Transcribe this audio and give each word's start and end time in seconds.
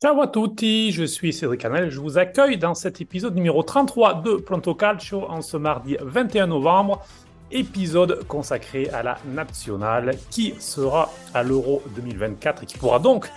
Ciao 0.00 0.22
à 0.22 0.28
tutti, 0.28 0.92
je 0.92 1.02
suis 1.02 1.32
Cédric 1.32 1.62
Canel, 1.62 1.90
je 1.90 1.98
vous 1.98 2.18
accueille 2.18 2.56
dans 2.56 2.76
cet 2.76 3.00
épisode 3.00 3.34
numéro 3.34 3.64
33 3.64 4.22
de 4.22 4.36
Pronto 4.36 4.72
Calcio 4.72 5.24
en 5.28 5.42
ce 5.42 5.56
mardi 5.56 5.96
21 6.00 6.46
novembre, 6.46 7.04
épisode 7.50 8.24
consacré 8.28 8.88
à 8.90 9.02
la 9.02 9.18
nationale 9.26 10.16
qui 10.30 10.54
sera 10.60 11.10
à 11.34 11.42
l'Euro 11.42 11.82
2024 11.96 12.62
et 12.62 12.66
qui 12.66 12.78
pourra 12.78 13.00
donc 13.00 13.28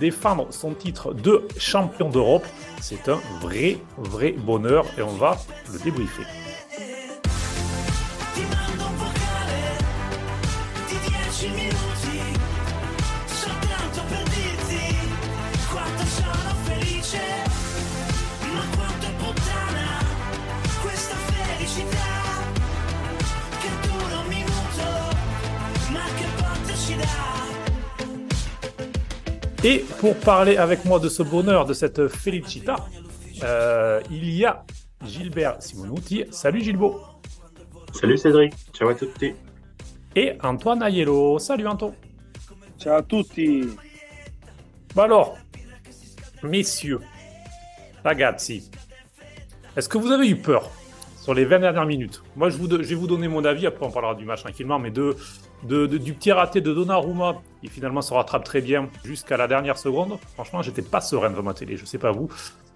défendre 0.00 0.48
son 0.50 0.74
titre 0.74 1.14
de 1.14 1.46
champion 1.56 2.08
d'Europe. 2.08 2.44
C'est 2.80 3.08
un 3.08 3.20
vrai, 3.40 3.78
vrai 3.96 4.32
bonheur 4.32 4.86
et 4.98 5.02
on 5.02 5.14
va 5.14 5.36
le 5.72 5.78
débriefer. 5.84 6.24
Et 29.70 29.84
pour 30.00 30.16
parler 30.16 30.56
avec 30.56 30.86
moi 30.86 30.98
de 30.98 31.10
ce 31.10 31.22
bonheur, 31.22 31.66
de 31.66 31.74
cette 31.74 32.08
felicita, 32.08 32.76
euh, 33.42 34.00
il 34.10 34.30
y 34.30 34.46
a 34.46 34.64
Gilbert 35.04 35.62
Simonuti. 35.62 36.24
Salut 36.30 36.62
Gilbo. 36.62 37.02
Salut 37.92 38.16
Cédric. 38.16 38.54
Ciao 38.72 38.88
à 38.88 38.94
tutti. 38.94 39.34
Et 40.16 40.32
Antoine 40.42 40.82
Aiello. 40.82 41.38
Salut 41.38 41.66
Anto. 41.66 41.92
Ciao 42.78 42.94
à 42.94 43.02
tutti. 43.02 43.66
Bah 44.94 45.04
alors, 45.04 45.36
messieurs, 46.42 47.00
ragazzi, 48.02 48.70
est-ce 49.76 49.90
que 49.90 49.98
vous 49.98 50.12
avez 50.12 50.30
eu 50.30 50.36
peur 50.36 50.70
sur 51.20 51.34
les 51.34 51.44
20 51.44 51.58
dernières 51.58 51.84
minutes? 51.84 52.22
Moi, 52.36 52.48
je, 52.48 52.56
vous, 52.56 52.70
je 52.70 52.76
vais 52.76 52.94
vous 52.94 53.06
donner 53.06 53.28
mon 53.28 53.44
avis, 53.44 53.66
après 53.66 53.84
on 53.84 53.90
parlera 53.90 54.14
du 54.14 54.24
match 54.24 54.40
tranquillement, 54.40 54.78
mais 54.78 54.90
de, 54.90 55.14
du 55.64 56.14
petit 56.14 56.32
raté 56.32 56.60
de 56.60 56.72
Donnarumma, 56.72 57.40
qui 57.60 57.68
finalement 57.68 58.02
se 58.02 58.12
rattrape 58.14 58.44
très 58.44 58.60
bien 58.60 58.88
jusqu'à 59.04 59.36
la 59.36 59.48
dernière 59.48 59.78
seconde. 59.78 60.18
Franchement, 60.34 60.62
j'étais 60.62 60.82
pas 60.82 61.00
serein 61.00 61.30
devant 61.30 61.42
ma 61.42 61.54
télé. 61.54 61.76
Je 61.76 61.84
sais 61.84 61.98
pas 61.98 62.12
vous. 62.12 62.28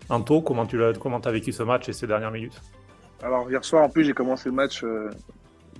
Anto, 0.08 0.42
comment 0.42 0.66
tu 0.66 0.82
as, 0.82 0.92
comment 0.94 1.20
as 1.20 1.30
vécu 1.30 1.52
ce 1.52 1.62
match 1.62 1.88
et 1.88 1.92
ces 1.92 2.06
dernières 2.06 2.30
minutes? 2.30 2.60
Alors, 3.22 3.48
hier 3.48 3.64
soir, 3.64 3.84
en 3.84 3.88
plus, 3.88 4.04
j'ai 4.04 4.12
commencé 4.12 4.48
le 4.48 4.54
match 4.54 4.82
euh, 4.82 5.10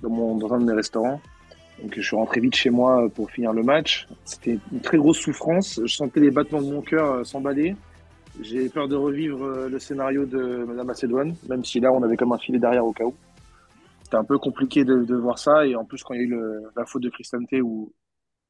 dans, 0.01 0.53
un 0.53 0.59
de 0.59 0.65
mes 0.65 0.73
restaurants. 0.73 1.21
Donc, 1.81 1.93
je 1.95 2.01
suis 2.01 2.15
rentré 2.15 2.39
vite 2.39 2.55
chez 2.55 2.69
moi 2.69 3.09
pour 3.13 3.29
finir 3.29 3.51
le 3.51 3.63
match. 3.63 4.07
C'était 4.23 4.59
une 4.71 4.79
très 4.79 4.97
grosse 4.97 5.19
souffrance. 5.19 5.81
Je 5.83 5.93
sentais 5.93 6.21
les 6.21 6.31
battements 6.31 6.61
de 6.61 6.71
mon 6.71 6.81
cœur 6.81 7.11
euh, 7.11 7.23
s'emballer. 7.23 7.75
J'ai 8.41 8.69
peur 8.69 8.87
de 8.87 8.95
revivre 8.95 9.43
euh, 9.43 9.69
le 9.69 9.77
scénario 9.77 10.25
de 10.25 10.65
Madame 10.67 10.87
Macédoine, 10.87 11.35
même 11.49 11.65
si 11.65 11.79
là, 11.81 11.91
on 11.91 12.01
avait 12.01 12.15
comme 12.15 12.31
un 12.31 12.37
filet 12.37 12.59
derrière 12.59 12.85
au 12.85 12.93
cas 12.93 13.03
où 13.03 13.13
c'était 14.13 14.21
un 14.21 14.25
peu 14.25 14.37
compliqué 14.37 14.85
de, 14.85 15.15
voir 15.15 15.39
ça. 15.39 15.65
Et 15.65 15.75
en 15.75 15.85
plus, 15.85 16.03
quand 16.03 16.13
il 16.13 16.19
y 16.19 16.23
a 16.23 16.27
eu 16.27 16.61
la 16.75 16.85
faute 16.85 17.01
de 17.01 17.09
Cristante, 17.09 17.51
où 17.63 17.91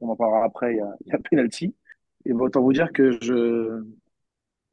on 0.02 0.10
en 0.10 0.16
parlera 0.18 0.44
après, 0.44 0.74
il 0.74 1.08
y 1.08 1.14
a, 1.14 1.18
penalty. 1.20 1.74
Et 2.26 2.34
autant 2.34 2.62
vous 2.62 2.74
dire 2.74 2.92
que 2.92 3.18
je. 3.22 3.82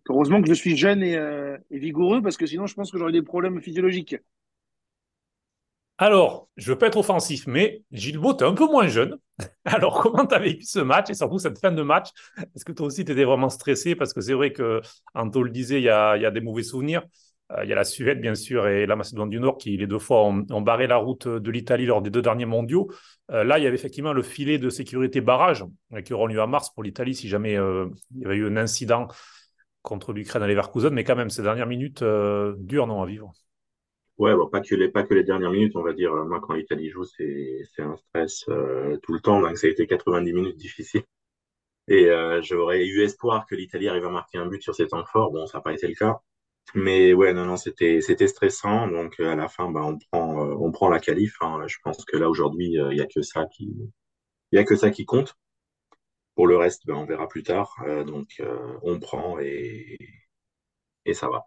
Heureusement 0.09 0.43
que 0.43 0.49
je 0.49 0.55
suis 0.55 0.77
jeune 0.77 1.05
euh, 1.05 1.57
et, 1.71 1.79
vigoureux, 1.79 2.21
parce 2.23 2.37
que 2.37 2.47
sinon, 2.47 2.67
je 2.67 2.75
pense 2.75 2.91
que 2.91 2.99
j'aurais 2.99 3.13
des 3.13 3.23
problèmes 3.23 3.61
physiologiques. 3.61 4.17
Alors, 5.99 6.49
je 6.57 6.73
veux 6.73 6.79
pas 6.79 6.89
être 6.89 6.97
offensif, 6.97 7.47
mais 7.47 7.85
Gilbo, 7.93 8.35
tu 8.35 8.43
es 8.43 8.47
un 8.47 8.55
peu 8.55 8.65
moins 8.65 8.89
jeune. 8.89 9.17
Alors, 9.65 10.01
comment 10.01 10.27
tu 10.27 10.35
as 10.35 10.39
vécu 10.41 10.65
ce 10.65 10.81
match 10.81 11.11
et 11.11 11.15
surtout 11.15 11.39
cette 11.39 11.59
fin 11.59 11.71
de 11.71 11.83
match? 11.83 12.09
Est-ce 12.57 12.65
que 12.65 12.73
toi 12.73 12.87
aussi, 12.87 13.05
tu 13.05 13.13
étais 13.13 13.25
vraiment 13.25 13.51
stressé? 13.51 13.95
Parce 13.95 14.13
que 14.13 14.21
c'est 14.21 14.33
vrai 14.33 14.53
que, 14.53 14.81
Anto 15.15 15.43
le 15.43 15.51
disait, 15.51 15.81
il 15.81 15.85
y 15.85 15.89
a 15.91 16.31
des 16.31 16.41
mauvais 16.41 16.65
souvenirs. 16.65 17.05
Euh, 17.57 17.65
il 17.65 17.71
y 17.71 17.73
a 17.73 17.77
la 17.77 17.85
Suède, 17.85 18.21
bien 18.21 18.35
sûr, 18.35 18.67
et 18.69 18.87
la 18.87 18.97
Macédoine 18.97 19.31
du 19.31 19.41
Nord 19.41 19.59
qui, 19.59 19.77
les 19.77 19.87
deux 19.87 19.99
fois, 19.99 20.23
ont, 20.25 20.61
barré 20.61 20.87
la 20.87 20.97
route 20.97 21.27
de 21.27 21.51
l'Italie 21.51 21.87
lors 21.87 22.03
des 22.03 22.11
deux 22.11 22.23
derniers 22.23 22.47
mondiaux. 22.47 22.91
Euh, 23.31 23.45
là, 23.45 23.59
il 23.59 23.65
y 23.65 23.67
avait 23.67 23.75
effectivement 23.75 24.13
le 24.13 24.23
filet 24.23 24.59
de 24.59 24.71
sécurité 24.71 25.21
barrage 25.21 25.65
euh, 25.93 26.03
qui 26.03 26.13
aura 26.13 26.29
lieu 26.29 26.41
à 26.41 26.47
mars 26.47 26.71
pour 26.71 26.83
l'Italie 26.83 27.15
si 27.15 27.29
jamais 27.29 27.55
il 27.55 28.23
y 28.23 28.25
avait 28.25 28.37
eu 28.37 28.47
un 28.47 28.57
incident 28.57 29.09
contre 29.83 30.13
l'Ukraine 30.13 30.43
à 30.43 30.47
Leverkusen. 30.47 30.93
Mais 30.93 31.05
quand 31.05 31.17
même, 31.17 31.31
ces 31.31 31.43
dernières 31.43 31.67
minutes, 31.67 32.05
dures, 32.59 32.87
non, 32.87 33.03
à 33.03 33.07
vivre. 33.07 33.33
Ouais, 34.19 34.35
bon, 34.35 34.49
pas, 34.49 34.61
que 34.61 34.75
les, 34.75 34.89
pas 34.89 35.03
que 35.03 35.15
les 35.15 35.25
dernières 35.25 35.51
minutes, 35.51 35.75
on 35.77 35.83
va 35.83 35.95
dire. 35.95 36.13
Moi, 36.13 36.41
quand 36.43 36.53
l'Italie 36.55 36.91
joue, 36.91 37.05
c'est 37.05 37.65
un 37.79 37.97
stress 37.97 38.45
tout 39.03 39.13
le 39.13 39.21
temps. 39.21 39.41
Donc, 39.41 39.57
ça 39.57 39.67
a 39.67 39.71
été 39.71 39.87
90 39.87 40.33
minutes 40.33 40.57
difficiles. 40.57 41.03
Et 41.89 42.11
j'aurais 42.43 42.85
eu 42.85 43.03
espoir 43.03 43.47
que 43.47 43.55
l'Italie 43.57 43.89
arrive 43.89 44.05
à 44.05 44.11
marquer 44.11 44.39
un 44.39 44.47
but 44.47 44.63
sur 44.63 44.75
ces 44.75 44.87
temps 44.87 45.05
forts. 45.07 45.33
Bon, 45.33 45.47
ça 45.47 45.59
n'a 45.59 45.63
pas 45.63 45.73
été 45.73 45.89
le 45.89 45.95
cas. 45.95 46.21
Mais 46.75 47.13
ouais, 47.13 47.33
non, 47.33 47.47
non, 47.47 47.57
c'était, 47.57 48.01
stressant. 48.01 48.89
Donc 48.89 49.19
euh, 49.21 49.33
à 49.33 49.37
la 49.37 49.49
fin, 49.49 49.71
bah, 49.71 49.83
on 49.85 49.99
prend, 49.99 50.45
euh, 50.45 50.55
on 50.59 50.71
prend 50.71 50.89
la 50.89 51.01
qualif. 51.01 51.37
Hein. 51.41 51.63
Je 51.67 51.77
pense 51.83 52.05
que 52.05 52.17
là 52.17 52.29
aujourd'hui, 52.29 52.79
euh, 52.79 52.93
il 52.93 52.97
n'y 52.97 53.03
a 53.03 53.07
que 53.07 53.23
ça 53.23 53.47
qui, 53.47 53.75
il 54.53 54.59
a 54.59 54.65
que 54.65 54.77
ça 54.77 54.91
qui 54.91 55.05
compte. 55.05 55.35
Pour 56.35 56.47
le 56.47 56.57
reste, 56.57 56.87
ben, 56.87 56.95
on 56.95 57.05
verra 57.05 57.29
plus 57.29 57.43
tard. 57.43 57.75
donc 58.07 58.41
on 58.83 58.99
prend 58.99 59.39
et, 59.41 59.99
et 61.05 61.13
ça 61.13 61.29
va. 61.29 61.45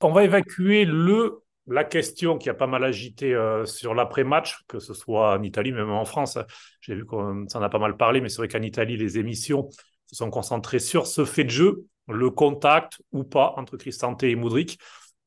On 0.00 0.12
va 0.12 0.24
évacuer 0.24 0.84
le 0.86 1.42
la 1.66 1.84
question 1.84 2.38
qui 2.38 2.48
a 2.48 2.54
pas 2.54 2.66
mal 2.66 2.82
agité 2.82 3.36
sur 3.66 3.94
l'après-match, 3.94 4.64
que 4.66 4.78
ce 4.78 4.94
soit 4.94 5.36
en 5.36 5.42
Italie, 5.42 5.72
même 5.72 5.90
en 5.90 6.06
France. 6.06 6.38
J'ai 6.80 6.94
vu 6.94 7.04
qu'on 7.04 7.44
en 7.44 7.62
a 7.62 7.68
pas 7.68 7.78
mal 7.78 7.96
parlé, 7.96 8.20
mais 8.20 8.28
c'est 8.28 8.38
vrai 8.38 8.48
qu'en 8.48 8.62
Italie, 8.62 8.96
les 8.96 9.18
émissions 9.18 9.68
se 10.06 10.16
sont 10.16 10.30
concentrées 10.30 10.78
sur 10.78 11.06
ce 11.06 11.24
fait 11.24 11.44
de 11.44 11.50
jeu 11.50 11.84
le 12.12 12.30
contact 12.30 13.00
ou 13.12 13.24
pas 13.24 13.54
entre 13.56 13.76
Cristante 13.76 14.22
et 14.22 14.34
Moudric. 14.34 14.78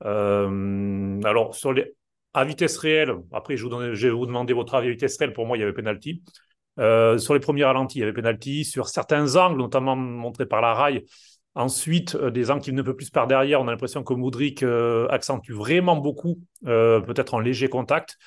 Euh, 0.05 1.21
alors, 1.23 1.55
sur 1.55 1.73
les, 1.73 1.93
à 2.33 2.45
vitesse 2.45 2.77
réelle, 2.77 3.15
après, 3.31 3.57
je, 3.57 3.65
vous 3.65 3.77
vais 3.77 4.09
vous 4.09 4.25
demander 4.25 4.53
votre 4.53 4.75
avis 4.75 4.87
à 4.87 4.91
vitesse 4.91 5.17
réelle. 5.17 5.33
Pour 5.33 5.45
moi, 5.45 5.57
il 5.57 5.61
y 5.61 5.63
avait 5.63 5.73
penalty. 5.73 6.23
Euh, 6.79 7.17
sur 7.17 7.33
les 7.33 7.39
premiers 7.39 7.63
ralentis, 7.63 7.99
il 7.99 8.01
y 8.01 8.03
avait 8.03 8.13
penalty. 8.13 8.65
Sur 8.65 8.87
certains 8.87 9.35
angles, 9.35 9.57
notamment 9.57 9.95
montrés 9.95 10.45
par 10.45 10.61
la 10.61 10.73
rail, 10.73 11.03
ensuite, 11.55 12.15
euh, 12.15 12.31
des 12.31 12.51
angles 12.51 12.63
qui 12.63 12.73
ne 12.73 12.81
peut 12.81 12.95
plus 12.95 13.09
par 13.09 13.27
derrière, 13.27 13.61
on 13.61 13.67
a 13.67 13.71
l'impression 13.71 14.03
que 14.03 14.13
Moudric 14.13 14.63
accentue 15.09 15.53
vraiment 15.53 15.95
beaucoup, 15.95 16.39
peut-être 16.63 17.33
en 17.33 17.39
léger 17.39 17.69
contact. 17.69 18.17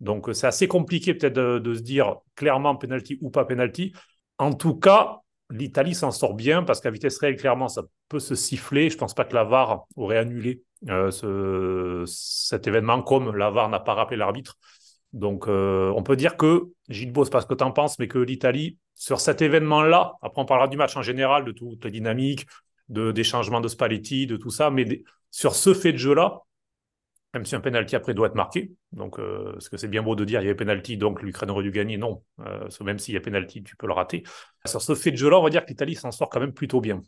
Donc, 0.00 0.28
c'est 0.34 0.46
assez 0.46 0.68
compliqué 0.68 1.14
peut-être 1.14 1.32
de, 1.32 1.58
de, 1.58 1.74
se 1.74 1.80
dire 1.80 2.16
clairement 2.34 2.76
penalty 2.76 3.18
ou 3.22 3.30
pas 3.30 3.46
penalty. 3.46 3.92
En 4.38 4.52
tout 4.52 4.74
cas, 4.78 5.20
l'Italie 5.50 5.94
s'en 5.94 6.10
sort 6.10 6.34
bien 6.34 6.62
parce 6.62 6.80
qu'à 6.80 6.90
vitesse 6.90 7.18
réelle, 7.18 7.36
clairement, 7.36 7.68
ça 7.68 7.82
peut 8.08 8.18
se 8.18 8.34
siffler. 8.34 8.90
Je 8.90 8.94
ne 8.94 9.00
pense 9.00 9.14
pas 9.14 9.24
que 9.24 9.34
la 9.34 9.44
VAR 9.44 9.86
aurait 9.96 10.18
annulé 10.18 10.62
euh, 10.88 11.10
ce, 11.10 12.04
cet 12.06 12.66
événement 12.66 13.02
comme 13.02 13.34
la 13.36 13.50
VAR 13.50 13.68
n'a 13.68 13.80
pas 13.80 13.94
rappelé 13.94 14.16
l'arbitre. 14.16 14.56
Donc, 15.12 15.48
euh, 15.48 15.92
on 15.96 16.02
peut 16.02 16.16
dire 16.16 16.36
que, 16.36 16.64
Gilles 16.88 17.12
Beau, 17.12 17.24
pas 17.24 17.40
ce 17.40 17.46
que 17.46 17.54
tu 17.54 17.64
en 17.64 17.72
penses, 17.72 17.98
mais 17.98 18.08
que 18.08 18.18
l'Italie, 18.18 18.78
sur 18.94 19.20
cet 19.20 19.40
événement-là, 19.40 20.14
après 20.20 20.42
on 20.42 20.44
parlera 20.44 20.68
du 20.68 20.76
match 20.76 20.96
en 20.96 21.02
général, 21.02 21.44
de 21.44 21.52
toute 21.52 21.84
la 21.84 21.90
dynamique, 21.90 22.46
de, 22.88 23.12
des 23.12 23.24
changements 23.24 23.60
de 23.60 23.68
Spalletti, 23.68 24.26
de 24.26 24.36
tout 24.36 24.50
ça, 24.50 24.70
mais 24.70 25.02
sur 25.30 25.54
ce 25.54 25.74
fait 25.74 25.92
de 25.92 25.98
jeu-là, 25.98 26.42
même 27.36 27.44
si 27.44 27.54
un 27.54 27.60
penalty 27.60 27.94
après 27.96 28.14
doit 28.14 28.28
être 28.28 28.34
marqué. 28.34 28.72
Donc, 28.92 29.18
euh, 29.18 29.52
parce 29.52 29.68
que 29.68 29.76
c'est 29.76 29.88
bien 29.88 30.02
beau 30.02 30.16
de 30.16 30.24
dire 30.24 30.40
il 30.40 30.44
y 30.44 30.46
avait 30.46 30.56
penalty, 30.56 30.96
donc 30.96 31.22
l'Ukraine 31.22 31.50
aurait 31.50 31.62
dû 31.62 31.70
gagner. 31.70 31.98
Non, 31.98 32.22
euh, 32.40 32.66
même 32.80 32.98
s'il 32.98 33.12
y 33.12 33.16
a 33.18 33.20
penalty, 33.20 33.62
tu 33.62 33.76
peux 33.76 33.86
le 33.86 33.92
rater. 33.92 34.22
Sur 34.64 34.80
ce 34.80 34.94
fait 34.94 35.10
de 35.10 35.16
jeu-là, 35.16 35.38
on 35.38 35.42
va 35.42 35.50
dire 35.50 35.62
que 35.62 35.68
l'Italie 35.68 35.94
s'en 35.94 36.10
sort 36.10 36.30
quand 36.30 36.40
même 36.40 36.54
plutôt 36.54 36.80
bien. 36.80 37.02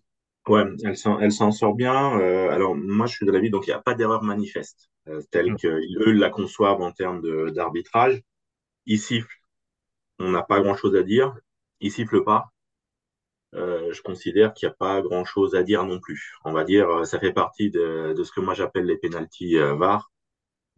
Ouais, 0.47 0.65
elle 0.85 0.99
s'en, 0.99 1.19
elle 1.19 1.33
s'en 1.33 1.51
sort 1.51 1.75
bien. 1.75 2.21
Euh, 2.21 2.51
alors, 2.51 2.75
moi, 2.77 3.07
je 3.07 3.15
suis 3.15 3.27
de 3.27 3.33
l'avis, 3.33 3.49
donc 3.49 3.67
il 3.67 3.71
n'y 3.71 3.75
a 3.75 3.81
pas 3.81 3.95
d'erreur 3.95 4.23
manifeste, 4.23 4.91
telle 5.31 5.53
mm. 5.53 5.57
qu'eux 5.57 6.13
la 6.13 6.29
conçoivent 6.29 6.83
en 6.83 6.93
termes 6.93 7.23
de, 7.23 7.49
d'arbitrage. 7.49 8.21
Ils 8.85 9.01
sifflent, 9.01 9.43
on 10.19 10.31
n'a 10.31 10.43
pas 10.43 10.61
grand-chose 10.61 10.95
à 10.95 11.03
dire. 11.03 11.35
Ils 11.81 11.91
sifflent 11.93 12.23
pas. 12.23 12.53
je 13.55 14.03
considère 14.03 14.53
qu'il 14.53 14.69
n'y 14.69 14.73
a 14.73 14.77
pas 14.77 15.01
grand-chose 15.01 15.55
à 15.55 15.63
dire 15.63 15.85
non 15.85 16.01
plus. 16.01 16.35
On 16.45 16.53
va 16.53 16.65
dire, 16.65 17.07
ça 17.07 17.19
fait 17.19 17.33
partie 17.33 17.71
de, 17.71 18.13
de 18.15 18.25
ce 18.25 18.33
que 18.33 18.41
moi 18.41 18.53
j'appelle 18.53 18.85
les 18.85 18.99
penalties 18.99 19.57
VAR. 19.57 20.11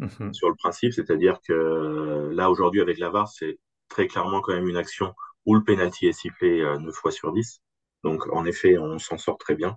Mhm. 0.00 0.32
sur 0.34 0.48
le 0.48 0.54
principe, 0.56 0.92
c'est-à-dire 0.94 1.40
que 1.46 2.30
là 2.32 2.50
aujourd'hui 2.50 2.80
avec 2.80 2.98
la 2.98 3.10
VAR, 3.10 3.28
c'est 3.28 3.58
très 3.88 4.06
clairement 4.06 4.40
quand 4.40 4.54
même 4.54 4.68
une 4.68 4.76
action 4.76 5.14
où 5.46 5.54
le 5.54 5.62
penalty 5.64 6.06
est 6.06 6.12
sifflé 6.12 6.60
euh, 6.60 6.78
9 6.78 6.94
fois 6.94 7.10
sur 7.10 7.32
10. 7.32 7.60
Donc 8.04 8.26
en 8.32 8.44
effet, 8.46 8.78
on 8.78 8.98
s'en 8.98 9.18
sort 9.18 9.38
très 9.38 9.54
bien. 9.54 9.76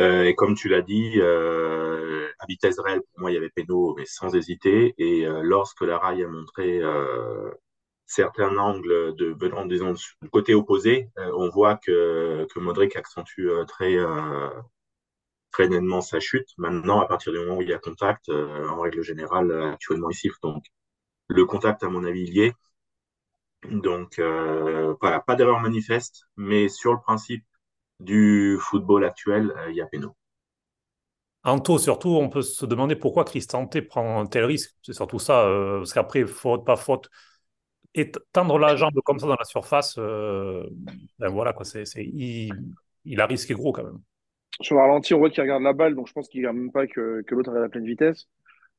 Euh, 0.00 0.24
et 0.24 0.34
comme 0.34 0.54
tu 0.54 0.68
l'as 0.68 0.82
dit, 0.82 1.20
euh, 1.20 2.28
à 2.38 2.46
vitesse 2.48 2.78
réelle, 2.80 3.02
pour 3.12 3.20
moi, 3.20 3.30
il 3.30 3.34
y 3.34 3.36
avait 3.36 3.50
péno, 3.50 3.94
mais 3.96 4.06
sans 4.06 4.34
hésiter. 4.34 4.94
Et 4.98 5.26
euh, 5.26 5.40
lorsque 5.42 5.82
la 5.82 5.98
rail 5.98 6.24
a 6.24 6.28
montré 6.28 6.80
euh, 6.82 7.50
certains 8.06 8.56
angles 8.58 9.14
de 9.16 9.34
venant 9.38 9.66
disons 9.66 9.94
du 10.22 10.30
côté 10.30 10.54
opposé, 10.54 11.10
euh, 11.18 11.30
on 11.36 11.48
voit 11.50 11.76
que, 11.76 12.46
que 12.52 12.60
Modric 12.60 12.96
accentue 12.96 13.48
très 13.68 13.96
très 15.54 16.02
sa 16.02 16.20
chute. 16.20 16.48
Maintenant, 16.58 17.00
à 17.00 17.06
partir 17.06 17.32
du 17.32 17.38
moment 17.38 17.58
où 17.58 17.62
il 17.62 17.68
y 17.68 17.72
a 17.72 17.78
contact, 17.78 18.28
euh, 18.28 18.68
en 18.68 18.80
règle 18.80 19.02
générale, 19.02 19.50
euh, 19.50 19.72
actuellement, 19.72 20.10
il 20.10 20.14
siffle. 20.14 20.38
Donc, 20.42 20.64
le 21.28 21.44
contact, 21.46 21.84
à 21.84 21.88
mon 21.88 22.04
avis, 22.04 22.22
il 22.22 22.34
y 22.34 22.40
est. 22.40 22.54
Donc, 23.70 24.18
euh, 24.18 24.94
voilà, 25.00 25.20
pas 25.20 25.36
d'erreur 25.36 25.60
manifeste, 25.60 26.24
mais 26.36 26.68
sur 26.68 26.92
le 26.92 27.00
principe, 27.00 27.44
du 28.00 28.58
football 28.60 29.04
actuel, 29.04 29.54
il 29.70 29.76
y 29.76 29.80
a 29.80 29.86
péno. 29.86 30.16
Anto, 31.44 31.78
surtout, 31.78 32.08
on 32.08 32.28
peut 32.28 32.42
se 32.42 32.66
demander 32.66 32.96
pourquoi 32.96 33.24
Cristante 33.24 33.80
prend 33.82 34.20
un 34.20 34.26
tel 34.26 34.44
risque. 34.44 34.74
C'est 34.82 34.92
surtout 34.92 35.20
ça, 35.20 35.44
parce 35.78 35.92
qu'après, 35.92 36.26
faute, 36.26 36.64
pas 36.64 36.76
faute, 36.76 37.08
et 37.94 38.10
tendre 38.32 38.58
la 38.58 38.74
jambe 38.74 39.00
comme 39.04 39.20
ça 39.20 39.26
dans 39.26 39.36
la 39.36 39.44
surface, 39.44 39.96
ben 39.96 41.28
voilà, 41.28 41.52
quoi, 41.52 41.64
c'est, 41.64 41.84
il, 41.96 42.52
il, 43.04 43.20
a 43.20 43.26
risqué 43.26 43.54
gros 43.54 43.72
quand 43.72 43.84
même. 43.84 44.00
Sur 44.60 44.76
le 44.76 44.82
ralenti, 44.82 45.14
on 45.14 45.18
voit 45.18 45.30
qu'il 45.30 45.42
regarde 45.42 45.62
la 45.62 45.72
balle, 45.72 45.94
donc 45.94 46.06
je 46.06 46.12
pense 46.12 46.28
qu'il 46.28 46.40
ne 46.42 46.46
regarde 46.46 46.58
même 46.58 46.72
pas 46.72 46.86
que, 46.86 47.24
l'autre 47.30 47.56
est 47.56 47.64
à 47.64 47.68
pleine 47.68 47.86
vitesse. 47.86 48.28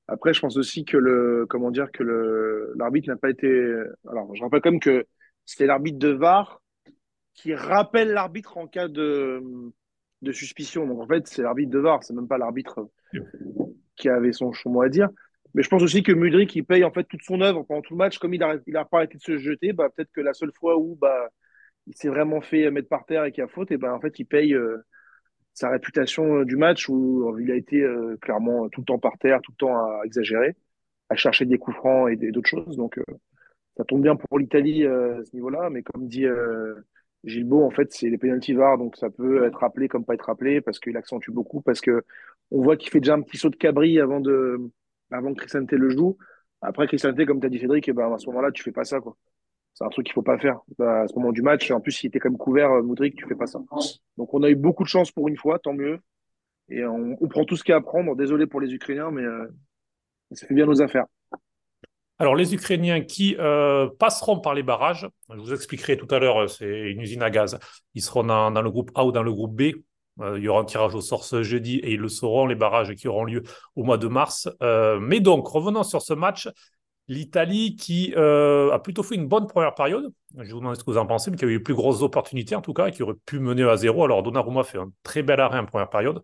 Après, 0.08 0.34
je 0.34 0.40
pense 0.40 0.56
aussi 0.58 0.86
que 0.86 0.98
le, 0.98 1.46
comment 1.50 1.72
dire, 1.72 1.92
que 1.92 2.04
le, 2.04 2.74
l'arbitre 2.78 3.10
n'a 3.10 3.18
pas 3.18 3.30
été. 3.30 3.50
Alors, 4.10 4.34
je 4.36 4.44
rappelle 4.44 4.62
quand 4.62 4.72
même 4.72 4.80
que 4.80 5.06
c'était 5.46 5.66
l'arbitre 5.66 5.98
de 5.98 6.10
VAR 6.10 6.62
qui 7.34 7.54
rappelle 7.54 8.12
l'arbitre 8.12 8.58
en 8.58 8.68
cas 8.68 8.88
de, 8.88 9.42
de 10.22 10.32
suspicion. 10.32 10.88
Donc, 10.88 11.02
en 11.02 11.08
fait, 11.08 11.28
c'est 11.28 11.42
l'arbitre 11.42 11.72
de 11.72 11.80
VAR, 11.80 12.04
c'est 12.04 12.14
même 12.14 12.28
pas 12.28 12.38
l'arbitre 12.38 12.90
qui 13.96 14.08
avait 14.08 14.32
son, 14.32 14.54
mot 14.66 14.82
à 14.82 14.90
dire. 14.90 15.10
Mais 15.54 15.64
je 15.64 15.70
pense 15.70 15.84
aussi 15.84 16.04
que 16.04 16.12
Mudrik, 16.12 16.56
il 16.56 16.66
paye 16.66 16.84
en 16.84 16.92
fait 16.92 17.06
toute 17.06 17.24
son 17.24 17.42
œuvre 17.42 17.64
pendant 17.64 17.82
tout 17.82 17.94
le 17.94 17.98
match. 17.98 18.18
Comme 18.20 18.34
il 18.34 18.40
n'a 18.40 18.56
il 18.68 18.78
a 18.78 18.86
pas 18.86 18.98
arrêté 18.98 19.18
de 19.18 19.24
se 19.24 19.38
jeter, 19.38 19.74
bah, 19.74 19.90
peut-être 19.90 20.12
que 20.12 20.22
la 20.22 20.34
seule 20.34 20.52
fois 20.54 20.78
où 20.78 20.96
bah, 20.96 21.30
il 21.88 21.96
s'est 21.96 22.10
vraiment 22.10 22.42
fait 22.42 22.70
mettre 22.72 22.90
par 22.90 23.06
terre 23.06 23.26
et 23.26 23.32
qu'il 23.32 23.44
a 23.44 23.48
faute, 23.48 23.72
et 23.72 23.78
bah, 23.78 23.94
en 23.94 24.00
fait, 24.00 24.20
il 24.20 24.26
paye. 24.26 24.54
Euh, 24.54 24.78
sa 25.56 25.70
réputation 25.70 26.42
euh, 26.42 26.46
du 26.46 26.58
match 26.58 26.88
où 26.90 27.36
il 27.40 27.50
a 27.50 27.56
été 27.56 27.82
euh, 27.82 28.18
clairement 28.22 28.70
tout 28.70 28.82
le 28.82 28.86
temps 28.86 29.00
par 29.00 29.18
terre, 29.18 29.42
tout 29.42 29.52
le 29.54 29.58
temps 29.58 29.76
à 29.76 30.02
exagérer, 30.06 30.56
à 31.10 31.16
chercher 31.16 31.46
des 31.46 31.58
coups 31.58 31.78
francs 31.78 32.12
et 32.12 32.32
d'autres 32.32 32.50
choses. 32.50 32.78
Donc, 32.78 32.98
euh, 33.00 33.04
ça 33.78 33.86
tombe 33.86 34.04
bien 34.04 34.16
pour 34.16 34.38
l'Italie 34.38 34.86
à 34.86 35.24
ce 35.24 35.34
niveau-là. 35.34 35.70
Mais 35.70 35.82
comme 35.82 36.08
dit 36.08 36.26
Gilbeau, 37.24 37.64
en 37.64 37.72
fait, 37.72 37.92
c'est 37.92 38.10
les 38.10 38.18
penalty 38.18 38.54
VAR, 38.54 38.78
donc 38.78 38.96
ça 38.96 39.10
peut 39.10 39.46
être 39.46 39.60
rappelé 39.60 39.88
comme 39.88 40.06
pas 40.06 40.14
être 40.14 40.26
rappelé 40.28 40.62
parce 40.62 40.80
qu'il 40.80 40.96
accentue 40.96 41.32
beaucoup, 41.32 41.62
parce 41.62 41.82
que 41.82 42.04
on 42.52 42.62
voit 42.62 42.78
qu'il 42.78 42.90
fait 42.92 43.00
déjà 43.00 43.16
un 43.16 43.22
petit 43.22 43.38
saut 43.38 43.50
de 43.50 43.56
cabri 43.56 44.00
avant 44.00 44.22
de, 44.22 44.60
avant 45.12 45.34
que 45.34 45.40
Christian 45.40 45.66
le 45.70 45.90
joue. 45.90 46.18
Après, 46.62 46.88
Christian 46.88 47.14
comme 47.26 47.40
tu 47.42 47.48
as 47.48 47.50
dit 47.50 47.60
Cédric, 47.60 47.88
eh 47.90 47.94
ben, 47.94 48.14
à 48.14 48.18
ce 48.18 48.28
moment-là, 48.28 48.52
tu 48.52 48.64
fais 48.64 48.72
pas 48.72 48.86
ça, 48.86 49.00
quoi. 49.02 49.18
C'est 49.76 49.84
un 49.84 49.90
truc 49.90 50.06
qu'il 50.06 50.14
faut 50.14 50.22
pas 50.22 50.38
faire 50.38 50.60
bah, 50.80 51.02
à 51.02 51.08
ce 51.08 51.14
moment 51.16 51.34
du 51.34 51.42
match. 51.42 51.70
En 51.70 51.82
plus, 51.82 51.92
s'il 51.92 52.08
était 52.08 52.20
comme 52.20 52.38
couvert, 52.38 52.72
euh, 52.72 52.82
Moudric, 52.82 53.16
tu 53.16 53.28
fais 53.28 53.36
pas 53.36 53.46
ça. 53.46 53.60
Donc, 54.18 54.34
on 54.34 54.42
a 54.42 54.50
eu 54.50 54.56
beaucoup 54.56 54.84
de 54.84 54.88
chance 54.88 55.12
pour 55.12 55.28
une 55.28 55.36
fois, 55.36 55.60
tant 55.60 55.74
mieux. 55.74 56.00
Et 56.70 56.86
on, 56.86 57.16
prend 57.30 57.44
tout 57.44 57.58
ce 57.58 57.64
qu'il 57.64 57.74
y 57.74 57.76
a 57.76 57.78
à 57.78 57.82
prendre. 57.82 58.16
Désolé 58.16 58.48
pour 58.48 58.62
les 58.62 58.74
Ukrainiens, 58.74 59.12
mais 59.12 59.22
euh, 59.22 59.48
ça 60.32 60.48
fait 60.48 60.54
bien 60.54 60.66
nos 60.66 60.82
affaires. 60.82 61.06
Alors, 62.20 62.36
les 62.36 62.54
Ukrainiens 62.54 63.02
qui 63.02 63.36
euh, 63.38 63.90
passeront 64.00 64.40
par 64.40 64.54
les 64.54 64.64
barrages, 64.64 65.10
je 65.30 65.36
vous 65.36 65.54
expliquerai 65.54 65.98
tout 65.98 66.08
à 66.10 66.20
l'heure, 66.20 66.50
c'est 66.50 66.92
une 66.92 67.02
usine 67.02 67.22
à 67.22 67.30
gaz. 67.30 67.60
Ils 67.96 68.02
seront 68.02 68.24
dans, 68.24 68.52
dans, 68.52 68.62
le 68.62 68.72
groupe 68.72 68.92
A 68.96 69.04
ou 69.04 69.12
dans 69.12 69.24
le 69.24 69.34
groupe 69.34 69.54
B. 69.54 69.74
il 70.22 70.42
y 70.42 70.48
aura 70.48 70.62
un 70.62 70.66
tirage 70.66 70.96
au 70.96 71.02
sort 71.02 71.26
ce 71.26 71.44
jeudi 71.44 71.80
et 71.80 71.92
ils 71.92 72.00
le 72.00 72.08
sauront, 72.08 72.48
les 72.48 72.56
barrages 72.56 72.96
qui 72.96 73.10
auront 73.10 73.26
lieu 73.26 73.44
au 73.76 73.84
mois 73.84 73.98
de 73.98 74.08
mars. 74.08 74.48
mais 75.02 75.20
donc, 75.20 75.46
revenons 75.46 75.84
sur 75.84 76.02
ce 76.02 76.14
match. 76.14 76.48
L'Italie 77.08 77.76
qui 77.76 78.14
euh, 78.18 78.72
a 78.72 78.80
plutôt 78.80 79.04
fait 79.04 79.16
une 79.16 79.28
bonne 79.28 79.46
première 79.46 79.76
période. 79.76 80.12
Je 80.38 80.52
vous 80.52 80.60
demande 80.60 80.76
ce 80.76 80.84
que 80.84 80.90
vous 80.90 80.98
en 80.98 81.06
pensez, 81.06 81.30
mais 81.30 81.38
qui 81.38 81.46
a 81.46 81.48
eu 81.48 81.52
les 81.52 81.60
plus 81.60 81.76
grosses 81.76 82.02
opportunités 82.02 82.56
en 82.56 82.62
tout 82.62 82.74
cas 82.74 82.88
et 82.88 82.92
qui 82.92 83.04
aurait 83.04 83.16
pu 83.26 83.40
mener 83.40 83.64
à 83.64 83.78
zéro. 83.78 84.04
Alors 84.04 84.24
Donnarumma 84.24 84.64
fait 84.64 84.80
un 84.80 84.92
très 85.04 85.22
bel 85.22 85.40
arrêt 85.40 85.60
en 85.60 85.66
première 85.66 85.90
période. 85.90 86.22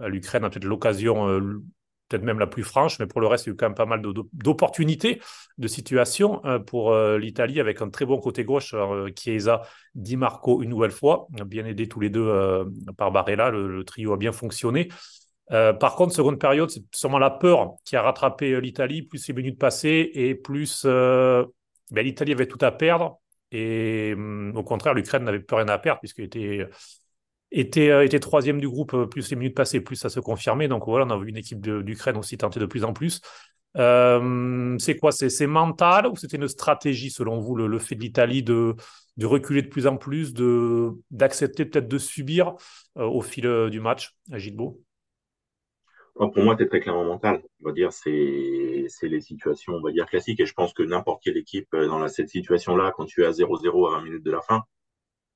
Euh, 0.00 0.08
L'Ukraine 0.08 0.44
a 0.44 0.50
peut-être 0.50 0.64
l'occasion, 0.64 1.28
euh, 1.28 1.60
peut-être 2.08 2.22
même 2.22 2.38
la 2.38 2.46
plus 2.46 2.62
franche, 2.62 3.00
mais 3.00 3.06
pour 3.06 3.20
le 3.20 3.26
reste, 3.26 3.46
il 3.46 3.48
y 3.48 3.50
a 3.50 3.54
eu 3.54 3.56
quand 3.56 3.66
même 3.66 3.74
pas 3.74 3.86
mal 3.86 4.02
d'opportunités, 4.32 5.20
de 5.58 5.68
situations 5.68 6.42
pour 6.66 6.92
l'Italie 6.96 7.60
avec 7.60 7.82
un 7.82 7.88
très 7.88 8.04
bon 8.04 8.18
côté 8.18 8.42
gauche. 8.42 8.74
Chiesa, 9.16 9.62
Di 9.94 10.16
Marco 10.16 10.60
une 10.60 10.70
nouvelle 10.70 10.90
fois, 10.90 11.28
bien 11.46 11.64
aidé 11.66 11.86
tous 11.86 12.00
les 12.00 12.10
deux 12.10 12.64
par 12.96 13.12
Barella. 13.12 13.50
le, 13.50 13.84
trio 13.84 14.12
a 14.12 14.16
bien 14.16 14.32
fonctionné. 14.32 14.88
Euh, 15.52 15.72
par 15.72 15.96
contre, 15.96 16.14
seconde 16.14 16.38
période, 16.38 16.70
c'est 16.70 16.84
sûrement 16.94 17.18
la 17.18 17.30
peur 17.30 17.74
qui 17.84 17.96
a 17.96 18.02
rattrapé 18.02 18.52
euh, 18.52 18.60
l'Italie, 18.60 19.02
plus 19.02 19.26
les 19.28 19.34
minutes 19.34 19.58
passées 19.58 20.10
et 20.14 20.34
plus 20.34 20.82
euh, 20.84 21.44
ben, 21.90 22.04
l'Italie 22.04 22.32
avait 22.32 22.46
tout 22.46 22.58
à 22.60 22.70
perdre. 22.70 23.20
Et 23.50 24.12
hum, 24.14 24.52
au 24.56 24.62
contraire, 24.62 24.94
l'Ukraine 24.94 25.24
n'avait 25.24 25.40
plus 25.40 25.56
rien 25.56 25.68
à 25.68 25.78
perdre 25.78 26.00
puisqu'elle 26.00 26.26
était, 27.50 28.20
troisième 28.20 28.60
du 28.60 28.68
groupe, 28.68 29.06
plus 29.10 29.28
les 29.30 29.36
minutes 29.36 29.56
passées, 29.56 29.80
plus 29.80 29.96
ça 29.96 30.08
se 30.08 30.20
confirmait. 30.20 30.68
Donc 30.68 30.84
voilà, 30.86 31.04
on 31.04 31.10
a 31.10 31.18
vu 31.18 31.30
une 31.30 31.36
équipe 31.36 31.60
d'Ukraine 31.60 32.16
aussi 32.16 32.38
tenter 32.38 32.60
de 32.60 32.66
plus 32.66 32.84
en 32.84 32.92
plus. 32.92 33.20
c'est 33.74 34.96
quoi? 35.00 35.10
C'est 35.10 35.46
mental 35.48 36.06
ou 36.06 36.14
c'était 36.14 36.36
une 36.36 36.46
stratégie 36.46 37.10
selon 37.10 37.40
vous, 37.40 37.56
le, 37.56 37.78
fait 37.80 37.96
de 37.96 38.02
l'Italie 38.02 38.44
de, 38.44 38.76
reculer 39.20 39.62
de 39.62 39.68
plus 39.68 39.88
en 39.88 39.96
plus, 39.96 40.32
d'accepter 41.10 41.64
peut-être 41.64 41.88
de 41.88 41.98
subir 41.98 42.54
au 42.94 43.20
fil 43.20 43.68
du 43.68 43.80
match, 43.80 44.14
Gilbo 44.32 44.80
pour 46.14 46.38
moi, 46.38 46.56
c'est 46.58 46.68
très 46.68 46.80
clairement 46.80 47.04
mental. 47.04 47.42
On 47.62 47.68
va 47.68 47.72
dire, 47.72 47.92
c'est 47.92 48.10
les 48.10 49.20
situations, 49.20 49.74
on 49.74 49.80
va 49.82 49.92
dire, 49.92 50.06
classiques. 50.06 50.40
Et 50.40 50.46
je 50.46 50.54
pense 50.54 50.72
que 50.72 50.82
n'importe 50.82 51.22
quelle 51.22 51.36
équipe 51.36 51.68
euh, 51.74 51.86
dans 51.86 52.06
cette 52.08 52.28
situation-là, 52.28 52.92
quand 52.96 53.06
tu 53.06 53.22
es 53.22 53.26
à 53.26 53.30
0-0 53.30 53.88
à 53.88 53.98
20 53.98 54.02
minutes 54.04 54.24
de 54.24 54.30
la 54.30 54.40
fin, 54.42 54.64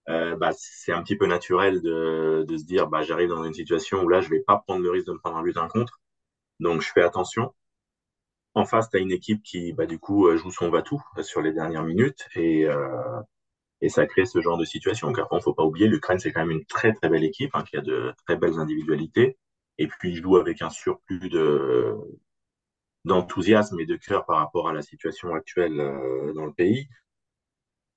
euh, 0.09 0.37
bah, 0.37 0.51
c'est 0.57 0.93
un 0.93 1.03
petit 1.03 1.17
peu 1.17 1.27
naturel 1.27 1.81
de, 1.83 2.45
de 2.47 2.57
se 2.57 2.65
dire, 2.65 2.89
bah, 2.89 3.03
j'arrive 3.03 3.31
dans 3.31 3.45
une 3.45 3.55
situation 3.55 4.03
où 4.03 4.09
là, 4.09 4.21
je 4.21 4.29
vais 4.29 4.41
pas 4.41 4.59
prendre 4.67 4.83
le 4.83 4.91
risque 4.91 5.07
de 5.07 5.13
me 5.13 5.19
prendre 5.19 5.37
un 5.39 5.43
but 5.43 5.55
d'un 5.55 5.69
contre. 5.69 6.01
Donc, 6.61 6.83
je 6.83 6.91
fais 6.93 7.03
attention. 7.03 7.55
En 8.55 8.65
face, 8.65 8.91
tu 8.91 8.97
as 8.97 9.01
une 9.01 9.13
équipe 9.13 9.43
qui, 9.43 9.73
bah, 9.73 9.87
du 9.87 9.99
coup, 9.99 10.27
euh, 10.29 10.37
joue 10.37 10.51
son 10.51 10.71
va-tout 10.71 11.03
sur 11.23 11.43
les 11.43 11.53
dernières 11.53 11.85
minutes 11.85 12.29
et, 12.37 12.67
euh, 12.67 13.21
et 13.81 13.89
ça 13.89 14.07
crée 14.07 14.27
ce 14.27 14.41
genre 14.41 14.59
de 14.59 14.65
situation. 14.65 15.13
Car 15.13 15.29
il 15.33 15.43
faut 15.43 15.55
pas 15.55 15.65
oublier, 15.65 15.89
l'Ukraine, 15.89 16.19
c'est 16.19 16.33
quand 16.33 16.41
même 16.41 16.59
une 16.59 16.65
très, 16.67 16.93
très 16.93 17.09
belle 17.09 17.25
équipe 17.25 17.51
hein, 17.55 17.65
qui 17.65 17.77
a 17.77 17.81
de 17.81 18.13
très 18.27 18.37
belles 18.37 18.59
individualités 18.59 19.37
et 19.79 19.87
puis 19.87 20.11
il 20.11 20.23
joue 20.23 20.37
avec 20.37 20.63
un 20.63 20.71
surplus 20.71 21.29
de 21.29 21.97
d'enthousiasme 23.05 23.79
et 23.81 23.87
de 23.87 23.97
cœur 23.97 24.25
par 24.25 24.39
rapport 24.39 24.69
à 24.69 24.73
la 24.73 24.81
situation 24.81 25.35
actuelle 25.35 25.79
euh, 25.79 26.33
dans 26.33 26.47
le 26.47 26.53
pays. 26.53 26.89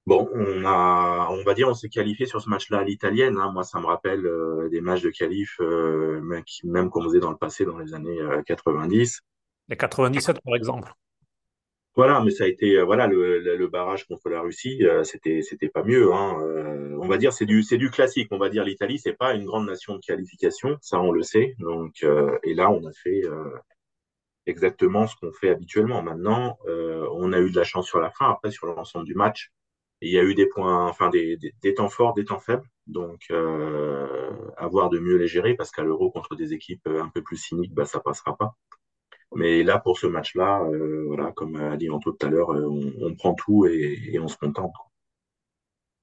Bon, 0.06 0.30
on 0.34 0.66
a, 0.66 1.28
on 1.32 1.44
va 1.44 1.54
dire, 1.54 1.68
on 1.68 1.74
s'est 1.74 1.90
qualifié 1.90 2.26
sur 2.26 2.42
ce 2.42 2.50
match-là 2.50 2.80
à 2.80 2.84
l'italienne. 2.84 3.38
Hein. 3.38 3.52
Moi, 3.52 3.64
ça 3.64 3.80
me 3.80 3.86
rappelle 3.86 4.26
euh, 4.26 4.70
des 4.70 4.82
matchs 4.82 5.02
de 5.02 5.10
qualif, 5.10 5.58
euh, 5.60 6.22
même 6.64 6.90
qu'on 6.90 7.04
faisait 7.04 7.20
dans 7.20 7.32
le 7.32 7.38
passé, 7.38 7.66
dans 7.66 7.78
les 7.78 7.94
années 7.94 8.20
90. 8.46 9.22
Les 9.70 9.76
97, 9.76 10.40
par 10.44 10.56
exemple. 10.56 10.94
Voilà, 11.98 12.22
mais 12.24 12.30
ça 12.30 12.44
a 12.44 12.48
été 12.48 12.80
voilà 12.84 13.08
le, 13.08 13.40
le, 13.40 13.68
barrage 13.68 14.06
contre 14.08 14.30
la 14.30 14.42
Russie, 14.42 14.86
euh, 14.86 15.04
c'était 15.04 15.42
c'était 15.42 15.68
pas 15.68 15.84
mieux. 15.84 16.14
Hein. 16.14 16.38
Euh, 17.08 17.10
on 17.10 17.10
va 17.10 17.18
dire 17.18 17.34
c'est 17.34 17.46
du 17.46 17.64
c'est 17.64 17.78
du 17.78 17.90
classique. 17.90 18.28
On 18.32 18.38
va 18.38 18.50
dire 18.50 18.64
l'Italie 18.64 19.00
c'est 19.00 19.14
pas 19.14 19.34
une 19.34 19.46
grande 19.46 19.66
nation 19.68 19.96
de 19.96 20.00
qualification, 20.00 20.78
ça 20.82 21.00
on 21.00 21.12
le 21.12 21.24
sait. 21.24 21.56
Donc 21.60 22.04
et 22.44 22.54
là 22.54 22.70
on 22.72 22.86
a 22.86 22.92
fait 22.94 23.24
exactement 24.46 25.08
ce 25.08 25.16
qu'on 25.16 25.32
fait 25.34 25.50
habituellement. 25.50 26.02
Maintenant 26.02 26.58
on 26.66 27.34
a 27.34 27.40
eu 27.40 27.52
de 27.52 27.58
la 27.58 27.64
chance 27.64 27.88
sur 27.88 28.00
la 28.00 28.12
fin. 28.12 28.30
Après 28.30 28.52
sur 28.52 28.68
l'ensemble 28.68 29.06
du 29.06 29.16
match, 29.16 29.52
il 30.02 30.12
y 30.12 30.20
a 30.20 30.24
eu 30.24 30.36
des 30.36 30.48
points, 30.48 30.88
enfin 30.88 31.10
des, 31.10 31.40
temps 31.76 31.90
forts, 31.90 32.14
des 32.14 32.26
temps 32.26 32.40
faibles. 32.40 32.68
Donc 32.88 33.32
avoir 34.58 34.90
de 34.90 35.00
mieux 35.00 35.18
les 35.18 35.28
gérer 35.28 35.56
parce 35.56 35.72
qu'à 35.72 35.84
l'Euro 35.84 36.12
contre 36.12 36.36
des 36.36 36.54
équipes 36.54 36.88
un 36.88 37.10
peu 37.10 37.22
plus 37.22 37.38
cyniques, 37.38 37.74
bah 37.74 37.86
ça 37.86 38.00
passera 38.00 38.36
pas. 38.38 38.56
Mais 39.36 39.64
là, 39.64 39.80
pour 39.80 39.98
ce 39.98 40.08
match-là, 40.08 40.64
euh, 40.64 41.04
voilà, 41.08 41.32
comme 41.34 41.56
a 41.58 41.78
dit 41.78 41.90
Anto 41.90 42.12
tout 42.12 42.26
à 42.26 42.30
l'heure, 42.30 42.52
euh, 42.54 42.66
on, 43.02 43.16
prend 43.16 43.34
tout 43.34 43.66
et, 43.66 44.18
on 44.20 44.28
se 44.28 44.38
contente. 44.38 44.74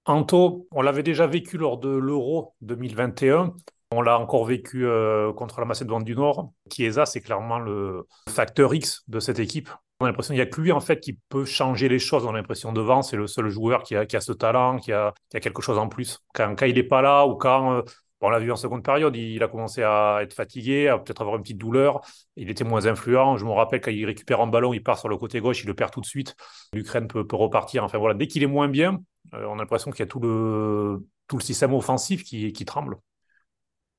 Anto, 0.07 0.67
on 0.71 0.83
l'avait 0.83 1.03
déjà 1.03 1.27
vécu 1.27 1.57
lors 1.57 1.79
de 1.79 1.89
l'Euro 1.89 2.55
2021. 2.61 3.55
On 3.91 4.03
l'a 4.03 4.19
encore 4.19 4.45
vécu 4.45 4.87
euh, 4.87 5.33
contre 5.33 5.61
la 5.61 5.67
Macédoine 5.67 6.05
du 6.05 6.15
Nord. 6.15 6.53
Chiesa, 6.71 7.07
c'est 7.07 7.21
clairement 7.21 7.59
le 7.59 8.07
facteur 8.29 8.75
X 8.75 9.03
de 9.09 9.21
cette 9.21 9.39
équipe. 9.39 9.71
On 10.01 10.07
a 10.07 10.09
l'impression 10.09 10.35
qu'il 10.35 10.43
n'y 10.43 10.49
a 10.49 10.51
que 10.51 10.61
lui 10.61 10.73
en 10.73 10.81
fait 10.81 11.01
qui 11.01 11.19
peut 11.29 11.45
changer 11.45 11.89
les 11.89 11.99
choses. 11.99 12.27
On 12.27 12.31
a 12.31 12.33
l'impression 12.33 12.73
devant, 12.73 13.03
c'est 13.03 13.17
le 13.17 13.27
seul 13.27 13.49
joueur 13.49 13.83
qui 13.83 13.95
a, 13.95 14.21
ce 14.21 14.33
talent, 14.33 14.79
qui 14.79 14.93
a, 14.93 15.15
a, 15.33 15.41
quelque 15.41 15.63
chose 15.63 15.79
en 15.79 15.89
plus. 15.89 16.19
Quand, 16.35 16.55
il 16.63 16.75
n'est 16.75 16.83
pas 16.83 17.01
là 17.01 17.27
ou 17.27 17.37
quand 17.37 17.85
on 18.25 18.31
l'a 18.31 18.39
vu 18.39 18.51
en 18.51 18.57
seconde 18.57 18.83
période, 18.83 19.15
il 19.17 19.43
a 19.43 19.49
commencé 19.49 19.83
à 19.83 20.21
être 20.23 20.33
fatigué, 20.33 20.89
à 20.89 20.99
peut-être 20.99 21.21
avoir 21.21 21.37
une 21.37 21.43
petite 21.43 21.59
douleur. 21.59 22.01
Il 22.37 22.49
était 22.49 22.65
moins 22.65 22.87
influent. 22.87 23.37
Je 23.37 23.45
me 23.45 23.51
rappelle 23.51 23.81
quand 23.81 23.91
il 23.91 24.07
récupère 24.07 24.41
un 24.41 24.47
ballon, 24.47 24.73
il 24.73 24.83
part 24.83 24.99
sur 24.99 25.09
le 25.09 25.17
côté 25.19 25.41
gauche, 25.41 25.63
il 25.63 25.67
le 25.67 25.75
perd 25.75 25.93
tout 25.93 26.01
de 26.01 26.07
suite. 26.07 26.35
L'Ukraine 26.73 27.07
peut, 27.07 27.27
repartir. 27.33 27.85
Enfin 27.85 27.99
voilà, 27.99 28.15
dès 28.15 28.27
qu'il 28.27 28.43
est 28.43 28.49
moins 28.49 28.69
bien, 28.69 28.95
euh, 28.95 28.99
on 29.33 29.55
a 29.55 29.57
l'impression 29.57 29.91
qu'il 29.91 30.01
y 30.01 30.03
a 30.03 30.07
tout 30.07 30.21
le, 30.21 31.07
tout 31.29 31.37
le 31.37 31.43
système 31.43 31.73
offensif 31.75 32.23
qui, 32.23 32.53
tremble. 32.65 32.97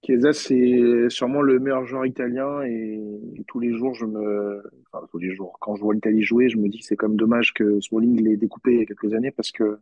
Chiesa, 0.04 0.34
c'est 0.34 1.10
sûrement 1.10 1.42
le 1.42 1.60
meilleur 1.60 1.86
joueur 1.86 2.06
italien 2.06 2.62
et, 2.64 3.02
tous 3.48 3.60
les 3.60 3.74
jours, 3.74 3.94
je 3.96 4.06
me, 4.06 4.64
tous 5.10 5.18
les 5.18 5.34
jours, 5.34 5.58
quand 5.60 5.76
je 5.76 5.82
vois 5.82 5.94
l'Italie 5.94 6.24
jouer, 6.24 6.50
je 6.50 6.58
me 6.58 6.70
dis 6.70 6.80
que 6.80 6.86
c'est 6.86 6.96
comme 6.96 7.16
dommage 7.16 7.54
que 7.54 7.80
Smalling 7.82 8.22
l'ait 8.22 8.38
découpé 8.38 8.74
il 8.74 8.80
y 8.80 8.82
a 8.84 8.86
quelques 8.86 9.14
années 9.14 9.32
parce 9.32 9.52
que 9.52 9.80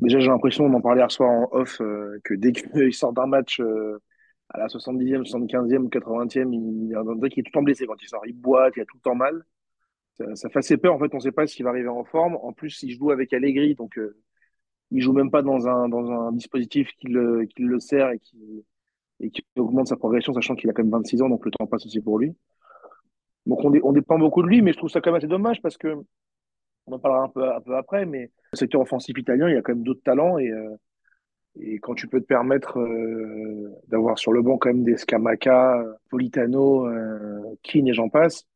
Déjà, 0.00 0.20
j'ai 0.20 0.28
l'impression, 0.28 0.64
on 0.66 0.74
en 0.74 0.80
parlait 0.80 1.00
hier 1.00 1.10
soir 1.10 1.28
en 1.28 1.48
off, 1.52 1.80
euh, 1.80 2.20
que 2.22 2.34
dès 2.34 2.52
qu'il 2.52 2.62
sort 2.92 3.12
d'un 3.12 3.26
match 3.26 3.60
euh, 3.60 3.98
à 4.48 4.58
la 4.58 4.66
70e, 4.68 5.24
75e 5.28 5.78
ou 5.78 5.88
80e, 5.88 6.52
il, 6.52 6.96
on 6.96 7.14
dirait 7.16 7.30
qu'il 7.30 7.40
est 7.40 7.44
tout 7.44 7.50
le 7.52 7.58
temps 7.58 7.62
blessé 7.62 7.86
quand 7.86 8.00
il 8.00 8.08
sort. 8.08 8.22
Il 8.26 8.34
boite, 8.34 8.74
il 8.76 8.82
a 8.82 8.84
tout 8.84 8.96
le 8.96 9.02
temps 9.02 9.16
mal. 9.16 9.44
Ça, 10.34 10.48
fait 10.48 10.58
assez 10.58 10.76
peur. 10.76 10.94
En 10.94 10.98
fait, 10.98 11.12
on 11.12 11.18
ne 11.18 11.22
sait 11.22 11.32
pas 11.32 11.46
s'il 11.46 11.64
va 11.64 11.70
arriver 11.70 11.88
en 11.88 12.04
forme. 12.04 12.36
En 12.42 12.52
plus, 12.52 12.82
il 12.82 12.92
joue 12.92 13.10
avec 13.12 13.32
Allegri, 13.32 13.74
donc 13.74 13.98
euh, 13.98 14.16
il 14.90 15.02
joue 15.02 15.12
même 15.12 15.30
pas 15.30 15.42
dans 15.42 15.68
un, 15.68 15.88
dans 15.88 16.10
un 16.10 16.32
dispositif 16.32 16.90
qui 16.98 17.08
le, 17.08 17.44
qui 17.46 17.62
le 17.62 17.78
sert 17.78 18.10
et 18.10 18.18
qui, 18.18 18.64
et 19.20 19.30
qui 19.30 19.44
augmente 19.56 19.88
sa 19.88 19.96
progression, 19.96 20.32
sachant 20.32 20.54
qu'il 20.54 20.70
a 20.70 20.72
quand 20.72 20.82
même 20.82 20.92
26 20.92 21.22
ans, 21.22 21.28
donc 21.28 21.44
le 21.44 21.50
temps 21.50 21.66
passe 21.66 21.86
aussi 21.86 22.00
pour 22.00 22.18
lui. 22.18 22.34
Donc 23.46 23.64
on, 23.64 23.92
dépend 23.92 24.18
beaucoup 24.18 24.42
de 24.42 24.48
lui, 24.48 24.60
mais 24.62 24.72
je 24.72 24.78
trouve 24.78 24.90
ça 24.90 25.00
quand 25.00 25.10
même 25.10 25.18
assez 25.18 25.26
dommage 25.26 25.62
parce 25.62 25.78
que, 25.78 25.94
on 26.86 26.92
en 26.92 26.98
parlera 26.98 27.24
un 27.24 27.28
peu, 27.28 27.50
un 27.50 27.60
peu 27.60 27.76
après, 27.76 28.06
mais 28.06 28.30
le 28.52 28.56
secteur 28.56 28.80
offensif 28.80 29.16
italien, 29.18 29.48
il 29.48 29.54
y 29.54 29.58
a 29.58 29.62
quand 29.62 29.74
même 29.74 29.84
d'autres 29.84 30.02
talents 30.02 30.38
et, 30.38 30.50
euh, 30.50 30.74
et 31.60 31.78
quand 31.80 31.94
tu 31.94 32.08
peux 32.08 32.20
te 32.20 32.26
permettre 32.26 32.78
euh, 32.78 33.72
d'avoir 33.88 34.18
sur 34.18 34.32
le 34.32 34.42
banc 34.42 34.58
quand 34.58 34.68
même 34.68 34.84
des 34.84 34.96
Scamaca, 34.96 35.82
Politano, 36.10 36.86
euh, 36.86 37.56
et 37.74 37.92
j'en 37.92 38.08
passe, 38.08 38.46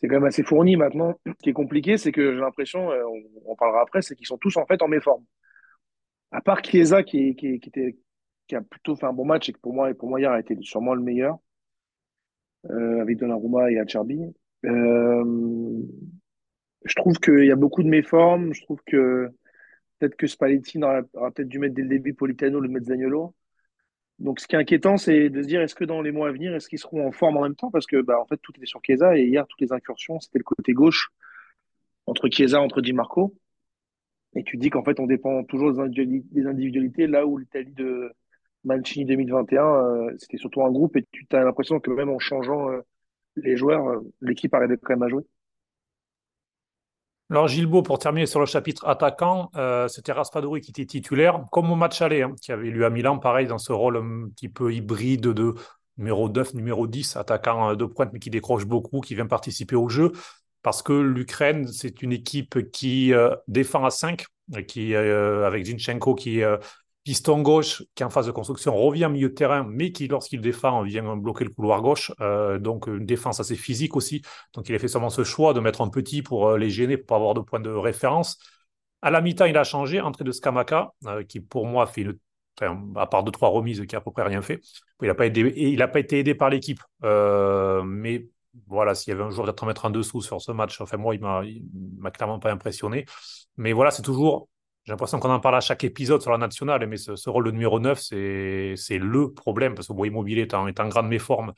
c'est 0.00 0.08
quand 0.08 0.16
même 0.16 0.24
assez 0.24 0.42
fourni 0.42 0.76
maintenant. 0.76 1.14
Ce 1.26 1.42
qui 1.42 1.50
est 1.50 1.54
compliqué, 1.54 1.98
c'est 1.98 2.12
que 2.12 2.34
j'ai 2.34 2.40
l'impression, 2.40 2.90
euh, 2.90 3.02
on, 3.04 3.52
on, 3.52 3.56
parlera 3.56 3.82
après, 3.82 4.02
c'est 4.02 4.14
qu'ils 4.14 4.26
sont 4.26 4.38
tous 4.38 4.56
en 4.56 4.66
fait 4.66 4.82
en 4.82 4.88
méforme. 4.88 5.24
À 6.30 6.40
part 6.40 6.62
Chiesa 6.62 7.02
qui, 7.02 7.34
qui, 7.36 7.58
qui, 7.60 7.68
était, 7.68 7.96
qui 8.46 8.54
a 8.54 8.60
plutôt 8.60 8.96
fait 8.96 9.06
un 9.06 9.12
bon 9.12 9.24
match 9.24 9.48
et 9.48 9.52
que 9.52 9.58
pour 9.60 9.74
moi, 9.74 9.92
pour 9.94 10.08
moi 10.08 10.20
hier 10.20 10.30
a 10.30 10.40
été 10.40 10.56
sûrement 10.60 10.94
le 10.94 11.02
meilleur, 11.02 11.38
euh, 12.70 13.00
avec 13.00 13.18
Donnarumma 13.18 13.70
et 13.70 13.78
Acerbi. 13.78 14.20
Euh, 14.64 15.82
je 16.84 16.94
trouve 16.94 17.18
qu'il 17.18 17.44
y 17.44 17.52
a 17.52 17.56
beaucoup 17.56 17.82
de 17.82 17.88
méformes. 17.88 18.52
Je 18.52 18.62
trouve 18.62 18.80
que 18.86 19.30
peut-être 19.98 20.16
que 20.16 20.26
Spalletti 20.26 20.78
aura, 20.82 21.02
peut-être 21.02 21.48
dû 21.48 21.58
mettre 21.58 21.74
dès 21.74 21.82
le 21.82 21.88
début 21.88 22.14
Politano, 22.14 22.60
le 22.60 22.68
Mezzagnolo. 22.68 23.34
Donc, 24.18 24.40
ce 24.40 24.48
qui 24.48 24.56
est 24.56 24.58
inquiétant, 24.58 24.96
c'est 24.96 25.30
de 25.30 25.42
se 25.42 25.46
dire 25.46 25.60
est-ce 25.60 25.76
que 25.76 25.84
dans 25.84 26.02
les 26.02 26.10
mois 26.10 26.28
à 26.28 26.32
venir, 26.32 26.54
est-ce 26.54 26.68
qu'ils 26.68 26.80
seront 26.80 27.06
en 27.06 27.12
forme 27.12 27.36
en 27.36 27.42
même 27.42 27.54
temps? 27.54 27.70
Parce 27.70 27.86
que, 27.86 28.00
bah, 28.02 28.20
en 28.20 28.26
fait, 28.26 28.38
tout 28.38 28.52
était 28.56 28.66
sur 28.66 28.80
Chiesa 28.84 29.16
et 29.16 29.24
hier, 29.24 29.46
toutes 29.46 29.60
les 29.60 29.72
incursions, 29.72 30.18
c'était 30.18 30.38
le 30.38 30.44
côté 30.44 30.72
gauche 30.72 31.10
entre 32.06 32.28
Chiesa, 32.28 32.60
entre 32.60 32.80
Di 32.80 32.92
Marco. 32.92 33.36
Et 34.34 34.44
tu 34.44 34.56
dis 34.56 34.70
qu'en 34.70 34.84
fait, 34.84 35.00
on 35.00 35.06
dépend 35.06 35.42
toujours 35.44 35.72
des 35.72 36.46
individualités, 36.46 37.06
là 37.06 37.26
où 37.26 37.38
l'Italie 37.38 37.72
de 37.72 38.12
Mancini 38.64 39.04
2021, 39.04 39.64
euh, 39.64 40.10
c'était 40.18 40.36
surtout 40.36 40.62
un 40.62 40.70
groupe 40.70 40.96
et 40.96 41.06
tu 41.10 41.26
as 41.32 41.44
l'impression 41.44 41.80
que 41.80 41.90
même 41.90 42.10
en 42.10 42.18
changeant 42.18 42.70
euh, 42.70 42.80
les 43.36 43.56
joueurs, 43.56 43.88
euh, 43.88 44.00
l'équipe 44.20 44.52
arrivait 44.54 44.76
quand 44.76 44.94
même 44.94 45.02
à 45.02 45.08
jouer. 45.08 45.22
Alors 47.30 47.46
Gilbo, 47.46 47.82
pour 47.82 47.98
terminer 47.98 48.26
sur 48.26 48.40
le 48.40 48.46
chapitre 48.46 48.86
attaquant, 48.88 49.50
c'était 49.88 50.12
Raspadori 50.12 50.62
qui 50.62 50.70
était 50.70 50.86
titulaire, 50.86 51.44
comme 51.52 51.70
au 51.70 51.76
match 51.76 52.00
aller, 52.00 52.22
hein, 52.22 52.34
qui 52.40 52.52
avait 52.52 52.70
lu 52.70 52.86
à 52.86 52.90
Milan, 52.90 53.18
pareil, 53.18 53.46
dans 53.46 53.58
ce 53.58 53.70
rôle 53.70 53.98
un 53.98 54.30
petit 54.30 54.48
peu 54.48 54.72
hybride 54.72 55.20
de 55.20 55.54
numéro 55.98 56.30
9, 56.30 56.54
numéro 56.54 56.86
10, 56.86 57.16
attaquant 57.16 57.74
de 57.74 57.84
pointe, 57.84 58.14
mais 58.14 58.18
qui 58.18 58.30
décroche 58.30 58.64
beaucoup, 58.64 59.02
qui 59.02 59.14
vient 59.14 59.26
participer 59.26 59.76
au 59.76 59.90
jeu, 59.90 60.12
parce 60.62 60.82
que 60.82 60.92
l'Ukraine, 60.92 61.66
c'est 61.68 62.02
une 62.02 62.12
équipe 62.12 62.70
qui 62.70 63.12
euh, 63.12 63.34
défend 63.46 63.84
à 63.84 63.90
5, 63.90 64.24
qui, 64.66 64.94
euh, 64.94 65.46
avec 65.46 65.66
Zinchenko 65.66 66.14
qui 66.14 66.42
piston 67.08 67.40
gauche 67.40 67.82
qui 67.94 68.04
en 68.04 68.10
phase 68.10 68.26
de 68.26 68.32
construction 68.32 68.76
revient 68.76 69.06
au 69.06 69.08
milieu 69.08 69.30
de 69.30 69.34
terrain, 69.34 69.64
mais 69.66 69.92
qui, 69.92 70.08
lorsqu'il 70.08 70.42
défend, 70.42 70.82
vient 70.82 71.16
bloquer 71.16 71.44
le 71.44 71.48
couloir 71.50 71.80
gauche. 71.80 72.12
Euh, 72.20 72.58
donc, 72.58 72.86
une 72.86 73.06
défense 73.06 73.40
assez 73.40 73.56
physique 73.56 73.96
aussi. 73.96 74.20
Donc, 74.52 74.68
il 74.68 74.74
a 74.74 74.78
fait 74.78 74.88
seulement 74.88 75.08
ce 75.08 75.24
choix 75.24 75.54
de 75.54 75.60
mettre 75.60 75.80
un 75.80 75.88
petit 75.88 76.20
pour 76.20 76.48
euh, 76.48 76.58
les 76.58 76.68
gêner, 76.68 76.98
pour 76.98 77.16
avoir 77.16 77.32
de 77.32 77.40
point 77.40 77.60
de 77.60 77.70
référence. 77.70 78.38
À 79.00 79.10
la 79.10 79.22
mi-temps, 79.22 79.46
il 79.46 79.56
a 79.56 79.64
changé, 79.64 80.02
entrée 80.02 80.24
de 80.24 80.32
Skamaka, 80.32 80.92
euh, 81.06 81.22
qui 81.24 81.40
pour 81.40 81.64
moi 81.64 81.86
fait 81.86 82.06
à 82.94 83.06
part 83.06 83.24
deux, 83.24 83.32
trois 83.32 83.48
remises, 83.48 83.86
qui 83.86 83.96
a 83.96 84.00
à 84.00 84.02
peu 84.02 84.10
près 84.10 84.24
rien 84.24 84.42
fait. 84.42 84.60
Il 85.00 85.08
n'a 85.08 85.14
pas 85.88 86.00
été 86.00 86.18
aidé 86.18 86.34
par 86.34 86.50
l'équipe. 86.50 86.80
mais 87.02 88.26
voilà, 88.66 88.94
s'il 88.94 89.12
y 89.12 89.14
avait 89.14 89.24
un 89.24 89.30
jour 89.30 89.46
d'être 89.46 89.64
à 89.64 89.66
mettre 89.66 89.84
en 89.84 89.90
dessous 89.90 90.20
sur 90.20 90.40
ce 90.40 90.52
match, 90.52 90.80
enfin, 90.80 90.96
moi, 90.96 91.14
il 91.14 91.20
m'a 91.98 92.10
clairement 92.10 92.38
pas 92.38 92.50
impressionné. 92.50 93.04
Mais 93.56 93.72
voilà, 93.72 93.90
c'est 93.90 94.02
toujours 94.02 94.48
j'ai 94.88 94.92
l'impression 94.92 95.20
qu'on 95.20 95.28
en 95.28 95.38
parle 95.38 95.56
à 95.56 95.60
chaque 95.60 95.84
épisode 95.84 96.22
sur 96.22 96.30
la 96.30 96.38
nationale, 96.38 96.86
mais 96.86 96.96
ce, 96.96 97.28
rôle 97.28 97.44
de 97.44 97.50
numéro 97.50 97.78
9, 97.78 98.00
c'est 98.00 98.98
le 98.98 99.34
problème, 99.34 99.74
parce 99.74 99.88
que 99.88 99.92
bon, 99.92 100.06
Immobilier 100.06 100.40
est 100.40 100.54
en, 100.54 100.66
est 100.66 100.80
en 100.80 100.88
grande 100.88 101.08
méforme 101.08 101.52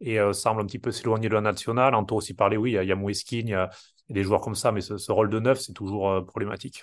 et 0.00 0.18
euh, 0.18 0.32
semble 0.32 0.62
un 0.62 0.64
petit 0.64 0.78
peu 0.78 0.90
s'éloigner 0.90 1.28
de 1.28 1.34
la 1.34 1.42
nationale. 1.42 1.94
On 1.94 2.06
peut 2.06 2.14
aussi 2.14 2.32
parler, 2.32 2.56
oui, 2.56 2.72
il 2.72 2.88
y 2.88 2.92
a 2.92 2.96
Moueskin, 2.96 3.40
il 3.40 3.48
y 3.50 3.54
a 3.54 3.68
des 4.08 4.22
joueurs 4.22 4.40
comme 4.40 4.54
ça, 4.54 4.72
mais 4.72 4.80
ce, 4.80 5.12
rôle 5.12 5.28
de 5.28 5.38
9, 5.38 5.60
c'est 5.60 5.74
toujours 5.74 6.10
euh, 6.10 6.22
problématique. 6.22 6.82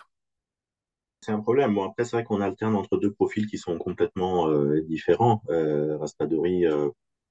C'est 1.21 1.31
un 1.31 1.39
problème. 1.39 1.73
Bon, 1.73 1.89
après, 1.89 2.05
c'est 2.05 2.17
vrai 2.17 2.23
qu'on 2.23 2.39
alterne 2.39 2.75
entre 2.75 2.97
deux 2.97 3.11
profils 3.11 3.47
qui 3.47 3.57
sont 3.57 3.79
complètement 3.79 4.47
euh, 4.47 4.81
différents. 4.83 5.41
Raspadori, 5.47 6.65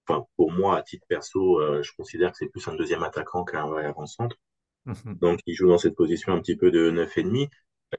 enfin, 0.09 0.25
pour 0.37 0.53
moi, 0.53 0.79
à 0.79 0.83
titre 0.83 1.05
perso, 1.09 1.61
je 1.83 1.91
considère 1.97 2.33
que 2.33 2.38
c'est 2.38 2.49
plus 2.49 2.67
un 2.69 2.75
deuxième 2.75 3.03
attaquant 3.03 3.45
qu'un 3.45 3.67
vrai 3.67 3.85
avant-centre. 3.85 4.37
Mhm. 4.87 5.19
Donc, 5.21 5.41
il 5.47 5.55
joue 5.55 5.69
dans 5.69 5.79
cette 5.79 5.95
position 5.97 6.33
un 6.33 6.41
petit 6.41 6.57
peu 6.57 6.71
de 6.71 6.91
9,5. 6.91 7.50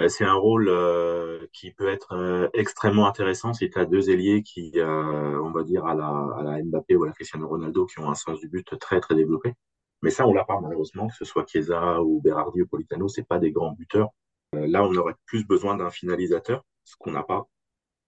Euh, 0.01 0.08
c'est 0.08 0.25
un 0.25 0.36
rôle 0.36 0.70
euh, 0.70 1.48
qui 1.51 1.72
peut 1.72 1.88
être 1.89 2.13
euh, 2.13 2.48
extrêmement 2.54 3.08
intéressant 3.08 3.54
si 3.54 3.70
tu 3.70 3.80
as 3.80 3.86
deux 3.86 4.10
ailiers 4.10 4.44
qui, 4.44 4.74
on 4.78 5.51
va 5.51 5.63
dire, 5.63 5.86
à 5.86 5.96
la, 5.96 6.08
à 6.38 6.44
la 6.44 6.63
Mbappé 6.63 6.96
ou 6.96 7.04
à 7.04 7.08
la 7.08 7.13
Cristiano 7.13 7.48
Ronaldo, 7.48 7.86
qui 7.86 8.00
ont 8.00 8.10
un 8.10 8.16
sens 8.16 8.39
du 8.39 8.48
but 8.48 8.78
très, 8.80 9.00
très 9.00 9.16
développé. 9.16 9.54
Mais 10.01 10.12
ça, 10.12 10.28
on 10.28 10.34
l'a 10.34 10.46
pas 10.46 10.60
malheureusement, 10.62 11.08
que 11.08 11.16
ce 11.16 11.25
soit 11.25 11.46
Chiesa 11.48 12.01
ou 12.01 12.22
Berardi 12.22 12.62
ou 12.62 12.68
Politano, 12.68 13.08
c'est 13.08 13.28
pas 13.28 13.39
des 13.39 13.51
grands 13.51 13.74
buteurs. 13.74 14.10
là, 14.54 14.84
on 14.84 14.96
aurait 14.96 15.16
plus 15.25 15.46
besoin 15.46 15.75
d'un 15.75 15.89
finalisateur, 15.89 16.63
ce 16.86 16.96
qu'on 16.98 17.12
n'a 17.12 17.24
pas. 17.24 17.48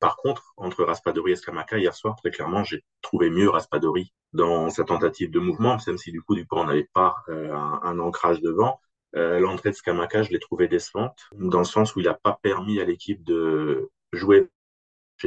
Par 0.02 0.18
contre, 0.18 0.54
entre 0.58 0.84
Raspadori 0.84 1.34
et 1.34 1.36
Scamaca, 1.36 1.78
hier 1.78 1.94
soir, 1.94 2.16
très 2.18 2.32
clairement, 2.32 2.64
j'ai 2.64 2.84
trouvé 3.04 3.30
mieux 3.30 3.50
Raspadori 3.50 4.12
dans 4.34 4.72
sa 4.72 4.84
tentative 4.84 5.30
de 5.30 5.40
mouvement, 5.40 5.78
même 5.86 5.98
si 6.00 6.12
du 6.12 6.22
coup, 6.24 6.34
du 6.34 6.46
coup, 6.48 6.58
on 6.58 6.66
n'avait 6.66 6.90
pas 6.92 7.18
un, 7.28 7.80
un, 7.84 8.00
ancrage 8.00 8.42
devant. 8.42 8.82
Euh, 9.16 9.40
l'entrée 9.40 9.70
de 9.70 9.76
Skamaka, 9.76 10.24
je 10.24 10.32
l'ai 10.32 10.40
trouvé 10.40 10.68
décevante, 10.68 11.20
dans 11.34 11.60
le 11.60 11.66
sens 11.66 11.96
où 11.96 12.00
il 12.00 12.06
n'a 12.06 12.16
pas 12.16 12.40
permis 12.42 12.80
à 12.80 12.86
l'équipe 12.86 13.24
de 13.24 13.90
jouer 14.12 14.50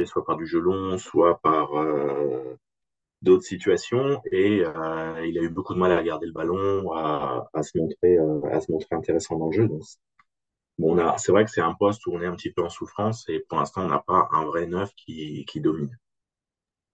soit 0.05 0.25
par 0.25 0.35
du 0.35 0.45
jeu 0.45 0.59
long, 0.59 0.97
soit 0.97 1.39
par 1.39 1.75
euh, 1.75 2.57
d'autres 3.21 3.45
situations, 3.45 4.21
et 4.29 4.61
euh, 4.65 5.25
il 5.25 5.37
a 5.37 5.41
eu 5.41 5.49
beaucoup 5.49 5.73
de 5.73 5.79
mal 5.79 5.93
à 5.93 6.03
garder 6.03 6.25
le 6.25 6.33
ballon, 6.33 6.91
à, 6.91 7.47
se 7.63 7.77
montrer, 7.77 8.17
à 8.51 8.59
se 8.59 8.69
montrer 8.73 8.93
intéressant 8.93 9.37
dans 9.37 9.47
le 9.47 9.53
jeu. 9.53 9.69
Bon, 10.77 10.97
c'est 11.17 11.31
vrai 11.31 11.45
que 11.45 11.51
c'est 11.51 11.61
un 11.61 11.73
poste 11.73 12.05
où 12.07 12.13
on 12.13 12.21
est 12.21 12.27
un 12.27 12.35
petit 12.35 12.51
peu 12.51 12.63
en 12.63 12.69
souffrance, 12.69 13.27
et 13.29 13.39
pour 13.47 13.59
l'instant, 13.59 13.81
on 13.83 13.89
n'a 13.89 14.03
pas 14.05 14.27
un 14.31 14.45
vrai 14.45 14.67
neuf 14.67 14.91
qui, 14.95 15.45
domine. 15.55 15.97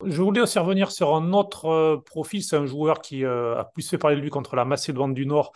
Je 0.04 0.22
voulais 0.22 0.42
aussi 0.42 0.58
revenir 0.58 0.92
sur 0.92 1.16
un 1.16 1.34
autre 1.34 1.98
profil, 2.06 2.44
c'est 2.44 2.58
un 2.58 2.66
joueur 2.66 3.02
qui 3.02 3.24
a 3.24 3.70
plus 3.74 3.88
fait 3.88 3.98
parler 3.98 4.16
de 4.16 4.22
lui 4.22 4.30
contre 4.30 4.56
la 4.56 4.66
Macédoine 4.66 5.14
du 5.14 5.26
Nord 5.26 5.54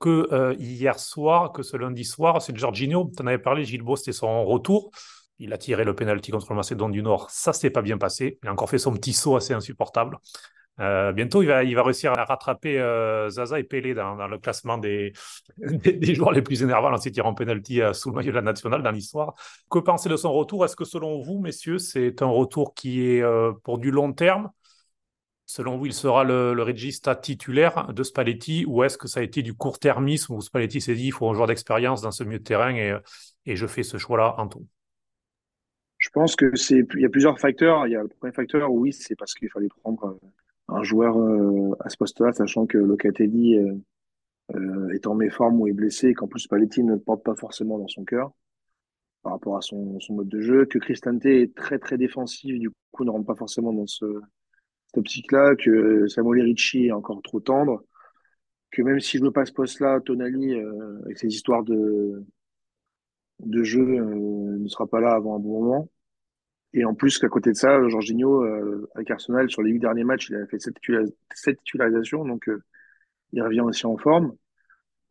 que 0.00 0.28
euh, 0.32 0.54
hier 0.58 0.98
soir, 0.98 1.52
que 1.52 1.62
ce 1.62 1.76
lundi 1.76 2.04
soir, 2.04 2.40
c'est 2.40 2.56
Jorginho. 2.56 3.10
Tu 3.16 3.22
en 3.22 3.26
avais 3.26 3.38
parlé, 3.38 3.64
Gilles 3.64 3.82
c'était 3.96 4.12
son 4.12 4.44
retour. 4.44 4.90
Il 5.38 5.52
a 5.52 5.58
tiré 5.58 5.84
le 5.84 5.94
penalty 5.94 6.30
contre 6.30 6.46
le 6.50 6.56
Macédoine 6.56 6.90
du 6.90 7.02
Nord. 7.02 7.30
Ça 7.30 7.52
s'est 7.52 7.70
pas 7.70 7.82
bien 7.82 7.98
passé. 7.98 8.38
Il 8.42 8.48
a 8.48 8.52
encore 8.52 8.70
fait 8.70 8.78
son 8.78 8.92
petit 8.92 9.12
saut 9.12 9.36
assez 9.36 9.54
insupportable. 9.54 10.18
Euh, 10.80 11.12
bientôt, 11.12 11.42
il 11.42 11.46
va, 11.48 11.82
réussir 11.82 12.12
à 12.12 12.24
rattraper 12.24 12.78
euh, 12.78 13.28
Zaza 13.30 13.58
et 13.58 13.64
Pelé 13.64 13.94
dans, 13.94 14.28
le 14.28 14.38
classement 14.38 14.78
des, 14.78 15.12
joueurs 16.14 16.32
les 16.32 16.42
plus 16.42 16.62
énervants 16.62 16.92
en 16.92 16.98
tirant 16.98 17.34
penalty 17.34 17.80
sous 17.92 18.10
le 18.10 18.16
maillot 18.16 18.30
de 18.30 18.36
la 18.36 18.42
nationale 18.42 18.82
dans 18.82 18.90
l'histoire. 18.90 19.34
Que 19.70 19.78
pensez 19.78 20.08
de 20.08 20.16
son 20.16 20.32
retour? 20.32 20.64
Est-ce 20.64 20.76
que 20.76 20.84
selon 20.84 21.20
vous, 21.20 21.40
messieurs, 21.40 21.78
c'est 21.78 22.22
un 22.22 22.26
retour 22.26 22.74
qui 22.74 23.02
est 23.02 23.24
pour 23.64 23.78
du 23.78 23.90
long 23.90 24.12
terme? 24.12 24.50
Selon 25.50 25.78
vous, 25.78 25.86
il 25.86 25.94
sera 25.94 26.24
le, 26.24 26.52
le 26.52 27.20
titulaire 27.22 27.90
de 27.94 28.02
Spalletti 28.02 28.66
ou 28.66 28.84
est-ce 28.84 28.98
que 28.98 29.08
ça 29.08 29.20
a 29.20 29.22
été 29.22 29.42
du 29.42 29.54
court-termisme 29.54 30.34
où 30.34 30.42
Spalletti 30.42 30.82
s'est 30.82 30.94
dit 30.94 31.06
il 31.06 31.12
faut 31.12 31.26
un 31.26 31.32
joueur 31.32 31.46
d'expérience 31.46 32.02
dans 32.02 32.10
ce 32.10 32.22
milieu 32.22 32.38
de 32.38 32.44
terrain 32.44 32.74
et, 32.74 32.94
et 33.46 33.56
je 33.56 33.66
fais 33.66 33.82
ce 33.82 33.96
choix-là 33.96 34.34
en 34.36 34.46
tout 34.46 34.66
Je 35.96 36.10
pense 36.10 36.36
que 36.36 36.54
c'est 36.54 36.84
il 36.94 37.00
y 37.00 37.06
a 37.06 37.08
plusieurs 37.08 37.40
facteurs. 37.40 37.86
Il 37.86 37.92
y 37.92 37.96
a 37.96 38.02
le 38.02 38.08
premier 38.08 38.30
facteur, 38.30 38.70
oui, 38.70 38.92
c'est 38.92 39.16
parce 39.16 39.32
qu'il 39.32 39.48
fallait 39.48 39.68
prendre 39.68 40.04
euh, 40.04 40.28
un 40.68 40.82
joueur 40.82 41.18
euh, 41.18 41.74
à 41.80 41.88
ce 41.88 41.96
poste-là, 41.96 42.32
sachant 42.32 42.66
que 42.66 42.78
Locatelli 42.78 43.56
euh, 43.58 43.74
euh, 44.54 44.90
est 44.90 45.06
en 45.06 45.14
méforme 45.14 45.60
ou 45.60 45.66
est 45.66 45.72
blessé 45.72 46.08
et 46.08 46.14
qu'en 46.14 46.28
plus 46.28 46.40
Spalletti 46.40 46.82
ne 46.82 46.96
porte 46.96 47.24
pas 47.24 47.34
forcément 47.34 47.78
dans 47.78 47.88
son 47.88 48.04
cœur 48.04 48.32
par 49.22 49.32
rapport 49.32 49.56
à 49.56 49.62
son, 49.62 49.98
son 50.00 50.14
mode 50.14 50.28
de 50.28 50.40
jeu, 50.40 50.66
que 50.66 50.78
Cristante 50.78 51.26
est 51.26 51.54
très 51.54 51.78
très 51.78 51.98
défensif, 51.98 52.58
du 52.58 52.70
coup 52.92 53.04
ne 53.04 53.10
rentre 53.10 53.26
pas 53.26 53.34
forcément 53.34 53.72
dans 53.72 53.86
ce 53.86 54.20
cette 54.88 54.98
optique-là, 54.98 55.54
que 55.56 56.06
Samuel 56.08 56.44
Ricci 56.44 56.86
est 56.86 56.92
encore 56.92 57.20
trop 57.22 57.40
tendre, 57.40 57.84
que 58.70 58.82
même 58.82 59.00
si 59.00 59.18
je 59.18 59.24
veux 59.24 59.32
pas 59.32 59.44
ce 59.46 59.52
poste-là, 59.52 60.00
Tonali, 60.00 60.54
euh, 60.54 61.00
avec 61.04 61.18
ses 61.18 61.28
histoires 61.28 61.62
de, 61.64 62.24
de 63.40 63.62
jeu, 63.64 63.80
euh, 63.82 64.58
ne 64.58 64.68
sera 64.68 64.86
pas 64.86 65.00
là 65.00 65.12
avant 65.14 65.36
un 65.36 65.38
bon 65.40 65.62
moment. 65.62 65.88
Et 66.74 66.84
en 66.84 66.94
plus 66.94 67.18
qu'à 67.18 67.28
côté 67.28 67.50
de 67.50 67.56
ça, 67.56 67.86
Jorginho, 67.88 68.44
euh, 68.44 68.88
avec 68.94 69.10
Arsenal, 69.10 69.50
sur 69.50 69.62
les 69.62 69.70
huit 69.72 69.80
derniers 69.80 70.04
matchs, 70.04 70.28
il 70.30 70.36
a 70.36 70.46
fait 70.46 70.58
sept, 70.58 70.76
titularisations, 71.58 72.24
donc 72.24 72.50
il 73.32 73.42
revient 73.42 73.62
aussi 73.62 73.86
en 73.86 73.96
forme. 73.96 74.34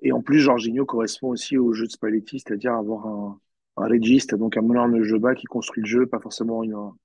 Et 0.02 0.12
en 0.12 0.22
plus, 0.22 0.40
Jorginho 0.40 0.86
correspond 0.86 1.30
aussi 1.30 1.58
au 1.58 1.74
jeu 1.74 1.86
de 1.88 1.92
Spalletti, 1.92 2.40
c'est-à-dire 2.40 2.74
avoir 2.74 3.08
un, 3.08 3.40
un 3.78 3.88
régiste, 3.88 4.36
donc 4.36 4.58
un 4.58 4.62
meneur 4.62 4.90
de 4.90 5.02
jeu 5.04 5.20
bas 5.20 5.36
qui 5.36 5.46
construit 5.46 5.82
le 5.82 5.88
jeu, 5.88 6.06
pas 6.06 6.20
forcément 6.20 6.64
un, 6.64 6.96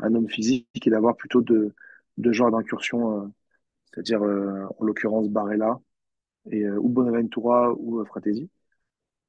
un 0.00 0.14
homme 0.14 0.28
physique, 0.28 0.66
et 0.84 0.90
d'avoir 0.90 1.16
plutôt 1.16 1.42
de, 1.42 1.72
deux 2.20 2.32
genres 2.32 2.50
d'incursion, 2.50 3.24
euh, 3.24 3.28
c'est-à-dire 3.86 4.22
euh, 4.22 4.66
en 4.78 4.84
l'occurrence 4.84 5.28
Barella 5.28 5.80
et 6.50 6.64
euh, 6.64 6.78
ou 6.78 6.88
Bonaventura 6.88 7.72
ou 7.74 8.04
Fratesi. 8.04 8.50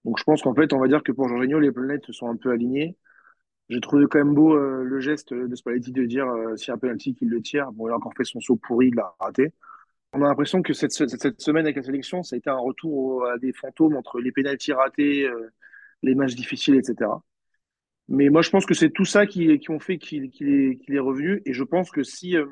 Donc 0.06 0.20
je 0.20 0.24
pense 0.24 0.42
qu'en 0.44 0.56
fait, 0.56 0.74
on 0.74 0.80
va 0.80 0.88
dire 0.88 1.04
que 1.04 1.12
pour 1.12 1.28
Jorginho, 1.28 1.60
les 1.60 1.72
planètes 1.72 2.12
sont 2.12 2.30
un 2.30 2.38
peu 2.38 2.52
alignées. 2.52 2.98
J'ai 3.72 3.82
trouvé 3.82 4.06
quand 4.10 4.20
même 4.20 4.36
beau 4.36 4.56
le 4.56 5.00
geste 5.00 5.34
de 5.34 5.56
Spalletti 5.56 5.92
de 5.92 6.06
dire 6.06 6.28
si 6.58 6.68
y 6.68 6.72
a 6.72 6.76
un 6.76 6.78
penalty 6.78 7.16
qu'il 7.16 7.30
le 7.30 7.42
tire. 7.42 7.72
Bon, 7.72 7.88
il 7.88 7.92
a 7.92 7.96
encore 7.96 8.14
fait 8.16 8.26
son 8.26 8.40
saut 8.40 8.58
pourri, 8.58 8.90
il 8.90 8.96
l'a 8.96 9.16
raté. 9.20 9.54
On 10.14 10.22
a 10.22 10.28
l'impression 10.28 10.62
que 10.62 10.74
cette, 10.74 10.92
semaine 10.92 11.66
avec 11.66 11.78
la 11.78 11.84
sélection, 11.84 12.22
ça 12.22 12.36
a 12.36 12.38
été 12.38 12.50
un 12.50 12.58
retour 12.58 13.26
à 13.28 13.38
des 13.38 13.54
fantômes 13.54 13.96
entre 13.96 14.20
les 14.20 14.32
pénalties 14.32 14.74
ratés, 14.74 15.26
les 16.04 16.16
matchs 16.16 16.36
difficiles, 16.36 16.76
etc. 16.76 17.10
Mais 18.12 18.30
moi, 18.30 18.42
je 18.42 18.50
pense 18.50 18.66
que 18.66 18.74
c'est 18.74 18.90
tout 18.90 19.06
ça 19.06 19.26
qui, 19.26 19.58
qui 19.60 19.70
ont 19.72 19.80
fait 19.80 19.98
qu'il 19.98 20.26
est, 20.26 20.90
est, 20.90 21.00
revenu. 21.00 21.42
Et 21.46 21.54
je 21.54 21.64
pense 21.64 21.92
que 21.92 22.04
si, 22.04 22.36
euh, 22.36 22.46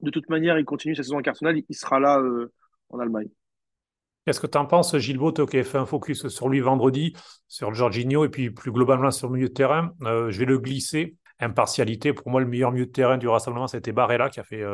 de 0.00 0.10
toute 0.10 0.28
manière, 0.28 0.58
il 0.58 0.66
continue 0.66 0.94
sa 0.94 1.02
saison 1.02 1.18
incarnale, 1.18 1.62
il 1.66 1.74
sera 1.74 1.98
là 1.98 2.20
euh, 2.20 2.52
en 2.90 2.98
Allemagne. 2.98 3.30
Qu'est-ce 4.26 4.40
que 4.40 4.48
tu 4.48 4.58
en 4.58 4.66
penses, 4.66 4.96
Gilles 4.98 5.18
Botte, 5.18 5.48
qui 5.48 5.56
a 5.56 5.62
fait 5.62 5.78
un 5.78 5.86
focus 5.86 6.26
sur 6.26 6.48
lui 6.48 6.58
vendredi, 6.58 7.12
sur 7.46 7.72
Jorginho, 7.72 8.24
et 8.24 8.28
puis 8.28 8.50
plus 8.50 8.72
globalement 8.72 9.12
sur 9.12 9.28
le 9.28 9.34
milieu 9.34 9.48
de 9.48 9.54
terrain? 9.54 9.92
Euh, 10.02 10.32
Je 10.32 10.40
vais 10.40 10.46
le 10.46 10.58
glisser. 10.58 11.16
Impartialité, 11.38 12.12
pour 12.12 12.30
moi, 12.30 12.40
le 12.40 12.46
meilleur 12.46 12.72
milieu 12.72 12.86
de 12.86 12.90
terrain 12.90 13.18
du 13.18 13.28
rassemblement, 13.28 13.68
c'était 13.68 13.92
Barella, 13.92 14.28
qui 14.28 14.40
a 14.40 14.42
fait 14.42 14.64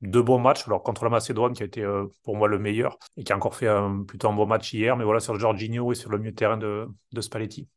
deux 0.00 0.22
bons 0.22 0.40
matchs. 0.40 0.66
Alors, 0.66 0.82
contre 0.82 1.04
la 1.04 1.10
Macédoine, 1.10 1.52
qui 1.52 1.62
a 1.62 1.66
été 1.66 1.86
pour 2.24 2.34
moi 2.34 2.48
le 2.48 2.58
meilleur, 2.58 2.98
et 3.16 3.24
qui 3.24 3.32
a 3.32 3.36
encore 3.36 3.54
fait 3.54 3.68
un, 3.68 4.02
plutôt 4.04 4.28
un 4.28 4.32
bon 4.32 4.46
match 4.46 4.72
hier. 4.72 4.96
Mais 4.96 5.04
voilà, 5.04 5.20
sur 5.20 5.38
Jorginho 5.38 5.92
et 5.92 5.94
sur 5.94 6.10
le 6.10 6.18
milieu 6.18 6.32
de 6.32 6.36
terrain 6.36 6.56
de, 6.56 6.88
Spalletti. 7.20 7.68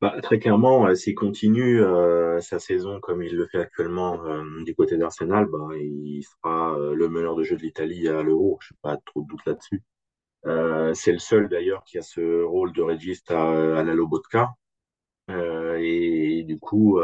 Bah, 0.00 0.14
très 0.22 0.38
clairement, 0.38 0.86
euh, 0.86 0.94
s'il 0.94 1.14
continue 1.14 1.82
euh, 1.82 2.38
sa 2.40 2.58
saison 2.58 3.00
comme 3.00 3.22
il 3.22 3.34
le 3.34 3.46
fait 3.48 3.58
actuellement 3.58 4.24
euh, 4.26 4.42
du 4.64 4.74
côté 4.74 4.96
d'Arsenal, 4.96 5.46
bah, 5.46 5.68
il 5.74 6.22
sera 6.22 6.76
le 6.78 7.08
meneur 7.08 7.34
de 7.34 7.42
jeu 7.42 7.56
de 7.56 7.62
l'Italie 7.62 8.06
à 8.08 8.22
l'Euro. 8.22 8.58
Je 8.60 8.72
n'ai 8.72 8.78
pas 8.82 8.98
trop 9.04 9.22
de 9.22 9.26
doute 9.26 9.44
là-dessus. 9.46 9.82
C'est 10.94 11.12
le 11.12 11.18
seul 11.18 11.48
d'ailleurs 11.48 11.84
qui 11.84 11.98
a 11.98 12.02
ce 12.02 12.42
rôle 12.42 12.72
de 12.72 12.82
régiste 12.82 13.30
à, 13.30 13.82
la 13.82 13.94
Lobotka. 13.94 14.50
et 15.28 16.44
du 16.46 16.58
coup, 16.58 17.00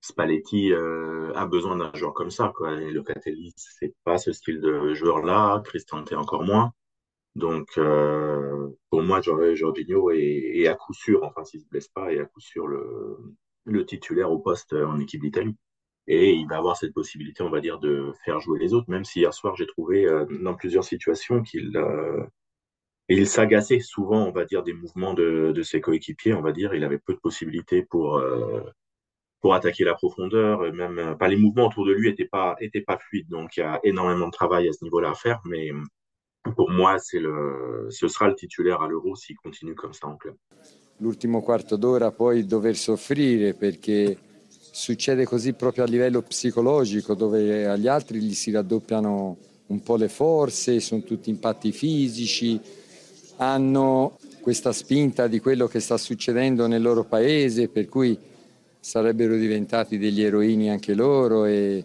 Spalletti 0.00 0.72
a 0.72 1.46
besoin 1.46 1.76
d'un 1.76 1.92
joueur 1.94 2.14
comme 2.14 2.30
ça. 2.30 2.52
Quoi. 2.56 2.80
Et 2.80 2.90
Locatelli, 2.90 3.52
c'est 3.56 3.94
pas 4.04 4.18
ce 4.18 4.32
style 4.32 4.60
de 4.60 4.94
joueur-là. 4.94 5.62
Cristante 5.64 6.12
encore 6.12 6.42
moins. 6.44 6.72
Donc, 7.34 7.68
euh, 7.78 8.68
pour 8.90 9.02
moi, 9.02 9.20
Jorginho 9.20 10.10
et, 10.10 10.68
à 10.68 10.74
coup 10.74 10.92
sûr, 10.92 11.22
enfin, 11.24 11.44
s'il 11.44 11.60
ne 11.60 11.64
se 11.64 11.68
blesse 11.68 11.88
pas, 11.88 12.12
et 12.12 12.20
à 12.20 12.26
coup 12.26 12.40
sûr 12.40 12.66
le 12.66 13.86
titulaire 13.86 14.30
au 14.30 14.38
poste 14.38 14.74
en 14.74 14.98
équipe 15.00 15.22
d'Italie. 15.22 15.56
Et 16.08 16.32
il 16.32 16.48
va 16.48 16.56
avoir 16.56 16.76
cette 16.76 16.92
possibilité, 16.92 17.42
on 17.42 17.50
va 17.50 17.60
dire, 17.60 17.78
de 17.78 18.12
faire 18.24 18.40
jouer 18.40 18.58
les 18.58 18.74
autres, 18.74 18.90
même 18.90 19.04
si 19.04 19.20
hier 19.20 19.32
soir, 19.32 19.54
j'ai 19.56 19.66
trouvé 19.66 20.04
euh, 20.04 20.26
dans 20.40 20.54
plusieurs 20.54 20.84
situations 20.84 21.42
qu'il 21.42 21.76
euh, 21.76 22.24
il 23.08 23.26
s'agaçait 23.26 23.80
souvent, 23.80 24.26
on 24.26 24.32
va 24.32 24.44
dire, 24.44 24.62
des 24.62 24.72
mouvements 24.72 25.14
de, 25.14 25.52
de 25.52 25.62
ses 25.62 25.80
coéquipiers, 25.80 26.34
on 26.34 26.42
va 26.42 26.52
dire. 26.52 26.74
Il 26.74 26.82
avait 26.84 26.98
peu 26.98 27.14
de 27.14 27.18
possibilités 27.18 27.82
pour, 27.82 28.16
euh, 28.16 28.62
pour 29.40 29.54
attaquer 29.54 29.84
la 29.84 29.94
profondeur, 29.94 30.72
même 30.72 31.16
pas 31.18 31.28
les 31.28 31.36
mouvements 31.36 31.66
autour 31.66 31.84
de 31.84 31.92
lui 31.92 32.08
n'étaient 32.08 32.28
pas, 32.28 32.56
étaient 32.60 32.80
pas 32.80 32.98
fluides. 32.98 33.28
Donc, 33.28 33.56
il 33.56 33.60
y 33.60 33.62
a 33.62 33.80
énormément 33.84 34.26
de 34.26 34.32
travail 34.32 34.68
à 34.68 34.72
ce 34.72 34.82
niveau-là 34.84 35.10
à 35.10 35.14
faire, 35.14 35.40
mais 35.44 35.70
pour 36.56 36.70
moi, 36.70 36.96
le, 37.12 37.86
ce 37.90 38.08
sera 38.08 38.28
le 38.28 38.34
titulaire 38.34 38.82
à 38.82 38.88
l'Euro 38.88 39.14
s'il 39.14 39.36
continue 39.36 39.74
comme 39.74 39.92
ça 39.92 40.06
en 40.06 40.16
club. 40.16 40.36
L'ultimo 41.00 41.42
quarto 41.42 41.76
d'ora 41.76 42.12
poi 42.12 42.42
dover 42.42 42.74
soffrire 42.74 43.54
perché 43.58 44.16
succede 44.74 45.26
così 45.26 45.52
proprio 45.52 45.84
a 45.84 45.86
livello 45.86 46.22
psicologico 46.22 47.14
dove 47.14 47.66
agli 47.66 47.86
altri 47.88 48.20
gli 48.22 48.32
si 48.32 48.50
raddoppiano 48.50 49.36
un 49.66 49.82
po' 49.82 49.96
le 49.96 50.08
forze, 50.08 50.80
sono 50.80 51.02
tutti 51.02 51.28
impatti 51.28 51.72
fisici, 51.72 52.58
hanno 53.36 54.18
questa 54.40 54.72
spinta 54.72 55.26
di 55.26 55.40
quello 55.40 55.66
che 55.66 55.78
sta 55.78 55.98
succedendo 55.98 56.66
nel 56.66 56.80
loro 56.80 57.04
paese 57.04 57.68
per 57.68 57.86
cui 57.88 58.18
sarebbero 58.80 59.36
diventati 59.36 59.98
degli 59.98 60.22
eroini 60.22 60.70
anche 60.70 60.94
loro 60.94 61.44
e, 61.44 61.84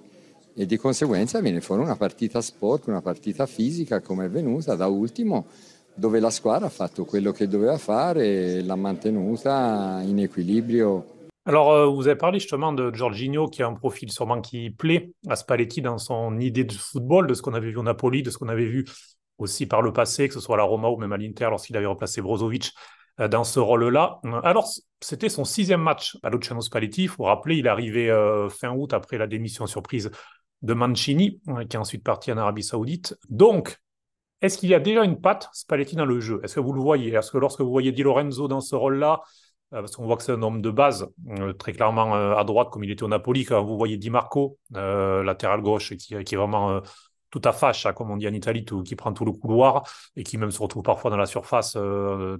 e 0.55 0.65
di 0.65 0.77
conseguenza 0.77 1.41
viene 1.41 1.59
fuori 1.59 1.81
una 1.81 1.97
partita 1.97 2.41
sport, 2.41 2.87
una 2.87 3.01
partita 3.01 3.45
fisica 3.45 3.99
come 3.99 4.25
è 4.25 4.29
venuta 4.29 4.75
da 4.75 4.87
ultimo 4.87 5.45
dove 5.93 6.21
la 6.21 6.29
squadra 6.29 6.67
ha 6.67 6.71
fatto 6.71 7.03
quello 7.03 7.33
che 7.33 7.49
doveva 7.49 7.77
fare 7.77 8.55
e 8.55 8.63
l'ha 8.63 8.75
mantenuta 8.75 10.01
in 10.05 10.19
équilibre. 10.19 11.15
Alors, 11.47 11.71
euh, 11.71 11.85
vous 11.85 12.07
avez 12.07 12.17
parlé 12.17 12.39
justement 12.39 12.73
de 12.73 12.93
Jorginho, 12.93 13.47
qui 13.47 13.63
a 13.63 13.67
un 13.67 13.73
profil 13.73 14.11
sûrement 14.11 14.41
qui 14.41 14.69
plaît 14.69 15.13
à 15.29 15.37
Spalletti 15.37 15.81
dans 15.81 15.97
son 15.97 16.37
idée 16.41 16.65
de 16.65 16.73
football, 16.73 17.25
de 17.25 17.33
ce 17.33 17.41
qu'on 17.41 17.53
avait 17.53 17.69
vu 17.69 17.77
au 17.77 17.83
Napoli, 17.83 18.21
de 18.21 18.29
ce 18.29 18.37
qu'on 18.37 18.49
avait 18.49 18.65
vu 18.65 18.83
aussi 19.37 19.65
par 19.65 19.81
le 19.81 19.93
passé, 19.93 20.27
que 20.27 20.33
ce 20.33 20.41
soit 20.41 20.55
à 20.55 20.57
la 20.57 20.65
Roma 20.65 20.89
ou 20.89 20.97
même 20.97 21.13
à 21.13 21.17
l'Inter 21.17 21.47
lorsqu'il 21.49 21.77
avait 21.77 21.85
remplacé 21.85 22.21
Brozovic 22.21 22.73
euh, 23.21 23.29
dans 23.29 23.45
ce 23.45 23.61
rôle-là. 23.61 24.19
Alors, 24.43 24.69
c'était 24.99 25.29
son 25.29 25.45
sixième 25.45 25.81
match 25.81 26.17
à 26.21 26.29
Luciano 26.29 26.59
Spalletti. 26.59 27.03
Il 27.03 27.09
faut 27.09 27.23
rappeler, 27.23 27.55
il 27.55 27.65
est 27.65 27.69
arrivé 27.69 28.11
euh, 28.11 28.49
fin 28.49 28.71
août 28.71 28.93
après 28.93 29.17
la 29.17 29.25
démission 29.25 29.67
surprise 29.67 30.11
de 30.63 30.73
Mancini, 30.73 31.39
euh, 31.47 31.63
qui 31.63 31.77
est 31.77 31.79
ensuite 31.79 32.03
parti 32.03 32.29
en 32.29 32.37
Arabie 32.37 32.63
Saoudite. 32.63 33.15
Donc, 33.29 33.77
est-ce 34.41 34.57
qu'il 34.57 34.69
y 34.69 34.75
a 34.75 34.79
déjà 34.79 35.05
une 35.05 35.21
patte 35.21 35.49
Spalletti 35.53 35.95
dans 35.95 36.05
le 36.05 36.19
jeu? 36.19 36.41
Est-ce 36.43 36.55
que 36.55 36.59
vous 36.59 36.73
le 36.73 36.81
voyez? 36.81 37.13
Est-ce 37.13 37.31
que 37.31 37.37
lorsque 37.37 37.61
vous 37.61 37.71
voyez 37.71 37.93
Di 37.93 38.03
Lorenzo 38.03 38.49
dans 38.49 38.61
ce 38.61 38.75
rôle-là, 38.75 39.21
euh, 39.21 39.23
parce 39.71 39.95
qu'on 39.95 40.05
voit 40.05 40.17
que 40.17 40.23
c'est 40.23 40.31
un 40.31 40.41
homme 40.41 40.61
de 40.61 40.69
base, 40.69 41.07
euh, 41.29 41.53
très 41.53 41.73
clairement 41.73 42.13
à 42.13 42.43
droite, 42.43 42.69
comme 42.71 42.83
il 42.83 42.91
était 42.91 43.03
au 43.03 43.07
Napoli, 43.07 43.45
quand 43.45 43.63
vous 43.63 43.77
voyez 43.77 43.97
Di 43.97 44.09
Marco, 44.09 44.57
latéral 44.71 45.61
gauche, 45.61 45.95
qui, 45.95 46.13
est 46.13 46.35
vraiment 46.35 46.81
tout 47.29 47.41
à 47.43 47.51
fâche, 47.51 47.87
comme 47.95 48.11
on 48.11 48.17
dit 48.17 48.27
en 48.27 48.33
Italie, 48.33 48.65
qui 48.85 48.95
prend 48.95 49.13
tout 49.13 49.25
le 49.25 49.31
couloir 49.33 49.83
et 50.15 50.23
qui 50.23 50.37
même 50.37 50.51
se 50.51 50.61
retrouve 50.61 50.83
parfois 50.83 51.11
dans 51.11 51.17
la 51.17 51.25
surface, 51.25 51.73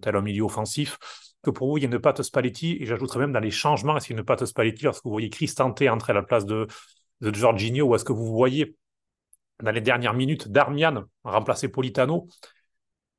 tel 0.01 0.15
un 0.15 0.21
milieu 0.21 0.43
offensif. 0.43 0.97
Que 1.43 1.51
pour 1.51 1.69
vous, 1.69 1.77
il 1.77 1.83
y 1.83 1.85
a 1.85 1.89
une 1.89 1.99
patte 1.99 2.21
Spalletti, 2.23 2.77
et 2.79 2.85
j'ajouterais 2.85 3.19
même 3.19 3.31
dans 3.31 3.39
les 3.39 3.51
changements, 3.51 3.97
est-ce 3.97 4.07
qu'il 4.07 4.15
y 4.15 4.19
a 4.19 4.21
une 4.21 4.25
patte 4.25 4.45
Spalletti 4.45 4.85
lorsque 4.85 5.03
vous 5.03 5.11
voyez 5.11 5.29
Cristante 5.29 5.81
entrer 5.81 6.11
à 6.11 6.15
la 6.15 6.23
place 6.23 6.45
de, 6.45 6.67
de 7.21 7.81
ou 7.81 7.95
est-ce 7.95 8.05
que 8.05 8.13
vous 8.13 8.25
voyez 8.25 8.75
dans 9.63 9.71
les 9.71 9.81
dernières 9.81 10.13
minutes 10.13 10.47
Darmian 10.49 11.05
remplacer 11.23 11.67
Politano, 11.69 12.27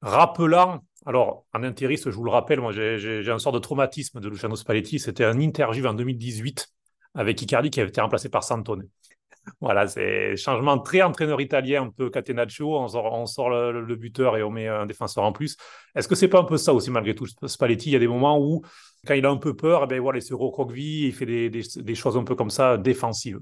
rappelant, 0.02 0.80
alors 1.06 1.44
en 1.54 1.62
intériste, 1.62 2.10
je 2.10 2.16
vous 2.16 2.24
le 2.24 2.30
rappelle, 2.30 2.60
moi 2.60 2.72
j'ai 2.72 3.30
un 3.30 3.38
sort 3.38 3.52
de 3.52 3.58
traumatisme 3.58 4.20
de 4.20 4.28
Luciano 4.28 4.56
Spalletti, 4.56 4.98
c'était 4.98 5.24
un 5.24 5.38
interview 5.38 5.86
en 5.86 5.94
2018 5.94 6.68
avec 7.14 7.40
Icardi 7.42 7.70
qui 7.70 7.80
avait 7.80 7.88
été 7.90 8.00
remplacé 8.00 8.28
par 8.28 8.44
Santone. 8.44 8.88
Voilà, 9.62 9.86
c'est 9.86 10.36
changement 10.36 10.78
très 10.78 11.00
entraîneur 11.00 11.40
italien, 11.40 11.84
un 11.84 11.90
peu 11.90 12.10
catenaccio. 12.10 12.78
On 12.78 13.26
sort, 13.26 13.48
le, 13.48 13.96
buteur 13.96 14.36
et 14.36 14.42
on 14.42 14.50
met 14.50 14.68
un 14.68 14.84
défenseur 14.84 15.24
en 15.24 15.32
plus. 15.32 15.56
Est-ce 15.94 16.06
que 16.06 16.14
c'est 16.14 16.28
pas 16.28 16.40
un 16.40 16.44
peu 16.44 16.58
ça 16.58 16.74
aussi, 16.74 16.90
malgré 16.90 17.14
tout, 17.14 17.26
Spalletti? 17.46 17.88
Il 17.88 17.92
y 17.94 17.96
a 17.96 17.98
des 17.98 18.08
moments 18.08 18.38
où, 18.38 18.60
quand 19.06 19.14
il 19.14 19.24
a 19.24 19.30
un 19.30 19.38
peu 19.38 19.56
peur, 19.56 19.84
eh 19.84 19.86
ben 19.86 20.00
voilà, 20.00 20.18
il 20.18 20.22
se 20.22 20.34
recroqueville, 20.34 21.06
il 21.06 21.14
fait 21.14 21.24
des, 21.24 21.48
des, 21.48 21.94
choses 21.94 22.18
un 22.18 22.24
peu 22.24 22.34
comme 22.34 22.50
ça, 22.50 22.76
défensives. 22.76 23.40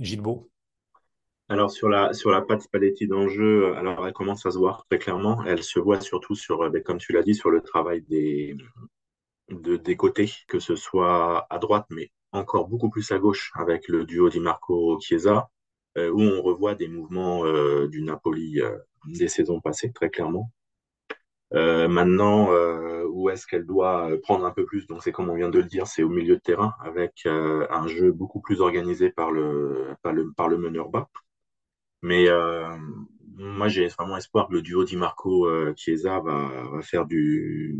Gilbo 0.00 0.50
alors 1.48 1.70
sur 1.70 1.88
la 1.88 2.12
sur 2.14 2.30
la 2.30 2.42
patte 2.42 2.62
Spalletti 2.62 3.06
dans 3.06 3.24
le 3.24 3.28
jeu, 3.28 3.74
alors 3.76 4.06
elle 4.06 4.12
commence 4.12 4.46
à 4.46 4.50
se 4.50 4.58
voir 4.58 4.84
très 4.88 4.98
clairement. 4.98 5.44
Elle 5.44 5.62
se 5.62 5.78
voit 5.78 6.00
surtout 6.00 6.34
sur, 6.34 6.70
ben, 6.70 6.82
comme 6.82 6.98
tu 6.98 7.12
l'as 7.12 7.22
dit, 7.22 7.34
sur 7.34 7.50
le 7.50 7.60
travail 7.60 8.02
des 8.02 8.56
de, 9.50 9.76
des 9.76 9.96
côtés, 9.96 10.30
que 10.48 10.58
ce 10.58 10.76
soit 10.76 11.46
à 11.50 11.58
droite, 11.58 11.86
mais 11.90 12.10
encore 12.32 12.68
beaucoup 12.68 12.90
plus 12.90 13.10
à 13.12 13.18
gauche 13.18 13.52
avec 13.54 13.88
le 13.88 14.04
duo 14.04 14.28
Di 14.28 14.40
Marco 14.40 14.98
Chiesa, 15.00 15.50
euh, 15.98 16.10
où 16.10 16.20
on 16.20 16.42
revoit 16.42 16.74
des 16.74 16.88
mouvements 16.88 17.44
euh, 17.46 17.88
du 17.88 18.02
Napoli 18.02 18.60
euh, 18.60 18.76
des 19.06 19.28
saisons 19.28 19.60
passées 19.60 19.92
très 19.92 20.10
clairement. 20.10 20.50
maintenant, 21.52 22.48
où 23.08 23.30
est-ce 23.30 23.46
qu'elle 23.46 23.66
doit 23.66 24.10
prendre 24.22 24.44
un 24.44 24.50
peu 24.50 24.64
plus? 24.66 24.86
Donc 24.88 25.02
c'est 25.02 25.12
comme 25.12 25.30
on 25.30 25.36
vient 25.36 25.50
de 25.50 25.58
le 25.60 25.66
dire, 25.66 25.86
c'est 25.86 26.02
au 26.02 26.08
milieu 26.08 26.36
de 26.36 26.40
terrain 26.40 26.74
avec 26.80 27.26
un 27.26 27.86
jeu 27.86 28.12
beaucoup 28.12 28.40
plus 28.40 28.60
organisé 28.60 29.10
par 29.10 29.30
le 29.30 29.94
par 30.02 30.12
le, 30.12 30.32
par 30.32 30.48
le 30.48 30.58
meneur 30.58 30.88
bas. 30.88 31.08
Mais 32.04 32.28
moi, 33.36 33.68
j'ai 33.68 33.88
vraiment 33.88 34.16
espoir 34.16 34.48
que 34.48 34.52
le 34.52 34.62
duo 34.62 34.84
Di 34.84 34.96
Marco 34.96 35.48
Chiesa 35.74 36.20
va, 36.20 36.82
faire 36.82 37.06
du 37.06 37.76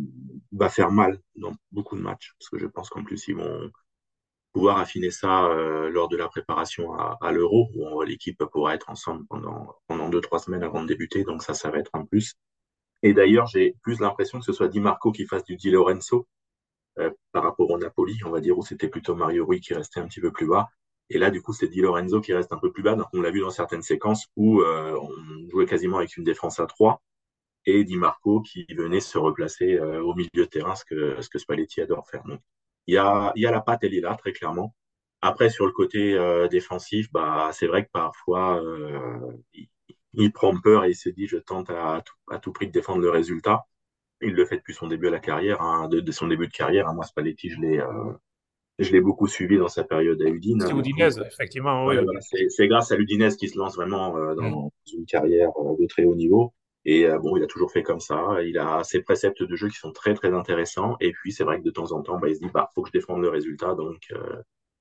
va 0.53 0.69
faire 0.69 0.91
mal 0.91 1.21
dans 1.37 1.55
beaucoup 1.71 1.97
de 1.97 2.03
matchs 2.03 2.33
parce 2.39 2.49
que 2.49 2.59
je 2.59 2.67
pense 2.67 2.89
qu'en 2.89 3.05
plus 3.05 3.29
ils 3.29 3.37
vont 3.37 3.71
pouvoir 4.55 4.79
affiner 4.79 5.11
ça 5.11 5.47
euh, 5.47 5.91
lors 5.91 6.09
de 6.09 6.17
la 6.17 6.29
préparation 6.29 6.95
à, 6.95 7.33
l'Euro, 7.33 7.69
où 7.75 8.01
l'équipe 8.03 8.43
pourra 8.45 8.75
être 8.77 8.89
ensemble 8.89 9.27
pendant, 9.27 9.75
pendant 9.89 10.09
deux, 10.09 10.21
trois 10.21 10.39
semaines 10.39 10.63
avant 10.63 10.81
de 10.83 10.87
débuter. 10.87 11.25
Donc 11.25 11.43
ça, 11.43 11.55
ça 11.55 11.71
va 11.71 11.79
être 11.79 11.91
un 11.93 12.07
plus. 12.07 12.35
Et 13.03 13.13
d'ailleurs, 13.13 13.47
j'ai 13.49 13.75
plus 13.83 13.99
l'impression 13.99 14.39
que 14.39 14.45
ce 14.45 14.53
soit 14.53 14.69
Di 14.69 14.81
Marco 14.81 15.11
qui 15.11 15.27
fasse 15.27 15.45
du 15.45 15.57
Di 15.57 15.71
Lorenzo 15.71 16.29
euh, 17.01 17.11
par 17.33 17.43
rapport 17.43 17.69
au 17.69 17.79
Napoli, 17.79 18.17
on 18.25 18.31
va 18.31 18.41
dire, 18.41 18.57
où 18.57 18.65
c'était 18.65 18.89
plutôt 18.89 19.17
Mario 19.17 19.45
Rui 19.45 19.61
qui 19.61 19.75
restait 19.75 19.99
un 20.01 20.07
petit 20.07 20.21
peu 20.21 20.31
plus 20.31 20.47
bas. 20.47 20.69
Et 21.11 21.19
là, 21.19 21.31
du 21.31 21.43
coup, 21.43 21.53
c'est 21.53 21.69
Di 21.69 21.81
Lorenzo 21.81 22.21
qui 22.21 22.33
reste 22.33 22.53
un 22.53 22.59
peu 22.59 22.73
plus 22.73 22.83
bas. 22.83 22.95
Donc, 22.95 23.09
on 23.13 23.21
l'a 23.21 23.31
vu 23.31 23.41
dans 23.41 23.51
certaines 23.51 23.83
séquences 23.83 24.27
où 24.37 24.63
euh, 24.63 24.99
on 24.99 25.51
jouait 25.51 25.67
quasiment 25.67 25.99
avec 25.99 26.17
une 26.17 26.25
défense 26.25 26.61
à 26.61 26.67
trois 26.67 27.03
et 27.67 27.85
Di 27.85 27.97
Marco 27.97 28.41
qui 28.43 28.67
venait 28.75 29.01
se 29.01 29.19
replacer 29.19 29.75
euh, 29.75 30.03
au 30.03 30.15
milieu 30.15 30.31
de 30.35 30.45
terrain, 30.45 30.75
ce 30.75 30.85
que, 30.85 31.21
ce 31.21 31.29
que 31.29 31.39
Spalletti 31.39 31.81
adore 31.81 32.09
faire. 32.09 32.23
Donc, 32.25 32.41
il 32.87 32.95
y 32.95 32.99
a, 32.99 33.33
il 33.37 33.43
y 33.43 33.47
a 33.47 33.51
la 33.51 33.61
patte, 33.61 33.85
elle 33.85 33.95
est 33.95 34.01
là, 34.01 34.15
très 34.17 34.33
clairement. 34.33 34.75
Après, 35.23 35.49
sur 35.49 35.67
le 35.67 35.73
côté 35.73 36.15
euh, 36.15 36.49
défensif, 36.49 37.11
bah, 37.13 37.51
c'est 37.53 37.67
vrai 37.67 37.85
que 37.87 37.91
parfois, 37.91 38.63
euh, 38.63 39.33
il, 40.13 40.33
prend 40.33 40.55
peur 40.61 40.85
et 40.85 40.91
il 40.91 40.95
se 40.95 41.09
dit, 41.09 41.27
je 41.27 41.39
tente 41.39 41.71
à, 41.71 42.05
à, 42.31 42.39
tout 42.39 42.53
prix 42.53 42.67
de 42.67 42.73
défendre 42.73 43.01
le 43.01 43.11
résultat. 43.11 43.65
Il 44.21 44.35
le 44.35 44.45
fait 44.45 44.57
depuis 44.59 44.75
son 44.75 44.87
début 44.89 45.09
à 45.09 45.11
la 45.11 45.21
carrière, 45.21 45.63
hein, 45.63 45.89
de, 45.89 46.13
son 46.13 46.29
début 46.29 46.49
de 46.49 46.53
carrière. 46.53 46.89
Hein. 46.89 46.95
Moi, 46.95 47.05
Spalletti, 47.05 47.49
je 47.51 47.61
l'ai, 47.61 47.79
euh, 47.79 48.13
je 48.79 48.93
l'ai 48.93 49.01
beaucoup 49.01 49.27
suivi 49.27 49.57
dans 49.57 49.69
sa 49.69 49.85
période 49.85 50.21
à 50.23 50.29
Udine. 50.29 50.61
C'est 50.61 50.73
Udinese, 50.73 51.23
effectivement. 51.27 51.87
Oui. 51.87 51.97
c'est 52.49 52.67
grâce 52.67 52.91
à 52.91 52.97
Udinese 52.97 53.37
qu'il 53.37 53.49
se 53.49 53.59
lance 53.59 53.77
vraiment 53.77 54.17
euh, 54.17 54.35
dans 54.35 54.67
mm. 54.67 54.71
une 54.99 55.07
carrière 55.07 55.51
euh, 55.59 55.77
de 55.79 55.87
très 55.87 56.05
haut 56.05 56.17
niveau. 56.17 56.53
Et 56.85 57.07
euh, 57.07 57.19
bon, 57.19 57.37
il 57.37 57.43
a 57.43 57.47
toujours 57.47 57.71
fait 57.71 57.83
comme 57.83 58.01
ça. 58.01 58.43
Il 58.43 58.59
a 58.59 58.83
ses 58.85 59.01
préceptes 59.01 59.43
de 59.43 59.57
jeu 59.57 59.69
qui 59.69 59.77
sont 59.77 59.93
très 59.93 60.15
très 60.15 60.33
intéressants. 60.33 60.97
Et 61.01 61.13
puis 61.13 61.33
c'est 61.33 61.45
vrai 61.45 61.59
que 61.61 61.65
de 61.65 61.71
temps 61.71 61.93
en 61.93 62.03
temps, 62.03 62.19
bah, 62.19 62.29
il 62.29 62.35
se 62.35 62.41
dit 62.41 62.51
bah 62.53 62.71
faut 62.75 62.83
que 62.83 62.89
je 62.89 62.99
défende 62.99 63.23
le 63.23 63.29
résultat, 63.29 63.75
donc 63.75 64.13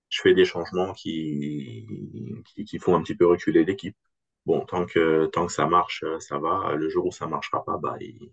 je 0.09 0.21
fais 0.21 0.33
des 0.33 0.45
changements 0.45 0.93
qui, 0.93 1.87
qui, 2.67 2.77
font 2.79 2.95
un 2.95 3.01
petit 3.01 3.15
peu 3.15 3.25
reculer 3.25 3.63
l'équipe. 3.63 3.95
Bon, 4.45 4.65
tant 4.65 4.85
que 4.85 5.27
tant 5.27 5.45
que 5.45 5.53
ça 5.53 5.65
marche, 5.67 6.03
ça 6.19 6.39
va. 6.39 6.75
Le 6.75 6.89
jour 6.89 7.05
où 7.05 7.11
ça 7.11 7.27
marchera 7.27 7.63
pas, 7.63 7.77
bah 7.77 7.95
il, 8.01 8.31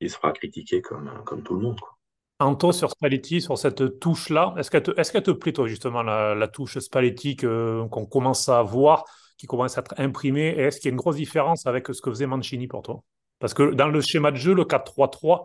il 0.00 0.10
sera 0.10 0.32
critiqué 0.32 0.80
comme 0.80 1.22
comme 1.26 1.42
tout 1.42 1.54
le 1.54 1.60
monde. 1.60 1.80
Quoi. 1.80 1.97
Anto, 2.40 2.70
sur 2.70 2.90
Spalletti, 2.90 3.40
sur 3.40 3.58
cette 3.58 3.98
touche-là, 3.98 4.54
est-ce 4.56 4.70
qu'elle 4.70 4.82
te, 4.82 4.92
te, 4.92 5.30
plaît, 5.32 5.52
toi, 5.52 5.66
justement, 5.66 6.02
la, 6.02 6.48
touche 6.48 6.78
Spalletti 6.78 7.36
qu'on 7.36 8.06
commence 8.08 8.48
à 8.48 8.62
voir, 8.62 9.04
qui 9.36 9.46
commence 9.46 9.76
à 9.76 9.80
être 9.80 9.94
imprimée 9.98 10.54
Et 10.56 10.60
est-ce 10.60 10.78
qu'il 10.78 10.88
y 10.88 10.90
a 10.90 10.92
une 10.92 10.98
grosse 10.98 11.16
différence 11.16 11.66
avec 11.66 11.88
ce 11.88 12.00
que 12.00 12.10
faisait 12.10 12.26
Mancini 12.26 12.68
pour 12.68 12.82
toi? 12.82 13.02
Parce 13.40 13.54
que 13.54 13.74
dans 13.74 13.88
le 13.88 14.00
schéma 14.00 14.30
de 14.30 14.36
jeu, 14.36 14.54
le 14.54 14.64
4-3-3, 14.64 15.44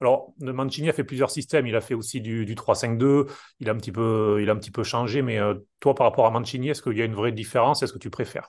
alors 0.00 0.32
Mancini 0.40 0.88
a 0.88 0.94
fait 0.94 1.04
plusieurs 1.04 1.30
systèmes, 1.30 1.66
il 1.66 1.76
a 1.76 1.82
fait 1.82 1.92
aussi 1.94 2.22
du, 2.22 2.54
3-5-2, 2.54 3.26
il, 3.60 3.68
a 3.68 3.72
un 3.72 3.76
petit 3.76 3.92
peu, 3.92 4.38
il 4.40 4.48
a 4.48 4.54
un 4.54 4.56
petit 4.56 4.70
peu 4.70 4.82
changé, 4.82 5.20
mais 5.20 5.38
euh, 5.38 5.54
toi, 5.78 5.94
par 5.94 6.06
rapport 6.06 6.26
à 6.26 6.30
Mancini, 6.30 6.70
est-ce 6.70 6.82
qu'il 6.82 6.96
y 6.96 7.02
a 7.02 7.04
une 7.04 7.14
vraie 7.14 7.32
différence? 7.32 7.82
Est-ce 7.82 7.92
que 7.92 7.98
tu 7.98 8.08
préfères? 8.08 8.48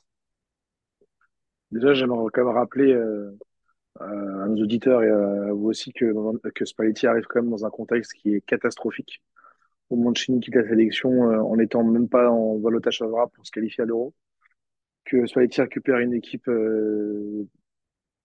Déjà, 1.71 1.93
j'aimerais 1.93 2.23
quand 2.34 2.45
même 2.45 2.56
rappeler 2.56 2.93
euh, 2.93 3.38
à 3.99 4.47
nos 4.47 4.63
auditeurs 4.63 5.04
et 5.04 5.10
à 5.10 5.51
vous 5.54 5.67
aussi 5.67 5.91
que, 5.93 6.13
que 6.49 6.65
Spalletti 6.65 7.08
arrive 7.08 7.25
quand 7.25 7.41
même 7.41 7.51
dans 7.51 7.65
un 7.65 7.69
contexte 7.69 8.13
qui 8.13 8.36
est 8.36 8.41
catastrophique. 8.41 9.21
Au 9.89 9.97
Mancini 9.97 10.39
quitte 10.39 10.56
la 10.56 10.67
sélection 10.67 11.30
euh, 11.30 11.39
en 11.41 11.58
n'étant 11.58 11.84
même 11.84 12.08
pas 12.08 12.30
en 12.30 12.58
balotage 12.58 12.99
favorable 12.99 13.32
pour 13.34 13.45
se 13.45 13.51
qualifier 13.51 13.84
à 13.84 13.86
l'Euro. 13.86 14.13
Que 15.06 15.25
Spalletti 15.25 15.62
récupère 15.62 15.99
une 15.99 16.13
équipe 16.13 16.47
euh, 16.47 17.47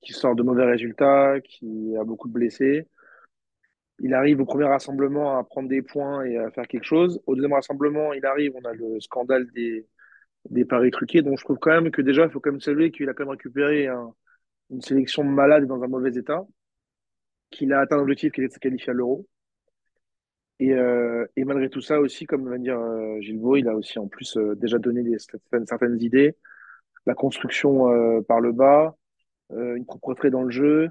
qui 0.02 0.12
sort 0.12 0.36
de 0.36 0.42
mauvais 0.42 0.64
résultats, 0.64 1.40
qui 1.40 1.96
a 1.96 2.04
beaucoup 2.04 2.28
de 2.28 2.32
blessés. 2.34 2.86
Il 3.98 4.14
arrive 4.14 4.40
au 4.40 4.44
premier 4.44 4.66
rassemblement 4.66 5.38
à 5.38 5.44
prendre 5.44 5.68
des 5.68 5.82
points 5.82 6.24
et 6.24 6.36
à 6.36 6.50
faire 6.50 6.68
quelque 6.68 6.84
chose. 6.84 7.20
Au 7.26 7.34
deuxième 7.34 7.54
rassemblement, 7.54 8.12
il 8.12 8.24
arrive, 8.26 8.52
on 8.54 8.64
a 8.64 8.72
le 8.74 9.00
scandale 9.00 9.50
des, 9.52 9.86
des 10.50 10.64
paris 10.64 10.90
truqués. 10.90 11.22
Donc 11.22 11.38
je 11.38 11.44
trouve 11.44 11.58
quand 11.58 11.72
même 11.72 11.90
que 11.90 12.02
déjà, 12.02 12.24
il 12.24 12.30
faut 12.30 12.40
quand 12.40 12.52
même 12.52 12.60
saluer 12.60 12.90
qu'il 12.92 13.08
a 13.08 13.14
quand 13.14 13.24
même 13.24 13.30
récupéré 13.30 13.88
un, 13.88 14.14
une 14.70 14.80
sélection 14.82 15.24
malade 15.24 15.66
dans 15.66 15.82
un 15.82 15.88
mauvais 15.88 16.14
état, 16.14 16.44
qu'il 17.50 17.72
a 17.72 17.80
atteint 17.80 17.96
l'objectif 17.96 18.32
qui 18.32 18.40
était 18.40 18.48
de 18.48 18.54
se 18.54 18.58
qualifier 18.58 18.90
à 18.90 18.94
l'Euro. 18.94 19.26
Et, 20.58 20.72
euh, 20.72 21.26
et, 21.36 21.44
malgré 21.44 21.68
tout 21.68 21.82
ça 21.82 22.00
aussi, 22.00 22.24
comme 22.24 22.48
va 22.48 22.56
dire 22.58 22.78
euh, 22.78 23.18
il 23.20 23.68
a 23.68 23.74
aussi 23.76 23.98
en 23.98 24.08
plus 24.08 24.36
euh, 24.38 24.54
déjà 24.54 24.78
donné 24.78 25.02
des, 25.02 25.18
certaines, 25.18 25.66
certaines, 25.66 26.00
idées. 26.00 26.34
La 27.04 27.14
construction 27.14 27.90
euh, 27.90 28.22
par 28.22 28.40
le 28.40 28.52
bas, 28.52 28.96
une 29.50 29.84
propreté 29.86 30.30
dans 30.30 30.42
le 30.42 30.50
jeu, 30.50 30.88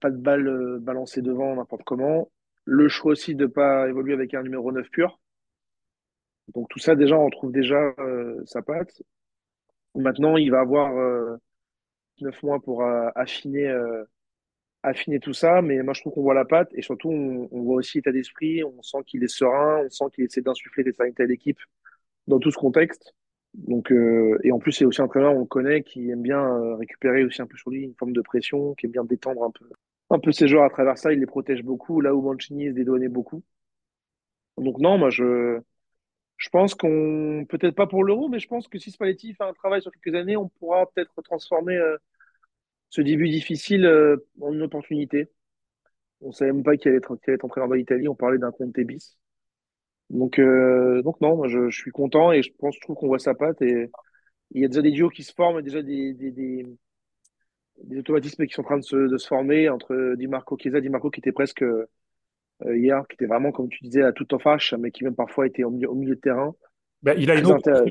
pas 0.00 0.10
de 0.10 0.16
balle 0.16 0.78
balancée 0.80 1.20
devant 1.20 1.54
n'importe 1.56 1.82
comment. 1.84 2.30
Le 2.64 2.88
choix 2.88 3.12
aussi 3.12 3.34
de 3.34 3.44
pas 3.44 3.86
évoluer 3.88 4.14
avec 4.14 4.32
un 4.32 4.42
numéro 4.42 4.72
9 4.72 4.88
pur. 4.88 5.20
Donc 6.54 6.68
tout 6.70 6.78
ça, 6.78 6.94
déjà, 6.94 7.18
on 7.18 7.28
trouve 7.28 7.52
déjà 7.52 7.94
sa 8.46 8.62
patte. 8.62 9.02
Maintenant, 9.94 10.38
il 10.38 10.50
va 10.50 10.60
avoir 10.60 11.38
neuf 12.20 12.42
mois 12.42 12.60
pour 12.60 12.82
euh, 12.84 13.08
affiner, 13.14 13.66
euh, 13.68 14.04
affiner 14.82 15.20
tout 15.20 15.32
ça. 15.32 15.62
Mais 15.62 15.82
moi, 15.82 15.94
je 15.94 16.00
trouve 16.00 16.14
qu'on 16.14 16.22
voit 16.22 16.34
la 16.34 16.44
patte 16.44 16.70
et 16.74 16.82
surtout, 16.82 17.10
on, 17.10 17.62
voit 17.62 17.76
aussi 17.76 17.98
l'état 17.98 18.12
d'esprit. 18.12 18.64
On 18.64 18.82
sent 18.82 18.98
qu'il 19.06 19.22
est 19.24 19.28
serein, 19.28 19.84
on 19.84 19.90
sent 19.90 20.04
qu'il 20.14 20.24
essaie 20.24 20.42
d'insuffler 20.42 20.84
des 20.84 20.92
sérénité 20.92 21.22
à 21.22 21.26
l'équipe 21.26 21.58
dans 22.26 22.38
tout 22.38 22.50
ce 22.50 22.58
contexte. 22.58 23.14
Donc, 23.54 23.90
euh, 23.90 24.38
et 24.44 24.52
en 24.52 24.58
plus, 24.58 24.72
c'est 24.72 24.84
aussi 24.84 25.00
un 25.00 25.06
entraîneur, 25.06 25.34
on 25.34 25.40
le 25.40 25.46
connaît, 25.46 25.82
qui 25.82 26.10
aime 26.10 26.22
bien 26.22 26.76
récupérer 26.76 27.24
aussi 27.24 27.40
un 27.40 27.46
peu 27.46 27.56
sur 27.56 27.70
lui 27.70 27.84
une 27.84 27.94
forme 27.94 28.12
de 28.12 28.20
pression, 28.20 28.74
qui 28.74 28.86
aime 28.86 28.92
bien 28.92 29.04
détendre 29.04 29.44
un 29.44 29.50
peu, 29.50 29.64
un 30.10 30.18
peu 30.18 30.32
ses 30.32 30.48
joueurs 30.48 30.64
à 30.64 30.70
travers 30.70 30.98
ça. 30.98 31.12
Il 31.12 31.20
les 31.20 31.26
protège 31.26 31.62
beaucoup, 31.62 32.00
là 32.00 32.14
où 32.14 32.20
Mancini 32.20 32.68
se 32.68 32.72
dédouanait 32.72 33.08
beaucoup. 33.08 33.42
Donc 34.58 34.78
non, 34.78 34.98
moi, 34.98 35.10
je, 35.10 35.60
je 36.36 36.48
pense 36.50 36.74
qu'on, 36.74 37.46
peut-être 37.48 37.74
pas 37.74 37.86
pour 37.86 38.04
l'euro, 38.04 38.28
mais 38.28 38.38
je 38.38 38.48
pense 38.48 38.68
que 38.68 38.78
si 38.78 38.90
Spalletti 38.90 39.34
fait 39.34 39.44
un 39.44 39.54
travail 39.54 39.80
sur 39.82 39.90
quelques 39.92 40.14
années, 40.14 40.36
on 40.36 40.48
pourra 40.48 40.86
peut-être 40.86 41.22
transformer 41.22 41.76
euh, 41.76 41.96
ce 42.90 43.00
début 43.00 43.28
difficile 43.28 43.86
euh, 43.86 44.16
en 44.40 44.52
une 44.52 44.62
opportunité. 44.62 45.30
On 46.20 46.32
savait 46.32 46.52
même 46.52 46.62
pas 46.62 46.76
qu'il 46.76 46.90
allait 46.90 47.00
qu 47.00 47.12
allait 47.12 47.34
être 47.34 47.44
entraîneur 47.44 47.70
d'Italie, 47.76 48.08
on 48.08 48.14
parlait 48.14 48.38
d'un 48.38 48.52
compte 48.52 48.78
bis. 48.80 49.18
Donc, 50.10 50.38
euh, 50.38 51.02
donc 51.02 51.20
non, 51.20 51.36
moi 51.36 51.48
je, 51.48 51.70
suis 51.70 51.90
content 51.90 52.32
et 52.32 52.42
je 52.42 52.52
pense, 52.58 52.74
je 52.76 52.80
trouve 52.80 52.96
qu'on 52.96 53.08
voit 53.08 53.18
sa 53.18 53.34
patte 53.34 53.60
et 53.62 53.90
il 54.52 54.62
y 54.62 54.64
a 54.64 54.68
déjà 54.68 54.82
des 54.82 54.92
duos 54.92 55.10
qui 55.10 55.24
se 55.24 55.32
forment, 55.32 55.62
déjà 55.62 55.82
des, 55.82 56.14
des, 56.14 56.30
des, 56.30 56.66
des 57.84 57.98
automatismes 57.98 58.46
qui 58.46 58.54
sont 58.54 58.62
en 58.62 58.64
train 58.64 58.78
de 58.78 58.84
se, 58.84 58.96
de 58.96 59.18
se 59.18 59.26
former 59.26 59.68
entre 59.68 60.14
Di 60.16 60.26
Marco 60.28 60.56
Chiesa, 60.56 60.80
Di 60.80 60.88
Marco 60.90 61.10
qui 61.10 61.20
était 61.20 61.32
presque 61.32 61.64
hier, 62.64 63.04
qui 63.08 63.14
était 63.14 63.26
vraiment, 63.26 63.52
comme 63.52 63.68
tu 63.68 63.82
disais, 63.82 64.02
à 64.02 64.12
tout 64.12 64.32
en 64.34 64.38
fâche, 64.38 64.74
mais 64.78 64.90
qui 64.90 65.04
même 65.04 65.14
parfois 65.14 65.46
était 65.46 65.64
au 65.64 65.70
milieu, 65.70 65.90
au 65.90 65.94
milieu 65.94 66.14
de 66.14 66.20
terrain. 66.20 66.54
Ben, 67.02 67.14
il, 67.18 67.30
a 67.30 67.34
une 67.34 67.46
occasion, 67.46 67.84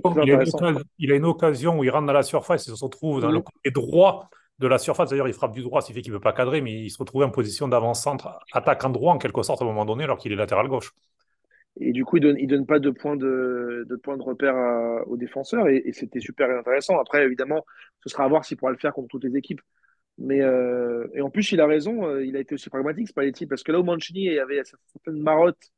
il, 0.97 1.11
a 1.11 1.15
une 1.15 1.25
occasion, 1.25 1.79
où 1.79 1.83
il 1.83 1.89
rentre 1.89 2.07
dans 2.07 2.13
la 2.13 2.23
surface 2.23 2.67
et 2.67 2.75
se 2.75 2.83
retrouve 2.83 3.21
dans 3.21 3.31
le 3.31 3.39
côté 3.39 3.71
droit 3.71 4.29
de 4.59 4.67
la 4.67 4.77
surface. 4.77 5.09
D'ailleurs, 5.09 5.27
il 5.27 5.33
frappe 5.33 5.53
du 5.53 5.61
droit, 5.61 5.81
ce 5.81 5.87
qui 5.87 5.93
fait 5.93 6.01
qu'il 6.01 6.11
ne 6.11 6.17
peut 6.17 6.23
pas 6.23 6.33
cadrer, 6.33 6.61
mais 6.61 6.73
il 6.73 6.89
se 6.89 6.97
retrouve 6.97 7.23
en 7.23 7.29
position 7.29 7.67
d'avant-centre, 7.67 8.39
attaquant 8.51 8.89
droit 8.89 9.13
en 9.13 9.17
quelque 9.17 9.43
sorte 9.43 9.61
à 9.61 9.65
un 9.65 9.67
moment 9.67 9.85
donné, 9.85 10.03
alors 10.03 10.17
qu'il 10.17 10.31
est 10.31 10.35
latéral 10.35 10.67
gauche. 10.67 10.91
Et 11.79 11.91
du 11.91 12.03
coup, 12.03 12.17
il 12.17 12.23
ne 12.23 12.27
donne, 12.29 12.39
il 12.39 12.47
donne 12.47 12.65
pas 12.65 12.79
de 12.79 12.89
point 12.89 13.15
de, 13.15 13.85
de, 13.87 13.95
point 13.97 14.17
de 14.17 14.23
repère 14.23 14.55
aux 15.07 15.17
défenseurs, 15.17 15.67
et, 15.67 15.83
et 15.85 15.93
c'était 15.93 16.21
super 16.21 16.49
intéressant. 16.49 16.99
Après, 16.99 17.23
évidemment, 17.23 17.65
ce 18.03 18.09
sera 18.09 18.23
à 18.23 18.27
voir 18.27 18.43
s'il 18.43 18.57
pourra 18.57 18.71
le 18.71 18.77
faire 18.77 18.93
contre 18.93 19.09
toutes 19.09 19.25
les 19.25 19.37
équipes. 19.37 19.61
Mais 20.17 20.41
euh, 20.41 21.07
et 21.13 21.21
en 21.21 21.29
plus, 21.29 21.51
il 21.51 21.59
a 21.59 21.67
raison, 21.67 22.07
euh, 22.07 22.25
il 22.25 22.37
a 22.37 22.39
été 22.39 22.55
aussi 22.55 22.69
pragmatique, 22.69 23.09
Spalletti, 23.09 23.47
parce 23.47 23.63
que 23.63 23.71
là 23.71 23.79
où 23.79 23.83
Mancini 23.83 24.39
avait 24.39 24.61
certaines 24.63 25.21
marottes, 25.21 25.71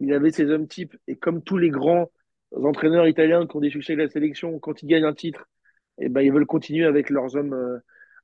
il 0.00 0.12
avait 0.12 0.30
ses 0.30 0.50
hommes 0.50 0.68
types, 0.68 0.96
et 1.06 1.16
comme 1.16 1.42
tous 1.42 1.58
les 1.58 1.70
grands 1.70 2.10
entraîneurs 2.54 3.06
italiens 3.08 3.46
qui 3.46 3.56
ont 3.56 3.60
des 3.60 3.70
succès 3.70 3.94
de 3.94 4.02
la 4.02 4.08
sélection, 4.08 4.58
quand 4.58 4.82
ils 4.82 4.86
gagnent 4.86 5.04
un 5.04 5.14
titre, 5.14 5.48
et 5.98 6.06
eh 6.06 6.08
ben, 6.08 6.22
ils 6.22 6.32
veulent 6.32 6.46
continuer 6.46 6.86
avec 6.86 7.10
leurs 7.10 7.36
hommes, 7.36 7.54
euh, 7.54 7.78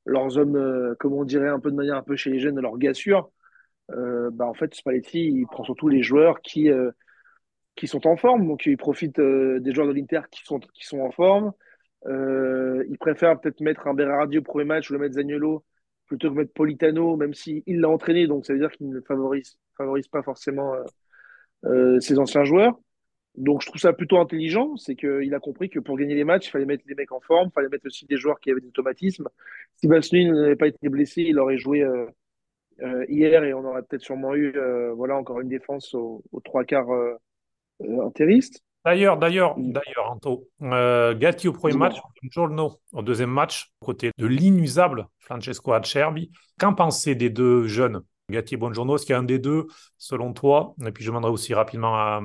leurs 0.04 0.38
hommes, 0.38 0.56
euh, 0.56 0.94
comme 0.98 1.12
on 1.14 1.24
dirait 1.24 1.48
un 1.48 1.60
peu 1.60 1.70
de 1.70 1.76
manière 1.76 1.96
un 1.96 2.02
peu 2.02 2.16
chez 2.16 2.30
les 2.30 2.40
jeunes, 2.40 2.56
de 2.56 2.60
leur 2.60 2.78
gassure. 2.78 3.30
Euh, 3.92 4.30
bah, 4.32 4.46
en 4.46 4.54
fait, 4.54 4.74
Spalletti, 4.74 5.20
il 5.28 5.46
prend 5.46 5.64
surtout 5.64 5.88
les 5.88 6.02
joueurs 6.02 6.40
qui, 6.42 6.68
qui 7.76 7.86
sont 7.86 8.06
en 8.06 8.16
forme, 8.16 8.46
donc 8.46 8.66
il 8.66 8.76
profite 8.76 9.20
des 9.20 9.72
joueurs 9.72 9.88
de 9.88 9.92
l'Inter 9.92 10.22
qui 10.30 10.44
sont, 10.44 10.60
qui 10.60 10.84
sont 10.86 11.00
en 11.00 11.10
forme. 11.10 11.52
Euh, 12.06 12.84
il 12.88 12.98
préfère 12.98 13.40
peut-être 13.40 13.60
mettre 13.60 13.86
un 13.86 13.94
Berardi 13.94 14.38
au 14.38 14.42
premier 14.42 14.64
match 14.64 14.90
ou 14.90 14.94
le 14.94 14.98
mettre 15.00 15.14
Zagnolo 15.14 15.64
plutôt 16.06 16.30
que 16.30 16.36
mettre 16.36 16.52
Politano, 16.52 17.16
même 17.16 17.34
s'il 17.34 17.62
l'a 17.66 17.88
entraîné, 17.88 18.26
donc 18.26 18.46
ça 18.46 18.54
veut 18.54 18.58
dire 18.58 18.70
qu'il 18.70 18.88
ne 18.88 19.00
favorise, 19.00 19.58
pas 20.10 20.22
forcément 20.22 20.74
euh, 20.74 20.84
euh, 21.66 22.00
ses 22.00 22.18
anciens 22.18 22.44
joueurs. 22.44 22.78
Donc 23.34 23.62
je 23.62 23.66
trouve 23.66 23.80
ça 23.80 23.92
plutôt 23.92 24.18
intelligent, 24.18 24.76
c'est 24.76 24.96
qu'il 24.96 25.34
a 25.34 25.38
compris 25.38 25.68
que 25.68 25.78
pour 25.78 25.98
gagner 25.98 26.14
les 26.14 26.24
matchs, 26.24 26.48
il 26.48 26.50
fallait 26.50 26.64
mettre 26.64 26.84
des 26.86 26.94
mecs 26.94 27.12
en 27.12 27.20
forme, 27.20 27.48
il 27.50 27.52
fallait 27.52 27.68
mettre 27.68 27.86
aussi 27.86 28.06
des 28.06 28.16
joueurs 28.16 28.40
qui 28.40 28.50
avaient 28.50 28.60
des 28.60 28.68
automatismes. 28.68 29.28
Si 29.76 29.86
Basselin 29.86 30.32
n'avait 30.32 30.56
pas 30.56 30.66
été 30.66 30.88
blessé, 30.88 31.22
il 31.22 31.38
aurait 31.38 31.58
joué 31.58 31.86
hier 33.08 33.44
et 33.44 33.54
on 33.54 33.64
aurait 33.64 33.82
peut-être 33.82 34.02
sûrement 34.02 34.34
eu 34.34 34.52
voilà 34.96 35.16
encore 35.16 35.40
une 35.40 35.48
défense 35.48 35.94
aux, 35.94 36.24
trois 36.42 36.64
quarts 36.64 36.88
interistes. 37.80 38.64
D'ailleurs, 38.84 39.18
d'ailleurs, 39.18 39.54
d'ailleurs, 39.58 40.10
Anto, 40.10 40.48
euh, 40.62 41.14
Gatti 41.14 41.48
au 41.48 41.52
premier 41.52 41.76
match, 41.76 41.96
Giorno 42.22 42.80
au 42.92 43.02
deuxième 43.02 43.30
match, 43.30 43.72
côté 43.80 44.12
de 44.16 44.26
l'inusable 44.26 45.08
Francesco 45.18 45.72
Acerbi. 45.72 46.30
Qu'en 46.58 46.74
pensez 46.74 47.14
des 47.14 47.28
deux 47.28 47.66
jeunes, 47.66 48.02
Gatti 48.30 48.54
et 48.54 48.56
Bongiorno 48.56 48.96
Est-ce 48.96 49.04
qu'il 49.04 49.12
y 49.12 49.16
a 49.16 49.18
un 49.18 49.24
des 49.24 49.38
deux, 49.38 49.66
selon 49.96 50.32
toi? 50.32 50.74
Et 50.86 50.92
puis 50.92 51.04
je 51.04 51.10
demanderai 51.10 51.32
aussi 51.32 51.54
rapidement 51.54 51.96
à, 51.96 52.20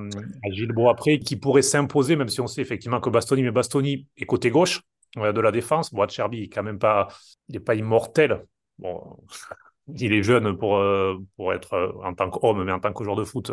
Gilles 0.51 0.73
Beau 0.73 0.89
après, 0.89 1.19
qui 1.19 1.35
pourrait 1.35 1.61
s'imposer, 1.61 2.15
même 2.15 2.29
si 2.29 2.39
on 2.39 2.47
sait 2.47 2.61
effectivement 2.61 2.99
que 2.99 3.09
Bastoni, 3.09 3.41
mais 3.41 3.51
Bastoni 3.51 4.07
est 4.17 4.25
côté 4.25 4.49
gauche 4.49 4.81
euh, 5.17 5.33
de 5.33 5.41
la 5.41 5.51
défense. 5.51 5.93
Bon, 5.93 6.03
Acerbi 6.03 6.43
est 6.43 6.49
quand 6.49 6.63
même 6.63 6.79
pas, 6.79 7.07
il 7.49 7.53
n'est 7.53 7.61
pas 7.61 7.75
immortel. 7.75 8.45
Bon, 8.77 9.17
il 9.97 10.13
est 10.13 10.23
jeune 10.23 10.55
pour, 10.57 10.77
euh, 10.77 11.17
pour 11.35 11.51
être 11.53 11.95
en 12.03 12.13
tant 12.13 12.29
qu'homme, 12.29 12.63
mais 12.63 12.71
en 12.71 12.79
tant 12.79 12.93
que 12.93 13.03
joueur 13.03 13.15
de 13.15 13.23
foot, 13.23 13.51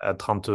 à 0.00 0.14
30, 0.14 0.50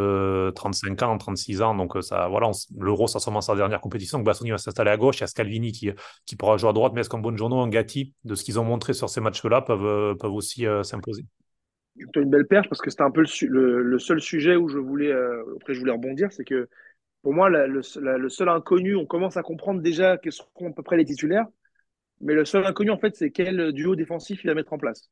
35 0.56 1.02
ans, 1.02 1.18
36 1.18 1.62
ans. 1.62 1.76
Donc, 1.76 1.96
euh, 1.96 2.02
ça, 2.02 2.28
voilà, 2.28 2.52
l'Euro, 2.78 3.08
ça 3.08 3.20
commence 3.20 3.48
sa 3.48 3.56
dernière 3.56 3.82
compétition. 3.82 4.18
Donc, 4.18 4.26
Bassoni 4.26 4.52
va 4.52 4.58
s'installer 4.58 4.92
à 4.92 4.98
gauche. 4.98 5.18
Il 5.18 5.22
y 5.22 5.24
a 5.24 5.28
Scalvini 5.28 5.72
qui, 5.72 5.92
qui 6.26 6.36
pourra 6.36 6.58
jouer 6.58 6.70
à 6.70 6.74
droite. 6.74 6.94
Mais 6.94 7.02
est-ce 7.02 7.10
qu'un 7.10 7.20
Bonjourno, 7.20 7.60
un 7.60 7.70
Gatti, 7.70 8.14
de 8.24 8.36
ce 8.36 8.44
qu'ils 8.44 8.60
ont 8.60 8.64
montré 8.64 8.94
sur 8.94 9.10
ces 9.10 9.22
matchs-là, 9.22 9.62
peuvent, 9.62 9.86
euh, 9.86 10.16
peuvent 10.16 10.34
aussi 10.34 10.66
euh, 10.66 10.84
s'imposer? 10.84 11.26
As 12.16 12.20
une 12.20 12.30
belle 12.30 12.48
perche 12.48 12.68
parce 12.70 12.82
que 12.82 12.90
c'était 12.90 13.04
un 13.04 13.12
peu 13.12 13.24
le, 13.42 14.00
seul 14.00 14.20
sujet 14.20 14.56
où 14.56 14.68
je 14.68 14.80
voulais, 14.80 15.14
après, 15.58 15.74
je 15.74 15.80
voulais 15.80 15.92
rebondir. 15.92 16.32
C'est 16.32 16.44
que 16.44 16.68
pour 17.22 17.34
moi, 17.34 17.50
le, 17.50 17.82
seul 17.84 18.50
inconnu, 18.50 18.96
on 18.96 19.06
commence 19.06 19.38
à 19.38 19.44
comprendre 19.44 19.82
déjà 19.82 20.18
quels 20.18 20.32
seront 20.32 20.70
à 20.70 20.74
peu 20.74 20.82
près 20.82 20.98
les 20.98 21.06
titulaires. 21.06 21.46
Mais 22.20 22.34
le 22.34 22.46
seul 22.46 22.66
inconnu, 22.66 22.90
en 22.90 22.98
fait, 22.98 23.16
c'est 23.16 23.32
quel 23.32 23.74
duo 23.74 23.96
défensif 23.96 24.44
il 24.44 24.48
va 24.48 24.56
mettre 24.56 24.74
en 24.74 24.78
place. 24.80 25.12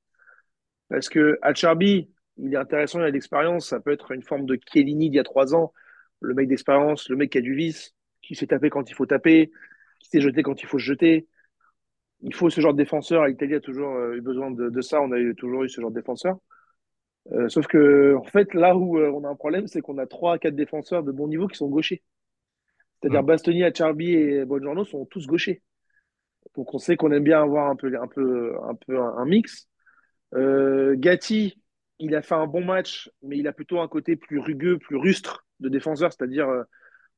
Parce 0.89 1.07
que 1.07 1.37
Acharbi, 1.41 2.09
il 2.41 2.53
est 2.53 2.57
intéressant, 2.57 2.99
il 2.99 3.05
a 3.05 3.09
de 3.09 3.13
l'expérience. 3.13 3.69
Ça 3.69 3.79
peut 3.79 3.91
être 3.91 4.11
une 4.11 4.23
forme 4.23 4.45
de 4.45 4.59
Chiellini 4.65 5.09
d'il 5.09 5.17
y 5.17 5.19
a 5.19 5.23
trois 5.23 5.55
ans. 5.55 5.73
Le 6.19 6.33
mec 6.33 6.47
d'expérience, 6.47 7.09
le 7.09 7.15
mec 7.15 7.31
qui 7.31 7.37
a 7.37 7.41
du 7.41 7.55
vice, 7.55 7.95
qui 8.21 8.35
s'est 8.35 8.47
tapé 8.47 8.69
quand 8.69 8.89
il 8.89 8.93
faut 8.93 9.05
taper, 9.05 9.51
qui 9.99 10.09
s'est 10.09 10.21
jeté 10.21 10.43
quand 10.43 10.61
il 10.61 10.65
faut 10.65 10.79
se 10.79 10.85
jeter. 10.85 11.27
Il 12.21 12.33
faut 12.33 12.49
ce 12.49 12.61
genre 12.61 12.73
de 12.73 12.77
défenseur. 12.77 13.25
L'Italie 13.25 13.55
a 13.55 13.59
toujours 13.59 13.95
euh, 13.95 14.15
eu 14.15 14.21
besoin 14.21 14.51
de, 14.51 14.81
ça. 14.81 15.01
On 15.01 15.11
a 15.11 15.17
eu, 15.17 15.35
toujours 15.35 15.63
eu 15.63 15.69
ce 15.69 15.81
genre 15.81 15.89
de 15.89 15.95
défenseur. 15.95 16.37
Euh, 17.31 17.49
sauf 17.49 17.67
que, 17.67 18.15
en 18.15 18.23
fait, 18.23 18.53
là 18.53 18.75
où 18.75 18.97
euh, 18.97 19.11
on 19.11 19.23
a 19.23 19.29
un 19.29 19.35
problème, 19.35 19.67
c'est 19.67 19.81
qu'on 19.81 19.97
a 19.97 20.05
trois, 20.05 20.37
quatre 20.37 20.55
défenseurs 20.55 21.03
de 21.03 21.11
bon 21.11 21.27
niveau 21.27 21.47
qui 21.47 21.57
sont 21.57 21.69
gauchers. 21.69 22.03
C'est-à-dire 23.01 23.23
mmh. 23.23 23.25
Bastoni, 23.25 23.63
Acharbi 23.63 24.13
et 24.13 24.45
Bongiorno 24.45 24.85
sont 24.85 25.05
tous 25.05 25.25
gauchers. 25.25 25.61
Donc 26.55 26.73
on 26.73 26.77
sait 26.77 26.97
qu'on 26.97 27.11
aime 27.11 27.23
bien 27.23 27.41
avoir 27.41 27.69
un 27.69 27.75
peu, 27.75 27.93
un 27.99 28.07
peu, 28.07 28.55
un, 28.63 28.75
peu 28.75 28.99
un, 28.99 29.25
mix. 29.25 29.67
Euh, 30.33 30.95
Gatti, 30.97 31.60
il 32.01 32.15
a 32.15 32.21
fait 32.21 32.35
un 32.35 32.47
bon 32.47 32.63
match, 32.63 33.09
mais 33.21 33.37
il 33.37 33.47
a 33.47 33.53
plutôt 33.53 33.79
un 33.79 33.87
côté 33.87 34.15
plus 34.15 34.39
rugueux, 34.39 34.77
plus 34.77 34.97
rustre 34.97 35.45
de 35.59 35.69
défenseur, 35.69 36.11
c'est-à-dire 36.11 36.49
euh, 36.49 36.63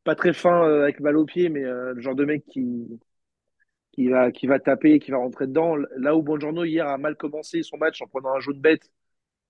pas 0.03 0.15
très 0.15 0.33
fin 0.33 0.63
euh, 0.67 0.83
avec 0.83 1.01
balle 1.01 1.17
au 1.17 1.25
pied, 1.25 1.49
mais 1.49 1.61
le 1.61 1.99
genre 1.99 2.15
de 2.15 2.25
mec 2.25 2.43
qui, 2.45 4.07
va, 4.07 4.59
taper, 4.59 4.99
qui 4.99 5.11
va 5.11 5.17
rentrer 5.17 5.47
dedans. 5.47 5.75
Là 5.97 6.15
où 6.15 6.21
Bongiorno 6.21 6.63
hier 6.63 6.87
a 6.87 6.97
mal 6.97 7.15
commencé 7.15 7.63
son 7.63 7.77
match 7.77 8.01
en 8.01 8.07
prenant 8.07 8.35
un 8.35 8.39
jaune 8.39 8.59
bête, 8.59 8.91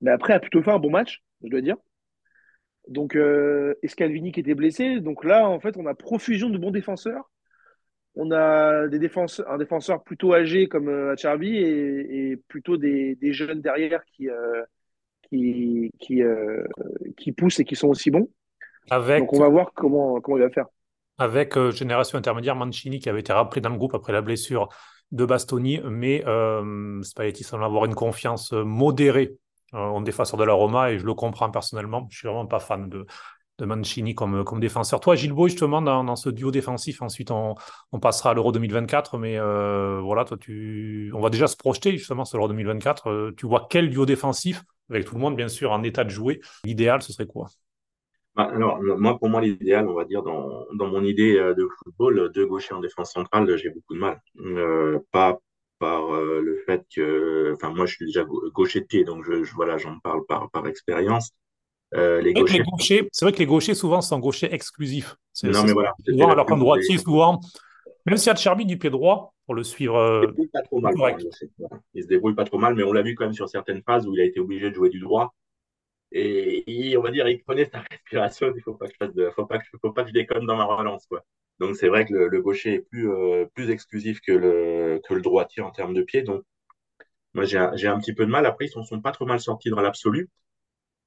mais 0.02 0.12
après 0.12 0.34
a 0.34 0.40
plutôt 0.40 0.62
fait 0.64 0.72
un 0.72 0.80
bon 0.80 0.92
match, 0.92 1.24
je 1.44 1.50
dois 1.50 1.62
dire. 1.62 1.78
Donc, 2.88 3.16
euh, 3.16 3.76
Escalvini 3.82 4.32
qui 4.32 4.42
était 4.42 4.56
blessé. 4.56 5.00
Donc 5.00 5.24
là, 5.24 5.48
en 5.48 5.60
fait, 5.60 5.78
on 5.78 5.86
a 5.86 5.96
profusion 5.96 6.50
de 6.50 6.58
bons 6.58 6.72
défenseurs 6.72 7.30
on 8.16 8.32
a 8.32 8.88
des 8.88 9.00
défenseurs, 9.00 9.50
un 9.50 9.58
défenseur 9.58 10.04
plutôt 10.04 10.34
âgé 10.34 10.68
comme 10.68 10.88
euh, 10.88 11.14
Acharbi 11.14 11.58
et, 11.58 12.38
plutôt 12.48 12.78
des, 12.78 13.18
jeunes 13.34 13.62
derrière 13.62 14.04
qui, 14.06 14.30
euh, 14.30 14.64
qui, 15.34 15.92
qui, 16.00 16.22
euh, 16.22 16.64
qui, 17.18 17.32
poussent 17.32 17.60
et 17.60 17.66
qui 17.66 17.76
sont 17.76 17.88
aussi 17.88 18.12
bons. 18.12 18.30
Avec, 18.90 19.22
Donc 19.22 19.34
on 19.34 19.40
va 19.40 19.50
voir 19.50 19.72
comment, 19.74 20.20
comment 20.22 20.38
il 20.38 20.44
va 20.44 20.50
faire. 20.50 20.66
Avec 21.18 21.58
génération 21.72 22.18
intermédiaire, 22.18 22.56
Mancini 22.56 23.00
qui 23.00 23.10
avait 23.10 23.22
été 23.22 23.34
rappelé 23.34 23.62
dans 23.62 23.70
le 23.70 23.78
groupe 23.78 23.94
après 23.94 24.14
la 24.14 24.22
blessure 24.22 24.70
de 25.12 25.26
Bastoni, 25.26 25.80
mais 25.90 26.24
Spalletti 27.04 27.44
semble 27.44 27.64
avoir 27.64 27.86
une 27.86 27.96
confiance 27.96 28.52
modérée 28.52 29.38
en 29.74 30.02
défenseur 30.02 30.40
de 30.40 30.44
la 30.44 30.54
Roma 30.54 30.92
et 30.92 31.00
je 31.00 31.06
le 31.06 31.14
comprends 31.14 31.50
personnellement. 31.50 32.08
Je 32.10 32.18
suis 32.18 32.28
vraiment 32.28 32.46
pas 32.46 32.60
fan 32.60 32.90
de, 32.90 33.06
de 33.60 33.66
Mancini 33.66 34.16
comme, 34.16 34.44
comme 34.44 34.60
défenseur. 34.60 35.00
Toi, 35.00 35.16
Gilles 35.16 35.34
justement, 35.46 35.82
dans, 35.82 36.04
dans, 36.04 36.16
ce 36.16 36.30
duo 36.30 36.52
défensif, 36.52 37.02
ensuite 37.02 37.32
on, 37.32 37.56
on 37.92 38.00
passera 38.00 38.32
à 38.32 38.34
l'Euro 38.34 38.52
2024, 38.52 39.18
mais 39.18 39.38
euh, 39.38 40.00
voilà, 40.02 40.26
toi, 40.26 40.38
tu... 40.38 41.12
on 41.14 41.22
va 41.22 41.30
déjà 41.30 41.48
se 41.48 41.56
projeter 41.56 41.92
justement 41.98 42.26
sur 42.26 42.38
l'Euro 42.38 42.48
2024. 42.50 43.10
Euh, 43.10 43.34
tu 43.38 43.46
vois 43.46 43.68
quel 43.70 43.90
duo 43.90 44.06
défensif, 44.06 44.64
avec 44.90 45.06
tout 45.06 45.16
le 45.16 45.22
monde 45.22 45.36
bien 45.36 45.48
sûr 45.48 45.72
en 45.72 45.84
état 45.84 46.04
de 46.04 46.10
jouer, 46.10 46.42
l'idéal, 46.64 47.02
ce 47.02 47.14
serait 47.14 47.28
quoi? 47.28 47.50
Bah, 48.36 48.50
alors, 48.52 48.82
moi, 48.82 49.20
pour 49.20 49.30
moi, 49.30 49.42
l'idéal, 49.42 49.88
on 49.88 49.94
va 49.94 50.06
dire, 50.06 50.24
dans, 50.24 50.66
dans 50.74 50.88
mon 50.88 51.04
idée 51.04 51.38
euh, 51.38 51.54
de 51.54 51.68
football, 51.78 52.32
deux 52.34 52.48
gauchers 52.48 52.74
en 52.74 52.80
défense 52.80 53.14
centrale, 53.14 53.56
j'ai 53.58 53.70
beaucoup 53.70 53.94
de 53.94 54.00
mal. 54.00 54.20
pas 55.12 55.40
par 55.80 56.12
le 56.12 56.64
fait 56.66 56.86
que, 56.96 57.54
enfin, 57.56 57.72
moi, 57.74 57.86
je 57.86 57.96
suis 57.96 58.06
déjà 58.06 58.24
gaucher 58.54 58.80
de 58.82 58.86
pied, 58.86 59.04
donc 59.04 59.26
je, 59.26 59.44
je 59.44 59.54
voilà, 59.54 59.78
j'en 59.78 60.00
parle 60.00 60.26
par, 60.28 60.50
par 60.50 60.66
expérience. 60.66 61.32
Euh, 61.94 62.22
les 62.22 62.34
gauchers... 62.34 62.64
C'est 63.12 63.26
vrai 63.26 63.34
que 63.34 63.40
les 63.40 63.46
gauchers, 63.46 63.76
souvent, 63.76 64.02
sont 64.02 64.18
gauchers 64.18 64.52
exclusifs. 64.54 65.16
Non, 65.44 65.64
mais 65.64 65.74
voilà. 65.74 65.94
Souvent, 66.06 66.30
alors 66.30 66.46
qu'un 66.46 66.58
droitier, 66.58 66.98
souvent, 66.98 67.40
même 68.06 68.18
s'il 68.18 68.28
y 68.28 68.30
a 68.32 68.34
de 68.34 68.40
Cherby 68.40 68.66
du 68.66 68.78
pied 68.78 68.90
droit, 68.90 69.34
pour 69.46 69.56
le 69.56 69.64
suivre. 69.64 69.96
Euh, 69.96 70.26
il, 70.38 70.50
pas 70.50 70.62
trop 70.62 70.80
mal, 70.80 70.94
il 71.94 72.04
se 72.04 72.08
débrouille 72.08 72.36
pas 72.36 72.46
trop 72.46 72.58
mal, 72.58 72.76
mais 72.76 72.84
on 72.84 72.94
l'a 72.94 73.02
vu 73.02 73.16
quand 73.16 73.26
même 73.26 73.34
sur 73.34 73.50
certaines 73.50 73.82
phases 73.84 74.08
où 74.08 74.14
il 74.14 74.22
a 74.22 74.26
été 74.26 74.40
obligé 74.40 74.70
de 74.70 74.76
jouer 74.76 74.90
du 74.90 75.00
droit. 75.00 75.34
Et, 76.12 76.96
on 76.98 77.02
va 77.02 77.12
dire, 77.12 77.28
il 77.28 77.42
prenait 77.42 77.66
sa 77.66 77.80
respiration. 77.92 78.52
Il 78.52 78.58
ne 78.58 78.62
faut 78.62 78.76
pas 78.76 78.88
que 78.88 78.94
je 78.94 78.98
fasse 78.98 79.16
de, 79.16 79.30
faut 79.32 79.46
pas 79.46 79.58
que, 79.58 79.66
faut 79.82 79.92
pas 79.92 80.04
que 80.04 80.10
je 80.10 80.14
déconne 80.14 80.46
dans 80.46 80.56
ma 80.56 80.66
relance, 80.66 81.06
quoi. 81.08 81.26
Donc 81.60 81.76
c'est 81.76 81.88
vrai 81.88 82.06
que 82.06 82.14
le, 82.14 82.42
gaucher 82.42 82.76
est 82.76 82.80
plus, 82.80 83.10
euh, 83.12 83.46
plus 83.54 83.70
exclusif 83.70 84.22
que 84.22 84.32
le, 84.32 85.02
que 85.08 85.14
le 85.14 85.22
droitier 85.22 85.62
en 85.62 85.72
termes 85.72 85.94
de 85.94 86.02
pied. 86.02 86.24
Donc 86.24 86.44
moi 87.34 87.46
j'ai 87.46 87.58
un, 87.58 87.72
un, 87.72 88.00
petit 88.00 88.14
peu 88.14 88.26
de 88.26 88.32
mal. 88.32 88.46
Après, 88.46 88.66
ils 88.66 88.70
ne 88.70 88.74
sont, 88.74 88.84
sont 88.84 89.02
pas 89.02 89.12
trop 89.12 89.26
mal 89.26 89.40
sortis 89.40 89.70
dans 89.70 89.82
l'absolu. 89.82 90.30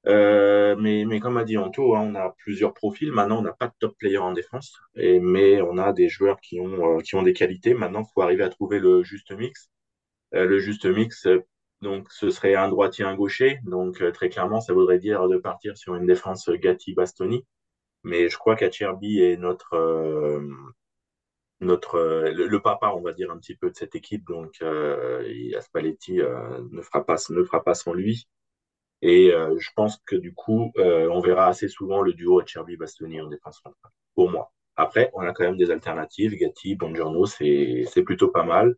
Euh, 0.07 0.75
mais, 0.79 1.05
mais 1.05 1.19
comme 1.19 1.37
a 1.37 1.43
dit 1.43 1.57
Anto, 1.57 1.95
hein, 1.95 2.11
on 2.11 2.15
a 2.15 2.33
plusieurs 2.37 2.73
profils. 2.73 3.11
Maintenant, 3.11 3.39
on 3.39 3.41
n'a 3.41 3.53
pas 3.53 3.67
de 3.67 3.73
top 3.79 3.97
player 3.97 4.17
en 4.17 4.31
défense, 4.33 4.73
et, 4.95 5.19
mais 5.19 5.61
on 5.61 5.77
a 5.77 5.91
des 5.93 6.07
joueurs 6.09 6.39
qui 6.41 6.59
ont, 6.59 6.97
euh, 6.97 7.01
qui 7.01 7.15
ont 7.15 7.23
des 7.23 7.33
qualités. 7.33 7.73
Maintenant, 7.73 8.03
il 8.03 8.11
faut 8.13 8.21
arriver 8.21 8.43
à 8.43 8.49
trouver 8.49 8.79
le 8.79 9.03
juste 9.03 9.31
mix. 9.31 9.69
Euh, 10.35 10.45
le 10.45 10.59
juste 10.59 10.85
mix, 10.85 11.27
donc, 11.81 12.11
ce 12.11 12.29
serait 12.31 12.55
un 12.55 12.69
droitier, 12.69 13.05
un 13.05 13.15
gaucher. 13.15 13.59
Donc, 13.65 14.01
très 14.13 14.29
clairement, 14.29 14.61
ça 14.61 14.73
voudrait 14.73 14.99
dire 14.99 15.27
de 15.27 15.37
partir 15.37 15.77
sur 15.77 15.95
une 15.95 16.05
défense 16.07 16.49
Gatti-Bastoni. 16.49 17.45
Mais 18.03 18.29
je 18.29 18.37
crois 18.37 18.55
qu'Acherbi 18.55 19.21
est 19.21 19.37
notre, 19.37 20.41
notre 21.59 21.99
le, 22.33 22.61
papa, 22.61 22.93
on 22.95 23.01
va 23.01 23.13
dire, 23.13 23.31
un 23.31 23.37
petit 23.37 23.55
peu 23.55 23.69
de 23.69 23.75
cette 23.75 23.95
équipe. 23.95 24.25
Donc, 24.27 24.61
Aspaletti 25.57 26.13
ne, 26.15 26.81
fera 26.81 27.05
pas, 27.05 27.17
ne 27.29 27.43
fera 27.43 27.63
pas 27.63 27.75
sans 27.75 27.93
lui. 27.93 28.27
Et 29.01 29.31
euh, 29.33 29.55
je 29.59 29.69
pense 29.75 29.99
que 30.05 30.15
du 30.15 30.33
coup, 30.33 30.71
euh, 30.77 31.09
on 31.11 31.19
verra 31.19 31.47
assez 31.47 31.67
souvent 31.67 32.01
le 32.01 32.13
duo 32.13 32.39
Acerbi-Bastoni 32.41 33.21
en 33.21 33.27
défense 33.27 33.57
centrale, 33.63 33.91
pour 34.15 34.29
moi. 34.29 34.51
Après, 34.75 35.11
on 35.13 35.21
a 35.21 35.33
quand 35.33 35.43
même 35.43 35.57
des 35.57 35.71
alternatives. 35.71 36.35
Gatti, 36.35 36.75
Bongiorno, 36.75 37.25
c'est 37.25 38.03
plutôt 38.05 38.29
pas 38.29 38.43
mal. 38.43 38.75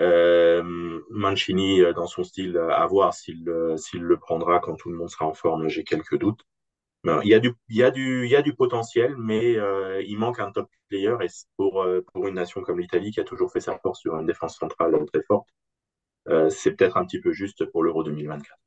Euh, 0.00 1.00
Mancini, 1.10 1.80
euh, 1.82 1.92
dans 1.92 2.06
son 2.06 2.24
style, 2.24 2.56
à 2.58 2.86
voir 2.86 3.14
s'il 3.14 3.44
s'il 3.76 4.02
le 4.02 4.18
prendra 4.18 4.60
quand 4.60 4.76
tout 4.76 4.90
le 4.90 4.96
monde 4.96 5.10
sera 5.10 5.26
en 5.26 5.34
forme, 5.34 5.68
j'ai 5.68 5.84
quelques 5.84 6.18
doutes. 6.18 6.42
il, 7.04 7.28
y 7.28 7.34
a 7.34 7.40
du, 7.40 7.54
il, 7.68 7.76
y 7.76 7.84
a 7.84 7.90
du, 7.90 8.24
il 8.26 8.30
y 8.30 8.36
a 8.36 8.42
du 8.42 8.54
potentiel, 8.54 9.16
mais 9.18 9.56
euh, 9.56 10.02
il 10.02 10.18
manque 10.18 10.40
un 10.40 10.52
top 10.52 10.68
player. 10.88 11.16
Et 11.22 11.28
pour, 11.56 11.86
pour 12.12 12.28
une 12.28 12.34
nation 12.36 12.62
comme 12.62 12.80
l'Italie, 12.80 13.12
qui 13.12 13.20
a 13.20 13.24
toujours 13.24 13.52
fait 13.52 13.60
sa 13.60 13.78
force 13.78 14.00
sur 14.00 14.16
une 14.18 14.26
défense 14.26 14.56
centrale 14.58 14.94
très 15.12 15.22
forte, 15.24 15.48
c'est 16.50 16.72
peut-être 16.76 16.96
un 16.96 17.04
petit 17.06 17.20
peu 17.20 17.32
juste 17.32 17.64
pour 17.66 17.82
l'Euro 17.82 18.04
2024. 18.04 18.63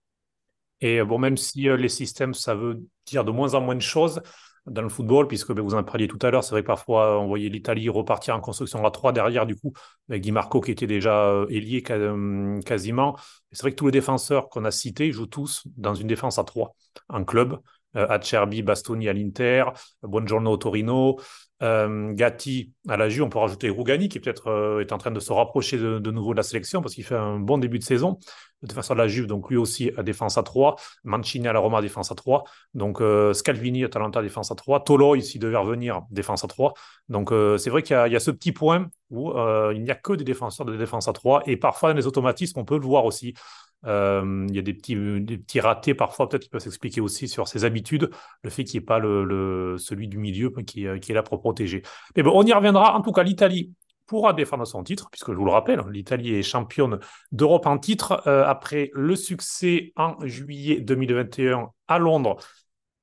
Et 0.81 1.03
bon, 1.03 1.17
même 1.17 1.37
si 1.37 1.69
euh, 1.69 1.77
les 1.77 1.89
systèmes, 1.89 2.33
ça 2.33 2.55
veut 2.55 2.83
dire 3.05 3.23
de 3.23 3.31
moins 3.31 3.53
en 3.55 3.61
moins 3.61 3.75
de 3.75 3.81
choses 3.81 4.21
dans 4.65 4.81
le 4.81 4.89
football, 4.89 5.27
puisque 5.27 5.53
ben, 5.53 5.63
vous 5.63 5.75
en 5.75 5.83
parliez 5.83 6.07
tout 6.07 6.19
à 6.21 6.29
l'heure, 6.29 6.43
c'est 6.43 6.51
vrai 6.51 6.61
que 6.61 6.67
parfois 6.67 7.19
on 7.21 7.27
voyait 7.27 7.49
l'Italie 7.49 7.87
repartir 7.87 8.35
en 8.35 8.41
construction 8.41 8.85
à 8.85 8.91
3 8.91 9.13
derrière, 9.13 9.45
du 9.45 9.55
coup, 9.55 9.73
avec 10.09 10.21
Di 10.21 10.31
Marco 10.31 10.59
qui 10.59 10.71
était 10.71 10.87
déjà 10.87 11.29
euh, 11.29 11.47
ailier 11.49 11.83
euh, 11.89 12.59
quasiment. 12.61 13.15
C'est 13.51 13.61
vrai 13.61 13.71
que 13.71 13.77
tous 13.77 13.85
les 13.85 13.91
défenseurs 13.93 14.49
qu'on 14.49 14.65
a 14.65 14.71
cités 14.71 15.11
jouent 15.11 15.25
tous 15.25 15.63
dans 15.77 15.95
une 15.95 16.07
défense 16.07 16.37
à 16.37 16.43
3 16.43 16.75
en 17.09 17.23
club. 17.23 17.59
Acerbi, 17.95 18.61
Bastoni 18.61 19.09
à 19.09 19.13
l'Inter, 19.13 19.63
Buongiorno 20.03 20.51
au 20.51 20.57
Torino, 20.57 21.17
euh, 21.63 22.13
Gatti 22.13 22.73
à 22.87 22.97
la 22.97 23.09
Juve, 23.09 23.23
on 23.23 23.29
peut 23.29 23.39
rajouter 23.39 23.69
Rougani 23.69 24.09
qui 24.09 24.19
peut-être 24.19 24.47
euh, 24.47 24.79
est 24.81 24.91
en 24.91 24.97
train 24.97 25.11
de 25.11 25.19
se 25.19 25.33
rapprocher 25.33 25.77
de, 25.77 26.11
nouveau 26.11 26.31
de 26.33 26.37
la 26.37 26.43
sélection 26.43 26.81
parce 26.81 26.93
qu'il 26.93 27.03
fait 27.03 27.15
un 27.15 27.39
bon 27.39 27.57
début 27.57 27.79
de 27.79 27.83
saison. 27.83 28.19
De 28.63 28.67
défenseur 28.67 28.95
de 28.95 29.01
la 29.01 29.07
Juve, 29.07 29.27
donc 29.27 29.51
lui 29.51 29.57
aussi 29.57 29.91
à 29.97 30.03
défense 30.03 30.37
à 30.37 30.43
3. 30.43 30.75
Mancini 31.03 31.47
à 31.47 31.53
la 31.53 31.59
Roma, 31.59 31.79
défense 31.81 32.11
à 32.11 32.15
3. 32.15 32.43
Donc 32.73 33.01
euh, 33.01 33.33
Scalvini 33.33 33.83
à 33.83 33.89
Talenta, 33.89 34.21
défense 34.21 34.51
à 34.51 34.55
3. 34.55 34.83
Tolo 34.83 35.15
ici 35.15 35.37
devait 35.37 35.57
revenir, 35.57 36.01
défense 36.09 36.43
à 36.43 36.47
3. 36.47 36.73
Donc 37.07 37.31
c'est 37.57 37.69
vrai 37.69 37.83
qu'il 37.83 37.95
y, 37.95 38.15
a 38.15 38.19
ce 38.19 38.31
petit 38.31 38.51
point 38.51 38.87
où 39.11 39.31
il 39.71 39.83
n'y 39.83 39.91
a 39.91 39.95
que 39.95 40.13
des 40.13 40.23
défenseurs 40.23 40.65
de 40.65 40.75
défense 40.75 41.07
à 41.07 41.13
3. 41.13 41.43
Et 41.45 41.55
parfois, 41.55 41.89
dans 41.89 41.97
les 41.97 42.07
automatismes, 42.07 42.59
on 42.59 42.65
peut 42.65 42.79
le 42.79 42.85
voir 42.85 43.05
aussi. 43.05 43.35
Il 43.83 44.55
y 44.55 44.59
a 44.59 44.61
des 44.61 44.73
petits, 44.73 45.59
ratés 45.59 45.93
parfois, 45.93 46.27
peut-être 46.27 46.43
qui 46.43 46.49
peuvent 46.49 46.61
s'expliquer 46.61 47.01
aussi 47.01 47.27
sur 47.27 47.47
ses 47.47 47.65
habitudes, 47.65 48.09
le 48.43 48.49
fait 48.49 48.63
qu'il 48.63 48.79
n'y 48.79 48.83
ait 48.83 48.85
pas 48.85 48.99
celui 48.99 50.07
du 50.07 50.17
milieu 50.17 50.49
qui, 50.65 50.85
est 50.85 51.09
là 51.09 51.23
pour 51.23 51.39
protéger. 51.39 51.83
Mais 52.15 52.23
on 52.25 52.43
y 52.43 52.53
reviendra. 52.53 52.95
En 52.95 53.01
tout 53.01 53.11
cas, 53.11 53.23
l'Italie 53.23 53.71
pourra 54.07 54.33
défendre 54.33 54.65
son 54.65 54.83
titre, 54.83 55.09
puisque 55.11 55.31
je 55.31 55.37
vous 55.37 55.45
le 55.45 55.51
rappelle, 55.51 55.83
l'Italie 55.91 56.33
est 56.33 56.43
championne 56.43 56.99
d'Europe 57.31 57.65
en 57.67 57.77
titre 57.77 58.27
après 58.27 58.89
le 58.93 59.15
succès 59.15 59.91
en 59.95 60.15
juillet 60.25 60.79
2021 60.79 61.69
à 61.87 61.99
Londres 61.99 62.37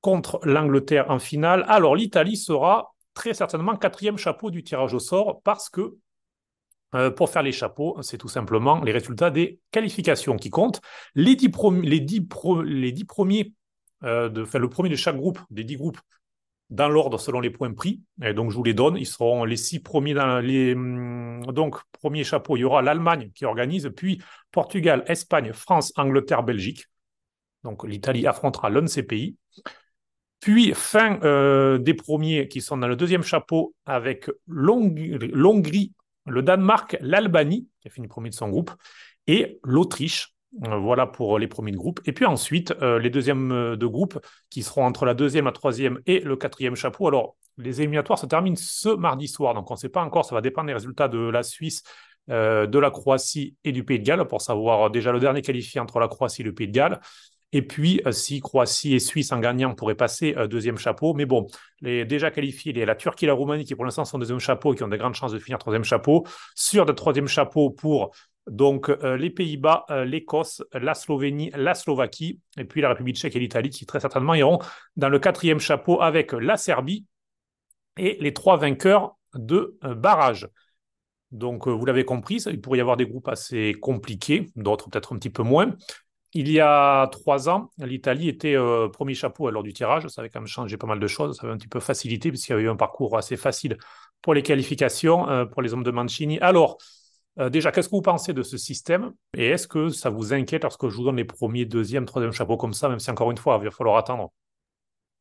contre 0.01 0.39
l'Angleterre 0.43 1.09
en 1.09 1.17
finale. 1.19 1.65
Alors 1.67 1.95
l'Italie 1.95 2.37
sera 2.37 2.93
très 3.15 3.33
certainement 3.33 3.75
quatrième 3.75 4.17
chapeau 4.17 4.51
du 4.51 4.63
tirage 4.63 4.93
au 4.93 4.99
sort 4.99 5.41
parce 5.43 5.69
que 5.69 5.95
euh, 6.95 7.11
pour 7.11 7.29
faire 7.29 7.43
les 7.43 7.51
chapeaux, 7.51 7.97
c'est 8.01 8.17
tout 8.17 8.29
simplement 8.29 8.81
les 8.81 8.91
résultats 8.91 9.29
des 9.29 9.59
qualifications 9.71 10.37
qui 10.37 10.49
comptent. 10.49 10.81
Les 11.13 11.35
dix, 11.35 11.49
premiers, 11.49 13.53
euh, 14.03 14.29
de, 14.29 14.45
le 14.57 14.69
premier 14.69 14.89
de 14.89 14.95
chaque 14.95 15.17
groupe, 15.17 15.39
des 15.49 15.63
dix 15.63 15.75
groupes, 15.75 15.99
dans 16.69 16.87
l'ordre 16.87 17.19
selon 17.19 17.41
les 17.41 17.49
points 17.49 17.73
pris. 17.73 18.01
Et 18.23 18.33
donc, 18.33 18.51
je 18.51 18.55
vous 18.55 18.63
les 18.63 18.73
donne. 18.73 18.97
Ils 18.97 19.05
seront 19.05 19.43
les 19.43 19.57
six 19.57 19.81
premiers 19.81 20.13
dans 20.13 20.39
les. 20.39 20.73
Hum, 20.73 21.45
donc, 21.47 21.77
premier 21.91 22.23
chapeau, 22.23 22.57
il 22.57 22.61
y 22.61 22.63
aura 22.63 22.81
l'Allemagne 22.81 23.29
qui 23.35 23.45
organise, 23.45 23.91
puis 23.95 24.21
Portugal, 24.51 25.03
Espagne, 25.07 25.51
France, 25.53 25.91
Angleterre, 25.97 26.43
Belgique. 26.43 26.85
Donc, 27.63 27.85
l'Italie 27.85 28.25
affrontera 28.25 28.69
l'un 28.69 28.83
de 28.83 28.87
ces 28.87 29.03
pays. 29.03 29.35
Puis, 30.39 30.73
fin 30.73 31.19
euh, 31.23 31.77
des 31.77 31.93
premiers 31.93 32.47
qui 32.47 32.61
sont 32.61 32.77
dans 32.77 32.87
le 32.87 32.95
deuxième 32.95 33.23
chapeau 33.23 33.73
avec 33.85 34.29
l'Hongrie, 34.47 35.91
le 36.25 36.41
Danemark, 36.41 36.97
l'Albanie, 37.01 37.67
qui 37.81 37.87
a 37.87 37.91
fini 37.91 38.07
premier 38.07 38.29
de 38.29 38.35
son 38.35 38.49
groupe, 38.49 38.71
et 39.27 39.59
l'Autriche, 39.63 40.33
voilà 40.59 41.05
pour 41.05 41.37
les 41.37 41.47
premiers 41.47 41.71
de 41.71 41.77
groupe. 41.77 41.99
Et 42.05 42.13
puis 42.13 42.25
ensuite, 42.25 42.73
les 42.81 43.09
deuxièmes 43.09 43.75
de 43.75 43.85
groupe 43.85 44.19
qui 44.49 44.63
seront 44.63 44.85
entre 44.85 45.05
la 45.05 45.13
deuxième, 45.13 45.45
la 45.45 45.51
troisième 45.51 45.99
et 46.05 46.19
le 46.19 46.37
quatrième 46.37 46.75
chapeau. 46.75 47.07
Alors, 47.07 47.35
les 47.57 47.81
éliminatoires 47.81 48.19
se 48.19 48.25
terminent 48.25 48.55
ce 48.57 48.89
mardi 48.89 49.27
soir, 49.27 49.53
donc 49.53 49.69
on 49.69 49.73
ne 49.73 49.79
sait 49.79 49.89
pas 49.89 50.01
encore, 50.01 50.25
ça 50.25 50.35
va 50.35 50.41
dépendre 50.41 50.67
des 50.67 50.73
résultats 50.73 51.07
de 51.07 51.19
la 51.19 51.43
Suisse, 51.43 51.83
de 52.27 52.79
la 52.79 52.89
Croatie 52.89 53.55
et 53.63 53.71
du 53.71 53.83
Pays 53.83 53.99
de 53.99 54.05
Galles 54.05 54.25
pour 54.27 54.41
savoir 54.41 54.89
déjà 54.89 55.11
le 55.11 55.19
dernier 55.19 55.41
qualifié 55.41 55.79
entre 55.79 55.99
la 55.99 56.07
Croatie 56.07 56.41
et 56.41 56.45
le 56.45 56.53
Pays 56.53 56.67
de 56.67 56.73
Galles. 56.73 56.99
Et 57.51 57.61
puis, 57.61 58.01
euh, 58.05 58.11
si 58.11 58.39
Croatie 58.41 58.95
et 58.95 58.99
Suisse 58.99 59.31
en 59.31 59.39
gagnant 59.39 59.75
pourraient 59.75 59.95
passer 59.95 60.35
euh, 60.37 60.47
deuxième 60.47 60.77
chapeau. 60.77 61.13
Mais 61.13 61.25
bon, 61.25 61.47
les 61.81 62.05
déjà 62.05 62.31
qualifiés, 62.31 62.81
a 62.81 62.85
la 62.85 62.95
Turquie 62.95 63.25
et 63.25 63.27
la 63.27 63.33
Roumanie 63.33 63.65
qui 63.65 63.75
pour 63.75 63.85
l'instant 63.85 64.05
sont 64.05 64.17
deuxième 64.17 64.39
chapeau 64.39 64.73
et 64.73 64.75
qui 64.75 64.83
ont 64.83 64.87
de 64.87 64.97
grandes 64.97 65.15
chances 65.15 65.31
de 65.31 65.39
finir 65.39 65.57
troisième 65.57 65.83
chapeau. 65.83 66.25
Sur 66.55 66.85
de 66.85 66.91
troisième 66.91 67.27
chapeau 67.27 67.69
pour 67.69 68.11
donc 68.47 68.89
euh, 68.89 69.17
les 69.17 69.29
Pays-Bas, 69.29 69.85
l'Écosse, 70.05 70.63
la 70.73 70.93
Slovénie, 70.93 71.51
la 71.55 71.73
Slovaquie, 71.73 72.39
et 72.57 72.65
puis 72.65 72.81
la 72.81 72.89
République 72.89 73.15
tchèque 73.15 73.35
et 73.35 73.39
l'Italie 73.39 73.69
qui 73.69 73.85
très 73.85 73.99
certainement 73.99 74.35
iront 74.35 74.59
dans 74.97 75.09
le 75.09 75.17
quatrième 75.17 75.59
chapeau 75.59 76.01
avec 76.01 76.33
la 76.33 76.57
Serbie 76.57 77.05
et 77.97 78.17
les 78.19 78.33
trois 78.33 78.57
vainqueurs 78.57 79.17
de 79.33 79.77
barrage. 79.81 80.47
Donc, 81.31 81.67
vous 81.67 81.85
l'avez 81.85 82.05
compris, 82.05 82.35
il 82.45 82.61
pourrait 82.61 82.77
y 82.77 82.81
avoir 82.81 82.97
des 82.97 83.07
groupes 83.07 83.27
assez 83.27 83.73
compliqués, 83.73 84.51
d'autres 84.55 84.89
peut-être 84.89 85.13
un 85.13 85.17
petit 85.17 85.29
peu 85.29 85.43
moins. 85.43 85.75
Il 86.37 86.51
y 86.51 86.59
a 86.59 87.07
trois 87.13 87.47
ans, 87.47 87.71
l'Italie 87.77 88.27
était 88.27 88.57
euh, 88.57 88.89
premier 88.89 89.13
chapeau 89.13 89.49
lors 89.49 89.63
du 89.63 89.71
tirage. 89.71 90.05
Ça 90.09 90.19
avait 90.19 90.29
quand 90.29 90.41
même 90.41 90.47
changé 90.47 90.75
pas 90.75 90.85
mal 90.85 90.99
de 90.99 91.07
choses. 91.07 91.37
Ça 91.37 91.45
avait 91.45 91.53
un 91.53 91.57
petit 91.57 91.69
peu 91.69 91.79
facilité 91.79 92.29
puisqu'il 92.29 92.51
y 92.51 92.55
avait 92.55 92.63
eu 92.63 92.69
un 92.69 92.75
parcours 92.75 93.17
assez 93.17 93.37
facile 93.37 93.77
pour 94.21 94.33
les 94.33 94.43
qualifications 94.43 95.29
euh, 95.29 95.45
pour 95.45 95.61
les 95.61 95.73
hommes 95.73 95.83
de 95.83 95.91
Mancini. 95.91 96.37
Alors, 96.41 96.77
euh, 97.39 97.49
déjà, 97.49 97.71
qu'est-ce 97.71 97.87
que 97.87 97.95
vous 97.95 98.01
pensez 98.01 98.33
de 98.33 98.43
ce 98.43 98.57
système? 98.57 99.13
Et 99.37 99.47
est-ce 99.47 99.65
que 99.65 99.87
ça 99.87 100.09
vous 100.09 100.33
inquiète 100.33 100.63
lorsque 100.63 100.89
je 100.89 100.97
vous 100.97 101.05
donne 101.05 101.15
les 101.15 101.23
premiers, 101.23 101.63
deuxième, 101.63 102.03
troisième 102.03 102.33
chapeaux 102.33 102.57
comme 102.57 102.73
ça, 102.73 102.89
même 102.89 102.99
si 102.99 103.09
encore 103.09 103.31
une 103.31 103.37
fois, 103.37 103.57
il 103.61 103.63
va 103.63 103.71
falloir 103.71 103.95
attendre 103.95 104.33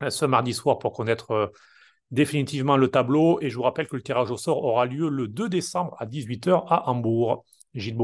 ce 0.08 0.24
mardi 0.24 0.52
soir 0.52 0.80
pour 0.80 0.92
connaître 0.92 1.52
définitivement 2.10 2.76
le 2.76 2.88
tableau. 2.88 3.40
Et 3.40 3.50
je 3.50 3.56
vous 3.56 3.62
rappelle 3.62 3.86
que 3.86 3.94
le 3.94 4.02
tirage 4.02 4.32
au 4.32 4.36
sort 4.36 4.64
aura 4.64 4.84
lieu 4.84 5.08
le 5.08 5.28
2 5.28 5.48
décembre 5.48 5.94
à 6.00 6.06
18h 6.06 6.66
à 6.68 6.90
Hambourg. 6.90 7.44
Gilles 7.72 7.96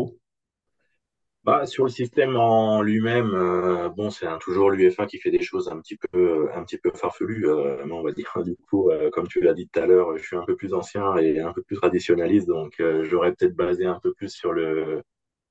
bah, 1.44 1.64
sur 1.66 1.85
le 1.85 1.90
système 1.90 2.37
en 2.37 2.83
lui-même, 2.83 3.33
euh, 3.35 3.88
bon, 3.88 4.11
c'est 4.11 4.26
toujours 4.40 4.70
l'UEFA 4.70 5.07
qui 5.07 5.18
fait 5.18 5.31
des 5.31 5.42
choses 5.42 5.68
un 5.70 5.81
petit 5.81 5.96
peu, 5.96 6.50
un 6.55 6.62
petit 6.64 6.76
peu 6.76 6.90
farfelues, 6.94 7.48
euh, 7.48 7.83
on 7.90 8.03
va 8.03 8.12
dire. 8.12 8.31
Du 8.44 8.57
coup, 8.68 8.90
euh, 8.90 9.09
comme 9.11 9.26
tu 9.26 9.40
l'as 9.40 9.55
dit 9.55 9.68
tout 9.68 9.81
à 9.81 9.87
l'heure, 9.87 10.16
je 10.18 10.22
suis 10.22 10.37
un 10.37 10.44
peu 10.44 10.55
plus 10.57 10.74
ancien 10.74 11.16
et 11.16 11.40
un 11.40 11.53
peu 11.53 11.62
plus 11.62 11.76
traditionnaliste, 11.76 12.46
donc 12.46 12.83
j'aurais 13.03 13.33
peut-être 13.35 13.55
basé 13.57 13.87
un 13.87 13.98
peu 14.00 14.12
plus 14.14 14.29
sur 14.31 14.53
le, 14.53 15.03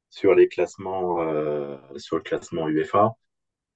sur 0.09 0.35
les 0.35 0.47
classements, 0.47 1.17
sur 1.97 2.17
le 2.17 2.23
classement 2.23 2.67
UEFA. 2.69 3.13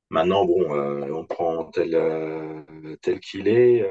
Maintenant, 0.10 0.46
bon, 0.46 0.72
on 0.72 1.26
prend 1.26 1.66
tel, 1.72 1.92
tel 3.02 3.20
qu'il 3.20 3.48
est. 3.48 3.90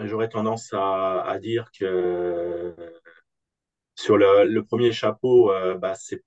j'aurais 0.00 0.28
tendance 0.28 0.72
à, 0.72 1.22
à, 1.22 1.38
dire 1.38 1.70
que 1.78 2.74
sur 3.96 4.16
le, 4.18 4.44
le 4.44 4.64
premier 4.64 4.92
chapeau, 4.92 5.50
bah, 5.78 5.94
c'est 5.94 6.22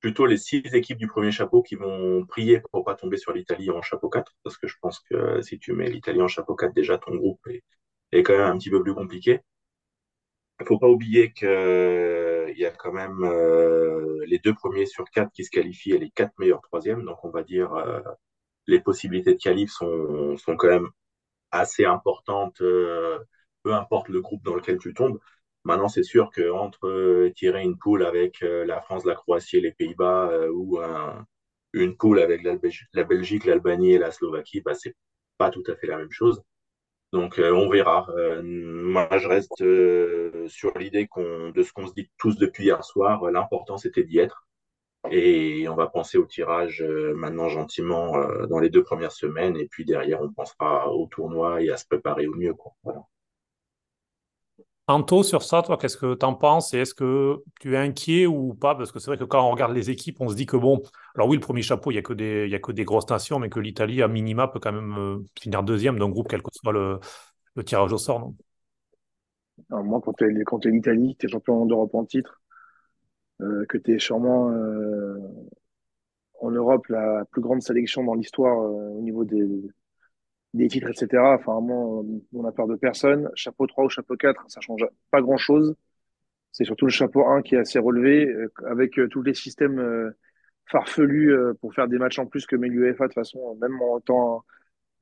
plutôt 0.00 0.26
les 0.26 0.36
six 0.36 0.62
équipes 0.74 0.98
du 0.98 1.06
premier 1.08 1.30
chapeau 1.32 1.62
qui 1.62 1.74
vont 1.76 2.24
prier 2.26 2.60
pour 2.72 2.84
pas 2.84 2.94
tomber 2.94 3.16
sur 3.16 3.32
l'Italie 3.32 3.70
en 3.70 3.82
chapeau 3.82 4.08
4, 4.08 4.32
parce 4.44 4.56
que 4.58 4.66
je 4.68 4.76
pense 4.80 5.00
que 5.00 5.42
si 5.42 5.58
tu 5.58 5.72
mets 5.72 5.90
l'Italie 5.90 6.22
en 6.22 6.28
chapeau 6.28 6.54
4, 6.54 6.74
déjà 6.74 6.98
ton 6.98 7.14
groupe 7.16 7.40
est, 8.12 8.22
quand 8.22 8.36
même 8.36 8.52
un 8.52 8.58
petit 8.58 8.70
peu 8.70 8.82
plus 8.82 8.94
compliqué. 8.94 9.40
Il 10.60 10.66
faut 10.66 10.78
pas 10.78 10.88
oublier 10.88 11.32
qu'il 11.32 11.48
euh, 11.48 12.52
y 12.56 12.64
a 12.64 12.70
quand 12.70 12.92
même 12.92 13.24
euh, 13.24 14.24
les 14.26 14.38
deux 14.38 14.54
premiers 14.54 14.86
sur 14.86 15.04
quatre 15.10 15.30
qui 15.32 15.44
se 15.44 15.50
qualifient 15.50 15.92
et 15.92 15.98
les 15.98 16.10
quatre 16.10 16.32
meilleurs 16.38 16.62
troisièmes, 16.62 17.04
donc 17.04 17.22
on 17.24 17.30
va 17.30 17.42
dire 17.42 17.74
euh, 17.74 18.00
les 18.66 18.80
possibilités 18.80 19.34
de 19.34 19.40
qualif 19.40 19.70
sont, 19.70 20.36
sont 20.38 20.56
quand 20.56 20.68
même 20.68 20.88
assez 21.50 21.84
importantes, 21.84 22.58
peu 22.58 23.74
importe 23.74 24.08
le 24.08 24.20
groupe 24.20 24.44
dans 24.44 24.54
lequel 24.54 24.78
tu 24.78 24.94
tombes. 24.94 25.18
Maintenant, 25.66 25.88
c'est 25.88 26.04
sûr 26.04 26.30
qu'entre 26.30 26.86
euh, 26.86 27.32
tirer 27.34 27.62
une 27.64 27.76
poule 27.76 28.04
avec 28.04 28.40
euh, 28.44 28.64
la 28.64 28.80
France, 28.80 29.04
la 29.04 29.16
Croatie 29.16 29.56
et 29.56 29.60
les 29.60 29.72
Pays-Bas 29.72 30.30
euh, 30.30 30.48
ou 30.48 30.78
une 31.72 31.96
poule 31.96 32.20
avec 32.20 32.44
la, 32.44 33.04
Belgique, 33.04 33.44
l'Albanie 33.44 33.94
et 33.94 33.98
la 33.98 34.12
Slovaquie, 34.12 34.60
bah, 34.60 34.74
c'est 34.74 34.94
pas 35.38 35.50
tout 35.50 35.64
à 35.66 35.74
fait 35.74 35.88
la 35.88 35.96
même 35.96 36.12
chose. 36.12 36.40
Donc, 37.12 37.40
on 37.40 37.68
verra. 37.68 38.06
moi, 38.42 39.08
je 39.18 39.26
reste 39.28 40.48
sur 40.48 40.78
l'idée 40.78 41.08
de 41.16 41.62
ce 41.62 41.72
qu'on 41.72 41.86
se 41.88 41.94
dit 41.94 42.10
tous 42.16 42.36
depuis 42.38 42.64
hier 42.66 42.84
soir. 42.84 43.28
L'important, 43.30 43.76
c'était 43.76 44.04
d'y 44.04 44.18
être. 44.18 44.46
Et 45.10 45.68
on 45.68 45.74
va 45.74 45.88
penser 45.88 46.18
au 46.18 46.26
tirage 46.26 46.82
maintenant 47.14 47.48
gentiment 47.48 48.12
dans 48.46 48.58
les 48.60 48.70
deux 48.70 48.82
premières 48.84 49.12
semaines. 49.12 49.56
Et 49.56 49.66
puis 49.66 49.84
derrière, 49.84 50.22
on 50.22 50.32
pensera 50.32 50.92
au 50.92 51.06
tournoi 51.06 51.62
et 51.62 51.70
à 51.70 51.76
se 51.76 51.86
préparer 51.86 52.26
au 52.28 52.34
mieux. 52.34 52.54
Quoi. 52.54 52.72
Voilà. 52.84 53.02
Anto, 54.88 55.24
sur 55.24 55.42
ça, 55.42 55.62
toi, 55.62 55.76
qu'est-ce 55.78 55.96
que 55.96 56.14
tu 56.14 56.24
en 56.24 56.34
penses 56.34 56.72
et 56.72 56.78
est-ce 56.78 56.94
que 56.94 57.42
tu 57.58 57.74
es 57.74 57.76
inquiet 57.76 58.26
ou 58.26 58.54
pas? 58.54 58.76
Parce 58.76 58.92
que 58.92 59.00
c'est 59.00 59.08
vrai 59.10 59.18
que 59.18 59.24
quand 59.24 59.44
on 59.44 59.50
regarde 59.50 59.74
les 59.74 59.90
équipes, 59.90 60.20
on 60.20 60.28
se 60.28 60.36
dit 60.36 60.46
que 60.46 60.56
bon, 60.56 60.80
alors 61.16 61.28
oui, 61.28 61.36
le 61.36 61.40
premier 61.40 61.62
chapeau, 61.62 61.90
il 61.90 61.94
n'y 61.94 61.98
a, 61.98 62.02
que 62.02 62.12
des, 62.12 62.54
a 62.54 62.58
que 62.60 62.70
des 62.70 62.84
grosses 62.84 63.08
nations, 63.10 63.40
mais 63.40 63.48
que 63.48 63.58
l'Italie, 63.58 64.00
à 64.00 64.06
minima, 64.06 64.46
peut 64.46 64.60
quand 64.60 64.72
même 64.72 64.96
euh, 64.96 65.24
finir 65.40 65.64
deuxième 65.64 65.98
d'un 65.98 66.08
groupe, 66.08 66.28
quel 66.28 66.40
que 66.40 66.50
soit 66.52 66.72
le, 66.72 67.00
tirage 67.64 67.92
au 67.92 67.98
sort. 67.98 68.32
Non? 69.70 69.82
Moi, 69.82 70.00
quand 70.04 70.12
tu 70.12 70.24
es, 70.24 70.70
l'Italie, 70.70 71.16
tu 71.18 71.26
es 71.26 71.28
champion 71.28 71.66
d'Europe 71.66 71.94
en 71.94 72.04
titre, 72.04 72.40
euh, 73.40 73.64
que 73.68 73.78
tu 73.78 73.96
es 73.96 73.98
sûrement 73.98 74.50
euh, 74.50 75.18
en 76.40 76.50
Europe 76.52 76.86
la 76.86 77.24
plus 77.32 77.42
grande 77.42 77.60
sélection 77.60 78.04
dans 78.04 78.14
l'histoire 78.14 78.56
au 78.56 79.02
niveau 79.02 79.24
des, 79.24 79.48
des 80.56 80.68
titres, 80.68 80.88
etc. 80.88 81.22
Enfin, 81.38 81.54
vraiment, 81.54 82.04
on 82.32 82.44
a 82.44 82.52
peur 82.52 82.66
de 82.66 82.76
personne. 82.76 83.30
Chapeau 83.34 83.66
3 83.66 83.84
ou 83.84 83.88
chapeau 83.88 84.16
4, 84.16 84.44
ça 84.48 84.60
change 84.60 84.84
pas 85.10 85.20
grand 85.22 85.36
chose. 85.36 85.76
C'est 86.52 86.64
surtout 86.64 86.86
le 86.86 86.92
chapeau 86.92 87.26
1 87.26 87.42
qui 87.42 87.54
est 87.54 87.58
assez 87.58 87.78
relevé, 87.78 88.26
euh, 88.26 88.50
avec 88.66 88.98
euh, 88.98 89.08
tous 89.08 89.22
les 89.22 89.34
systèmes 89.34 89.78
euh, 89.78 90.10
farfelus 90.66 91.32
pour 91.60 91.74
faire 91.74 91.88
des 91.88 91.98
matchs 91.98 92.18
en 92.18 92.26
plus 92.26 92.46
que 92.46 92.56
met 92.56 92.68
l'UEFA. 92.68 93.04
De 93.04 93.08
toute 93.08 93.14
façon, 93.14 93.56
même 93.60 93.80
en, 93.82 94.00
temps, 94.00 94.44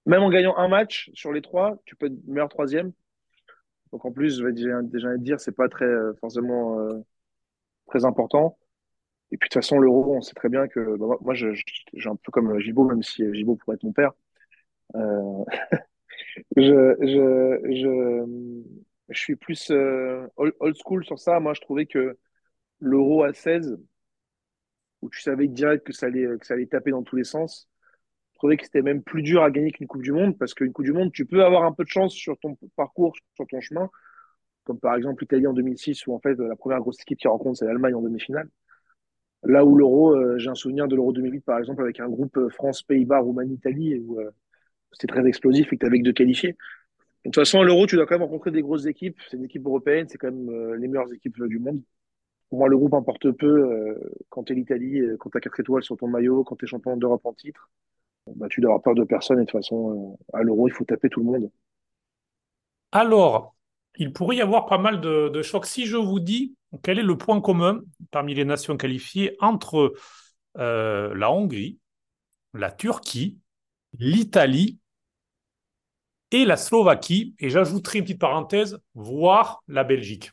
même 0.07 0.23
en 0.23 0.31
gagnant 0.31 0.57
un 0.57 0.69
match 0.69 1.11
sur 1.15 1.33
les 1.33 1.43
trois, 1.43 1.79
tu 1.87 1.97
peux 1.97 2.07
être 2.07 2.27
meilleur 2.27 2.49
troisième. 2.49 2.93
Donc 3.93 4.05
en 4.05 4.13
plus, 4.13 4.39
je 4.39 4.45
vais 4.45 4.53
déjà, 4.53 4.83
déjà 4.83 5.17
dire, 5.17 5.41
c'est 5.41 5.57
pas 5.57 5.69
très 5.69 5.87
forcément 6.21 6.79
très 7.87 8.05
important. 8.05 8.59
Et 9.33 9.39
puis 9.39 9.49
de 9.49 9.53
toute 9.55 9.63
façon, 9.63 9.79
l'euro, 9.79 10.17
on 10.17 10.21
sait 10.21 10.35
très 10.35 10.49
bien 10.49 10.69
que 10.69 10.97
bah, 10.99 11.17
moi, 11.23 11.35
j'ai 11.35 11.55
un 12.05 12.17
peu 12.17 12.33
comme 12.33 12.59
Gibo, 12.61 12.85
même 12.85 13.03
si 13.03 13.25
Gibo 13.35 13.57
pourrait 13.57 13.77
être 13.77 13.85
mon 13.85 13.93
père. 13.93 14.13
Euh, 14.97 15.45
je, 16.57 16.97
je, 17.01 17.61
je, 17.75 18.65
je, 19.09 19.19
suis 19.19 19.37
plus 19.37 19.71
euh, 19.71 20.27
old 20.37 20.77
school 20.85 21.05
sur 21.05 21.19
ça. 21.19 21.41
Moi, 21.41 21.55
je 21.55 21.61
trouvais 21.61 21.87
que 21.87 22.17
l'euro 22.81 23.23
à 23.25 23.33
16, 23.33 23.79
où 25.03 25.11
tu 25.11 25.21
savais 25.21 25.49
direct 25.49 25.87
que 25.87 25.93
ça 25.93 26.07
allait, 26.07 26.27
que 26.39 26.47
ça 26.47 26.55
allait 26.55 26.67
taper 26.67 26.91
dans 26.91 27.03
tous 27.03 27.17
les 27.17 27.25
sens, 27.25 27.69
je 28.33 28.39
trouvais 28.39 28.57
que 28.57 28.65
c'était 28.65 28.83
même 28.83 29.03
plus 29.03 29.23
dur 29.23 29.43
à 29.43 29.51
gagner 29.51 29.71
qu'une 29.71 29.87
Coupe 29.87 30.03
du 30.03 30.13
Monde, 30.13 30.39
parce 30.39 30.55
qu'une 30.55 30.73
Coupe 30.73 30.85
du 30.85 30.93
Monde, 30.93 31.13
tu 31.13 31.27
peux 31.27 31.45
avoir 31.45 31.65
un 31.65 31.73
peu 31.73 31.85
de 31.85 31.89
chance 31.89 32.15
sur 32.15 32.39
ton 32.39 32.57
parcours, 32.77 33.15
sur 33.35 33.47
ton 33.47 33.61
chemin, 33.61 33.91
comme 34.65 34.79
par 34.81 34.97
exemple 34.97 35.23
l'Italie 35.23 35.47
en 35.47 35.53
2006, 35.53 36.07
où 36.07 36.15
en 36.15 36.21
fait 36.21 36.39
la 36.39 36.57
première 36.57 36.81
grosse 36.81 37.01
équipe 37.01 37.19
qui 37.19 37.29
rencontre, 37.29 37.59
c'est 37.59 37.67
l'Allemagne 37.67 37.95
en 37.95 38.03
demi-finale. 38.03 38.49
Là 39.45 39.65
où 39.65 39.77
l'euro, 39.77 40.17
euh, 40.17 40.39
j'ai 40.39 40.49
un 40.49 40.55
souvenir 40.55 40.89
de 40.89 40.97
l'euro 40.97 41.13
2008, 41.13 41.41
par 41.43 41.59
exemple, 41.59 41.83
avec 41.83 42.01
un 42.01 42.09
groupe 42.09 42.49
France, 42.49 42.83
Pays-Bas, 42.83 43.21
Roumanie, 43.21 43.55
Italie, 43.55 43.99
où 43.99 44.19
c'était 44.95 45.13
très 45.13 45.27
explosif 45.27 45.73
et 45.73 45.77
que 45.77 45.81
tu 45.81 45.87
avais 45.87 45.99
que 45.99 46.05
de 46.05 46.13
qualifiés. 46.13 46.57
De 47.25 47.31
toute 47.31 47.37
façon, 47.37 47.61
à 47.61 47.65
l'Euro, 47.65 47.87
tu 47.87 47.97
dois 47.97 48.07
quand 48.07 48.17
même 48.17 48.23
rencontrer 48.23 48.51
des 48.51 48.61
grosses 48.61 48.85
équipes. 48.85 49.19
C'est 49.31 49.39
une 49.39 49.45
équipe 49.45 49.65
européenne, 49.65 50.07
c'est 50.09 50.19
quand 50.19 50.31
même 50.31 50.51
euh, 50.51 50.77
les 50.77 50.89
meilleures 50.89 51.13
équipes 51.13 51.43
du 51.45 51.59
monde. 51.59 51.81
Pour 52.51 52.59
moi, 52.59 52.69
le 52.69 52.77
groupe 52.77 52.93
importe 52.93 53.31
peu 53.33 53.47
euh, 53.47 53.99
quand 54.29 54.45
tu 54.45 54.53
es 54.53 54.57
l'Italie, 54.57 55.01
euh, 55.01 55.17
quand 55.19 55.31
tu 55.31 55.39
as 55.39 55.41
4 55.41 55.61
étoiles 55.61 55.83
sur 55.83 55.97
ton 55.97 56.07
maillot, 56.07 56.45
quand 56.45 56.57
tu 56.57 56.67
es 56.67 56.69
champion 56.69 56.97
d'Europe 56.99 57.25
en 57.25 57.33
titre. 57.33 57.71
Bah, 58.37 58.47
tu 58.51 58.61
dois 58.61 58.73
avoir 58.73 58.83
peur 58.83 58.95
de 58.95 59.05
personne 59.05 59.39
et 59.39 59.43
de 59.43 59.47
toute 59.47 59.59
façon, 59.59 60.19
à 60.35 60.43
l'Euro, 60.43 60.69
il 60.69 60.73
faut 60.73 60.85
taper 60.85 61.09
tout 61.09 61.21
le 61.21 61.27
monde. 61.27 61.51
Alors, 62.93 63.57
il 63.97 64.13
pourrait 64.13 64.37
y 64.37 64.43
avoir 64.43 64.67
pas 64.67 64.79
mal 64.79 65.01
de, 65.01 65.43
chocs. 65.43 65.67
Si 65.67 65.87
je 65.87 65.97
vous 65.97 66.21
dis 66.21 66.57
quel 66.83 66.99
est 66.99 67.03
le 67.03 67.17
point 67.17 67.41
commun 67.41 67.81
parmi 68.11 68.35
les 68.35 68.45
nations 68.45 68.77
qualifiées 68.77 69.37
entre 69.41 69.95
la 70.57 71.31
Hongrie, 71.31 71.79
la 72.55 72.71
Turquie, 72.71 73.39
l'Italie 73.99 74.79
et 76.35 76.45
la 76.45 76.57
Slovaquie, 76.57 77.33
et 77.39 77.49
j'ajouterai 77.49 77.99
une 77.99 78.05
petite 78.05 78.21
parenthèse, 78.21 78.81
voire 78.95 79.63
la 79.69 79.85
Belgique. 79.85 80.33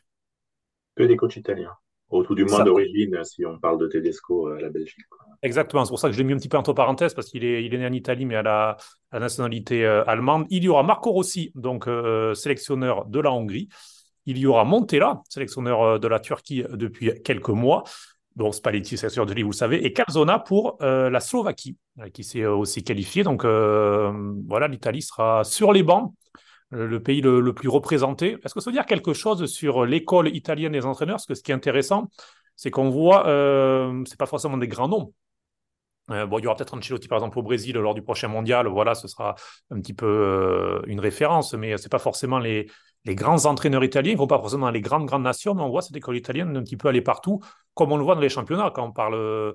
Que 0.96 1.04
des 1.04 1.16
coachs 1.16 1.36
italiens, 1.36 1.70
au 2.10 2.24
tout 2.24 2.34
du 2.34 2.44
moins 2.44 2.64
d'origine, 2.64 3.22
si 3.22 3.46
on 3.46 3.56
parle 3.60 3.78
de 3.78 3.86
Tedesco 3.86 4.48
à 4.48 4.60
la 4.60 4.68
Belgique. 4.68 5.06
Exactement, 5.42 5.84
c'est 5.84 5.90
pour 5.90 6.00
ça 6.00 6.08
que 6.08 6.14
je 6.14 6.18
l'ai 6.18 6.24
mis 6.24 6.32
un 6.32 6.38
petit 6.38 6.48
peu 6.48 6.56
entre 6.56 6.72
parenthèses, 6.72 7.14
parce 7.14 7.28
qu'il 7.28 7.44
est, 7.44 7.64
il 7.64 7.72
est 7.72 7.78
né 7.78 7.86
en 7.86 7.92
Italie, 7.92 8.26
mais 8.26 8.34
à 8.34 8.42
la, 8.42 8.76
nationalité 9.12 9.84
euh, 9.84 10.04
allemande. 10.08 10.44
Il 10.50 10.64
y 10.64 10.68
aura 10.68 10.82
Marco 10.82 11.12
Rossi, 11.12 11.52
donc 11.54 11.86
euh, 11.86 12.34
sélectionneur 12.34 13.06
de 13.06 13.20
la 13.20 13.30
Hongrie. 13.30 13.68
Il 14.26 14.38
y 14.38 14.46
aura 14.46 14.64
Montella, 14.64 15.22
sélectionneur 15.28 15.82
euh, 15.82 15.98
de 16.00 16.08
la 16.08 16.18
Turquie 16.18 16.64
depuis 16.72 17.12
quelques 17.22 17.48
mois. 17.48 17.84
Donc 18.36 18.54
Spalletti, 18.54 18.96
c'est 18.96 19.10
sûr 19.10 19.26
de 19.26 19.34
lui, 19.34 19.42
vous 19.42 19.50
le 19.50 19.56
savez, 19.56 19.84
et 19.84 19.92
Calzona 19.92 20.38
pour 20.38 20.78
la 20.80 21.20
Slovaquie, 21.20 21.76
qui 22.14 22.24
s'est 22.24 22.46
aussi 22.46 22.82
qualifiée. 22.82 23.24
Donc 23.24 23.44
voilà, 23.44 24.68
l'Italie 24.68 25.02
sera 25.02 25.44
sur 25.44 25.72
les 25.72 25.82
bancs 25.82 26.14
le 26.72 27.02
pays 27.02 27.20
le, 27.20 27.52
plus 27.52 27.68
représenté. 27.68 28.38
Est-ce 28.44 28.54
que 28.54 28.60
ça 28.60 28.70
veut 28.70 28.74
dire 28.74 28.86
quelque 28.86 29.12
chose 29.12 29.44
sur 29.46 29.84
l'école 29.84 30.34
italienne 30.34 30.72
des 30.72 30.86
entraîneurs? 30.86 31.16
Parce 31.16 31.26
que 31.26 31.34
ce 31.34 31.42
qui 31.42 31.52
est 31.52 31.54
intéressant, 31.54 32.08
c'est 32.56 32.70
qu'on 32.70 32.90
voit, 32.90 33.26
euh, 33.26 34.02
c'est 34.06 34.18
pas 34.18 34.26
forcément 34.26 34.56
des 34.56 34.68
grands 34.68 34.88
noms. 34.88 35.12
Euh, 36.10 36.26
bon, 36.26 36.38
il 36.38 36.44
y 36.44 36.46
aura 36.46 36.56
peut-être 36.56 36.74
Ancelotti, 36.74 37.08
par 37.08 37.18
exemple, 37.18 37.38
au 37.38 37.42
Brésil 37.42 37.76
lors 37.76 37.94
du 37.94 38.02
prochain 38.02 38.28
mondial. 38.28 38.66
Voilà, 38.66 38.94
ce 38.94 39.06
sera 39.06 39.34
un 39.70 39.80
petit 39.80 39.94
peu 39.94 40.06
euh, 40.06 40.82
une 40.86 41.00
référence, 41.00 41.54
mais 41.54 41.76
ce 41.76 41.84
n'est 41.84 41.88
pas 41.88 41.98
forcément 41.98 42.38
les, 42.38 42.68
les 43.04 43.14
grands 43.14 43.44
entraîneurs 43.46 43.84
italiens. 43.84 44.12
Ne 44.12 44.18
vont 44.18 44.26
pas 44.26 44.38
forcément 44.38 44.66
dans 44.66 44.72
les 44.72 44.80
grandes, 44.80 45.06
grandes 45.06 45.22
nations, 45.22 45.54
mais 45.54 45.62
on 45.62 45.70
voit 45.70 45.82
cette 45.82 45.96
école 45.96 46.16
italienne 46.16 46.56
un 46.56 46.62
petit 46.62 46.76
peu 46.76 46.88
aller 46.88 47.02
partout, 47.02 47.40
comme 47.74 47.92
on 47.92 47.96
le 47.96 48.04
voit 48.04 48.14
dans 48.14 48.20
les 48.20 48.28
championnats 48.28 48.70
quand 48.74 48.84
on 48.84 48.92
parle 48.92 49.54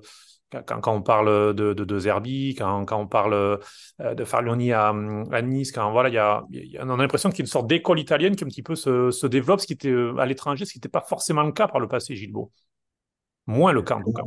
quand, 0.50 0.94
on 0.94 1.02
parle 1.02 1.54
de, 1.54 1.72
de, 1.72 1.98
Zerbi, 1.98 2.54
quand, 2.54 2.86
on 2.92 3.06
parle 3.06 3.34
euh, 3.34 4.14
de 4.14 4.24
Farlioni 4.24 4.72
à, 4.72 4.92
Nice, 5.42 5.72
quand 5.72 5.90
voilà, 5.92 6.08
y 6.08 6.18
a, 6.18 6.44
on 6.80 6.90
a 6.90 6.96
l'impression 6.96 7.30
qu'il 7.30 7.40
y 7.40 7.42
a 7.42 7.44
une 7.44 7.48
sorte 7.48 7.66
d'école 7.66 7.98
italienne 7.98 8.34
qui 8.34 8.44
un 8.44 8.48
petit 8.48 8.62
peu 8.62 8.74
se, 8.74 9.26
développe, 9.26 9.60
ce 9.60 9.66
qui 9.66 9.74
était 9.74 9.90
euh, 9.90 10.16
à 10.16 10.26
l'étranger, 10.26 10.64
ce 10.64 10.72
qui 10.72 10.78
n'était 10.78 10.88
pas 10.88 11.02
forcément 11.02 11.42
le 11.42 11.52
cas 11.52 11.68
par 11.68 11.80
le 11.80 11.88
passé, 11.88 12.16
Gilbo. 12.16 12.50
Moins 13.46 13.72
le 13.72 13.82
cas 13.82 13.96
en 13.96 14.02
tout 14.02 14.12
cas. 14.12 14.22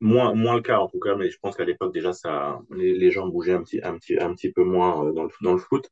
Moins, 0.00 0.34
moins 0.34 0.56
le 0.56 0.62
cas 0.62 0.78
en 0.78 0.88
tout 0.88 0.98
cas, 0.98 1.14
mais 1.16 1.30
je 1.30 1.38
pense 1.40 1.56
qu'à 1.56 1.64
l'époque 1.64 1.92
déjà 1.92 2.12
ça, 2.12 2.60
les, 2.70 3.10
gens 3.10 3.26
bougeaient 3.28 3.54
un 3.54 3.62
petit, 3.62 3.80
un 3.82 3.96
petit, 3.98 4.18
un 4.18 4.32
petit 4.34 4.52
peu 4.52 4.64
moins 4.64 5.04
euh, 5.04 5.12
dans 5.12 5.24
le, 5.24 5.30
dans 5.42 5.52
le 5.52 5.58
foot. 5.58 5.88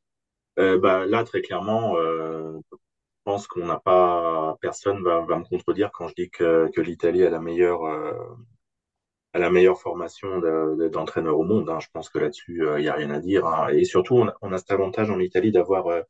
Bah, 0.57 1.05
là 1.05 1.23
très 1.23 1.41
clairement, 1.41 1.95
je 1.95 2.75
pense 3.23 3.47
qu'on 3.47 3.65
n'a 3.65 3.79
pas, 3.79 4.57
personne 4.61 5.03
va, 5.03 5.21
va 5.21 5.37
me 5.37 5.45
contredire 5.45 5.91
quand 5.91 6.07
je 6.07 6.15
dis 6.15 6.29
que, 6.29 6.69
que 6.73 6.81
l'Italie 6.81 7.25
a 7.25 7.29
la 7.29 7.39
meilleure 7.39 7.83
à 9.33 9.39
la 9.39 9.49
meilleure 9.49 9.79
formation 9.79 10.39
d'entraîneur 10.91 11.37
au 11.37 11.43
monde. 11.43 11.69
Hein. 11.69 11.79
Je 11.79 11.87
pense 11.91 12.09
que 12.09 12.19
là-dessus, 12.19 12.57
il 12.57 12.63
euh, 12.63 12.79
n'y 12.79 12.87
a 12.87 12.93
rien 12.93 13.09
à 13.09 13.19
dire. 13.19 13.45
Hein. 13.47 13.69
Et 13.69 13.83
surtout, 13.83 14.15
on 14.15 14.27
a, 14.27 14.35
on 14.41 14.53
a, 14.53 14.57
cet 14.57 14.71
avantage 14.71 15.09
en 15.09 15.19
Italie 15.19 15.51
d'avoir 15.51 15.87
euh, 15.87 16.01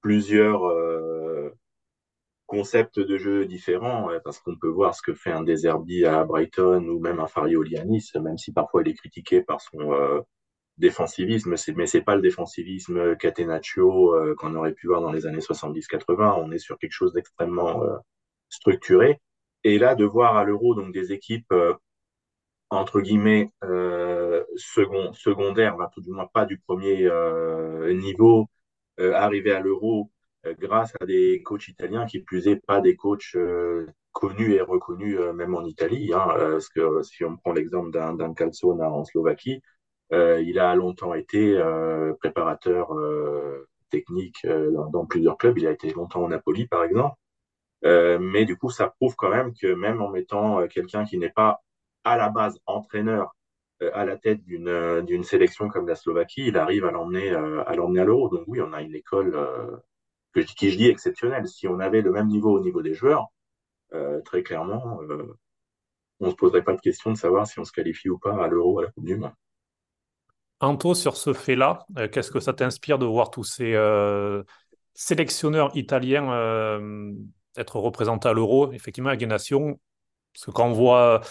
plusieurs 0.00 0.66
euh, 0.66 1.50
concepts 2.46 3.00
de 3.00 3.16
jeu 3.16 3.46
différents, 3.46 4.08
parce 4.24 4.38
qu'on 4.40 4.56
peut 4.56 4.68
voir 4.68 4.94
ce 4.94 5.02
que 5.02 5.14
fait 5.14 5.32
un 5.32 5.42
Deserbi 5.42 6.04
à 6.04 6.24
Brighton 6.24 6.84
ou 6.88 7.00
même 7.00 7.20
un 7.20 7.26
Farioli 7.26 7.76
à 7.78 7.84
Nice, 7.84 8.14
même 8.16 8.38
si 8.38 8.52
parfois 8.52 8.82
il 8.82 8.88
est 8.88 8.94
critiqué 8.94 9.42
par 9.42 9.60
son 9.60 10.24
défensivisme, 10.78 11.54
mais 11.76 11.86
c'est 11.86 12.02
pas 12.02 12.16
le 12.16 12.22
défensivisme 12.22 13.16
Catenaccio 13.16 14.14
qu'on 14.38 14.54
aurait 14.54 14.72
pu 14.72 14.88
voir 14.88 15.00
dans 15.00 15.12
les 15.12 15.26
années 15.26 15.40
70-80. 15.40 16.34
On 16.38 16.50
est 16.50 16.58
sur 16.58 16.78
quelque 16.78 16.92
chose 16.92 17.12
d'extrêmement 17.12 17.82
structuré. 18.48 19.20
Et 19.62 19.78
là, 19.78 19.94
de 19.94 20.04
voir 20.04 20.36
à 20.36 20.44
l'Euro 20.44 20.74
donc 20.74 20.92
des 20.92 21.12
équipes 21.12 21.52
entre 22.70 23.00
guillemets 23.00 23.52
euh, 23.62 24.42
second, 24.56 25.12
secondaire, 25.12 25.76
tout 25.92 26.00
du 26.00 26.10
moins 26.10 26.28
pas 26.32 26.46
du 26.46 26.58
premier 26.58 27.06
euh, 27.06 27.92
niveau, 27.94 28.48
euh, 29.00 29.12
arriver 29.14 29.52
à 29.52 29.60
l'euro 29.60 30.10
euh, 30.46 30.54
grâce 30.58 30.92
à 31.00 31.06
des 31.06 31.42
coachs 31.42 31.68
italiens 31.68 32.06
qui 32.06 32.20
plus 32.20 32.48
est 32.48 32.64
pas 32.64 32.80
des 32.80 32.96
coachs 32.96 33.34
euh, 33.36 33.86
connus 34.12 34.54
et 34.54 34.60
reconnus 34.60 35.18
même 35.34 35.54
en 35.54 35.64
Italie. 35.64 36.12
Hein, 36.14 36.26
parce 36.36 36.68
que 36.68 37.02
si 37.02 37.24
on 37.24 37.36
prend 37.36 37.52
l'exemple 37.52 37.90
d'un 37.90 38.34
Calzona 38.34 38.90
en 38.90 39.04
Slovaquie, 39.04 39.60
il 40.42 40.58
a 40.58 40.74
longtemps 40.74 41.14
été 41.14 41.60
préparateur 42.20 42.90
technique 43.90 44.46
dans, 44.46 45.06
plusieurs 45.06 45.36
clubs. 45.38 45.58
Il 45.58 45.66
a 45.66 45.72
été 45.72 45.90
longtemps 45.92 46.22
au 46.22 46.28
Napoli, 46.28 46.66
par 46.66 46.84
exemple. 46.84 47.16
mais 47.82 48.44
du 48.44 48.56
coup, 48.56 48.70
ça 48.70 48.88
prouve 48.88 49.16
quand 49.16 49.30
même 49.30 49.52
que 49.54 49.74
même 49.74 50.00
en 50.02 50.10
mettant 50.10 50.66
quelqu'un 50.68 51.04
qui 51.04 51.18
n'est 51.18 51.30
pas 51.30 51.60
à 52.04 52.16
la 52.16 52.28
base 52.28 52.58
entraîneur 52.66 53.34
euh, 53.82 53.90
à 53.94 54.04
la 54.04 54.16
tête 54.16 54.44
d'une 54.44 54.68
euh, 54.68 55.22
sélection 55.22 55.68
comme 55.68 55.88
la 55.88 55.96
Slovaquie, 55.96 56.46
il 56.46 56.56
arrive 56.56 56.84
à 56.84 56.92
l'emmener 56.92 57.32
euh, 57.32 57.64
à 57.64 57.72
à 57.72 57.74
l'Euro. 58.04 58.28
Donc 58.28 58.44
oui, 58.46 58.60
on 58.60 58.72
a 58.72 58.82
une 58.82 58.94
école 58.94 59.36
qui 60.56 60.70
je 60.70 60.76
dis 60.76 60.88
exceptionnelle. 60.88 61.48
Si 61.48 61.66
on 61.68 61.80
avait 61.80 62.02
le 62.02 62.12
même 62.12 62.28
niveau 62.28 62.52
au 62.52 62.60
niveau 62.60 62.82
des 62.82 62.94
joueurs, 62.94 63.28
très 64.24 64.42
clairement, 64.42 65.00
on 66.20 66.30
se 66.30 66.34
poserait 66.34 66.64
pas 66.64 66.74
de 66.74 66.80
question 66.80 67.12
de 67.12 67.16
savoir 67.16 67.46
si 67.46 67.58
on 67.60 67.64
se 67.64 67.72
qualifie 67.72 68.08
ou 68.10 68.18
pas 68.18 68.42
à 68.42 68.48
l'Euro 68.48 68.80
à 68.80 68.82
la 68.84 68.90
Coupe 68.90 69.04
du 69.04 69.16
Monde. 69.16 69.32
Anto, 70.64 70.94
sur 70.94 71.16
ce 71.16 71.32
fait-là, 71.32 71.86
qu'est-ce 72.12 72.30
que 72.30 72.40
ça 72.40 72.52
t'inspire 72.52 72.98
de 72.98 73.06
voir 73.06 73.30
tous 73.30 73.44
ces 73.44 73.74
sélectionneurs 74.94 75.70
italiens 75.76 76.80
être 77.56 77.76
représentés 77.78 78.28
à 78.28 78.32
l'Euro, 78.32 78.72
effectivement, 78.72 79.10
avec 79.10 79.20
des 79.20 79.26
Parce 79.26 79.50
que 80.44 80.50
quand 80.50 80.66
on 80.66 80.72
voit 80.72 81.22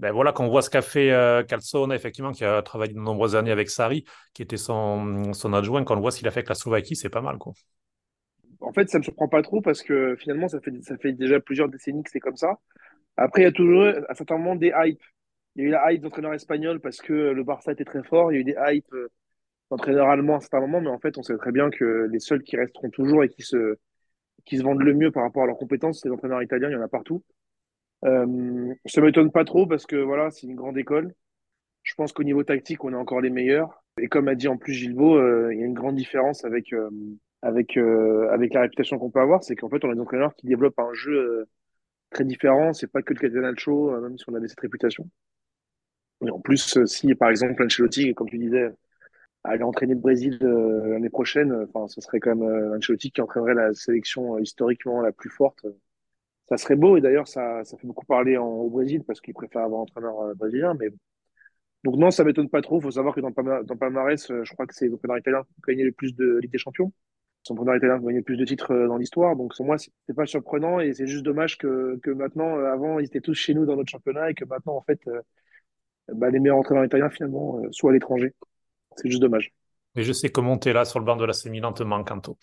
ben 0.00 0.12
voilà, 0.12 0.32
quand 0.32 0.48
voit 0.48 0.62
ce 0.62 0.70
qu'a 0.70 0.80
fait 0.80 1.10
euh, 1.10 1.42
Calzone, 1.42 1.92
effectivement, 1.92 2.32
qui 2.32 2.42
a 2.44 2.62
travaillé 2.62 2.94
de 2.94 2.98
nombreuses 2.98 3.36
années 3.36 3.50
avec 3.50 3.68
Sari, 3.68 4.04
qui 4.32 4.40
était 4.40 4.56
son, 4.56 5.34
son 5.34 5.52
adjoint, 5.52 5.84
quand 5.84 5.96
on 5.96 6.00
voit 6.00 6.10
ce 6.10 6.18
qu'il 6.18 6.28
a 6.28 6.30
fait 6.30 6.38
avec 6.38 6.48
la 6.48 6.54
Slovaquie, 6.54 6.96
c'est 6.96 7.10
pas 7.10 7.20
mal. 7.20 7.36
Quoi. 7.36 7.52
En 8.60 8.72
fait, 8.72 8.88
ça 8.88 8.96
ne 8.96 9.00
me 9.00 9.04
surprend 9.04 9.28
pas 9.28 9.42
trop 9.42 9.60
parce 9.60 9.82
que 9.82 10.16
finalement, 10.16 10.48
ça 10.48 10.60
fait, 10.60 10.72
ça 10.82 10.96
fait 10.96 11.12
déjà 11.12 11.38
plusieurs 11.38 11.68
décennies 11.68 12.02
que 12.02 12.10
c'est 12.10 12.20
comme 12.20 12.36
ça. 12.36 12.58
Après, 13.18 13.42
il 13.42 13.44
y 13.44 13.48
a 13.48 13.52
toujours, 13.52 13.92
à 14.08 14.14
certains 14.14 14.38
moments, 14.38 14.56
des 14.56 14.72
hypes. 14.74 15.02
Il 15.56 15.62
y 15.62 15.64
a 15.66 15.68
eu 15.68 15.72
la 15.72 15.92
hype 15.92 16.02
d'entraîneur 16.02 16.34
espagnol 16.34 16.80
parce 16.80 17.00
que 17.00 17.12
le 17.12 17.44
Barça 17.44 17.72
était 17.72 17.84
très 17.84 18.02
fort. 18.02 18.32
Il 18.32 18.36
y 18.36 18.38
a 18.38 18.40
eu 18.40 18.44
des 18.44 18.56
hypes 18.58 18.92
euh, 18.94 19.10
d'entraîneur 19.70 20.08
allemand 20.08 20.36
à 20.36 20.40
certains 20.40 20.60
moments, 20.60 20.80
mais 20.80 20.88
en 20.88 20.98
fait, 20.98 21.18
on 21.18 21.22
sait 21.22 21.36
très 21.36 21.52
bien 21.52 21.70
que 21.70 22.08
les 22.10 22.20
seuls 22.20 22.42
qui 22.42 22.56
resteront 22.56 22.90
toujours 22.90 23.24
et 23.24 23.28
qui 23.28 23.42
se, 23.42 23.76
vendent 24.62 24.82
le 24.82 24.94
mieux 24.94 25.10
par 25.10 25.22
rapport 25.24 25.42
à 25.44 25.46
leurs 25.46 25.58
compétences, 25.58 26.00
c'est 26.00 26.08
les 26.08 26.14
entraîneurs 26.14 26.42
italiens. 26.42 26.68
Il 26.68 26.74
y 26.74 26.76
en 26.76 26.82
a 26.82 26.88
partout. 26.88 27.24
Euh, 28.04 28.74
ça 28.86 29.00
m'étonne 29.00 29.30
pas 29.30 29.44
trop 29.44 29.66
parce 29.66 29.86
que 29.86 29.96
voilà, 29.96 30.30
c'est 30.30 30.46
une 30.46 30.56
grande 30.56 30.78
école. 30.78 31.14
Je 31.82 31.94
pense 31.94 32.12
qu'au 32.12 32.24
niveau 32.24 32.44
tactique, 32.44 32.84
on 32.84 32.92
est 32.92 32.96
encore 32.96 33.20
les 33.20 33.30
meilleurs. 33.30 33.82
Et 33.98 34.08
comme 34.08 34.28
a 34.28 34.34
dit 34.34 34.48
en 34.48 34.56
plus 34.56 34.72
Gilbo, 34.74 35.16
euh, 35.16 35.52
il 35.52 35.60
y 35.60 35.62
a 35.62 35.66
une 35.66 35.74
grande 35.74 35.96
différence 35.96 36.44
avec 36.44 36.74
avec 37.42 37.76
avec 37.76 38.54
la 38.54 38.62
réputation 38.62 38.98
qu'on 38.98 39.10
peut 39.10 39.20
avoir, 39.20 39.42
c'est 39.44 39.56
qu'en 39.56 39.68
fait, 39.68 39.84
on 39.84 39.90
a 39.90 39.94
des 39.94 40.00
entraîneurs 40.00 40.34
qui 40.36 40.46
développent 40.46 40.78
un 40.78 40.92
jeu 40.94 41.46
très 42.10 42.24
différent. 42.24 42.72
C'est 42.72 42.90
pas 42.90 43.02
que 43.02 43.14
le 43.14 43.20
Catenaccio, 43.20 44.00
même 44.00 44.18
si 44.18 44.24
on 44.28 44.34
avait 44.34 44.48
cette 44.48 44.60
réputation. 44.60 45.08
Et 46.26 46.30
en 46.30 46.40
plus, 46.40 46.84
si 46.86 47.14
par 47.14 47.30
exemple 47.30 47.62
Ancelotti, 47.62 48.14
comme 48.14 48.28
tu 48.28 48.38
disais, 48.38 48.70
allait 49.44 49.62
entraîner 49.62 49.94
le 49.94 50.00
Brésil 50.00 50.38
l'année 50.40 51.10
prochaine, 51.10 51.66
enfin, 51.68 51.88
ce 51.88 52.00
serait 52.00 52.20
quand 52.20 52.36
même 52.36 52.74
Ancelotti 52.76 53.10
qui 53.10 53.20
entraînerait 53.20 53.54
la 53.54 53.72
sélection 53.74 54.38
historiquement 54.38 55.00
la 55.00 55.12
plus 55.12 55.30
forte 55.30 55.66
ça 56.50 56.58
serait 56.58 56.76
beau. 56.76 56.96
Et 56.96 57.00
d'ailleurs, 57.00 57.28
ça, 57.28 57.64
ça 57.64 57.76
fait 57.78 57.86
beaucoup 57.86 58.06
parler 58.06 58.36
en, 58.36 58.46
au 58.46 58.68
Brésil 58.70 59.02
parce 59.06 59.20
qu'ils 59.20 59.34
préfèrent 59.34 59.62
avoir 59.62 59.80
un 59.80 59.82
entraîneur 59.84 60.20
euh, 60.20 60.34
brésilien. 60.34 60.74
Mais 60.78 60.90
donc 61.84 61.96
non, 61.96 62.10
ça 62.10 62.24
m'étonne 62.24 62.50
pas 62.50 62.62
trop. 62.62 62.78
Il 62.78 62.82
faut 62.82 62.90
savoir 62.90 63.14
que 63.14 63.20
dans, 63.20 63.32
Palmarès, 63.32 64.30
euh, 64.30 64.44
je 64.44 64.52
crois 64.52 64.66
que 64.66 64.74
c'est 64.74 64.88
l'entraîneur 64.88 65.18
italien 65.18 65.42
qui 65.64 65.80
a 65.80 65.84
le 65.84 65.92
plus 65.92 66.14
de 66.14 66.38
Ligue 66.38 66.52
des 66.52 66.58
Champions. 66.58 66.92
Son 67.42 67.54
entraîneur 67.54 67.76
italien 67.76 67.98
qui 67.98 68.04
a 68.04 68.06
gagné 68.08 68.18
le 68.18 68.24
plus 68.24 68.36
de 68.36 68.44
titres 68.44 68.72
euh, 68.72 68.88
dans 68.88 68.96
l'histoire. 68.96 69.36
Donc 69.36 69.54
pour 69.56 69.66
moi, 69.66 69.78
c'est 69.78 70.14
pas 70.14 70.26
surprenant 70.26 70.80
et 70.80 70.92
c'est 70.92 71.06
juste 71.06 71.24
dommage 71.24 71.56
que, 71.58 71.98
que 72.02 72.10
maintenant, 72.10 72.58
avant, 72.58 72.98
ils 72.98 73.06
étaient 73.06 73.20
tous 73.20 73.34
chez 73.34 73.54
nous 73.54 73.64
dans 73.64 73.76
notre 73.76 73.90
championnat 73.90 74.30
et 74.30 74.34
que 74.34 74.44
maintenant, 74.44 74.76
en 74.76 74.82
fait, 74.82 75.00
bah, 76.12 76.30
les 76.30 76.40
meilleurs 76.40 76.58
entraîneurs 76.58 76.84
italiens 76.84 77.10
finalement 77.10 77.60
soient 77.70 77.90
à 77.90 77.94
l'étranger. 77.94 78.34
C'est 78.96 79.08
juste 79.08 79.22
dommage. 79.22 79.52
Mais 79.94 80.02
je 80.02 80.12
sais 80.12 80.28
comment 80.28 80.58
tu 80.58 80.68
es 80.68 80.72
là 80.72 80.84
sur 80.84 80.98
le 80.98 81.04
banc 81.04 81.16
de 81.16 81.24
la 81.24 81.32
Milan 81.46 81.72
te 81.72 81.82
manque, 81.82 82.10
Anto. 82.10 82.38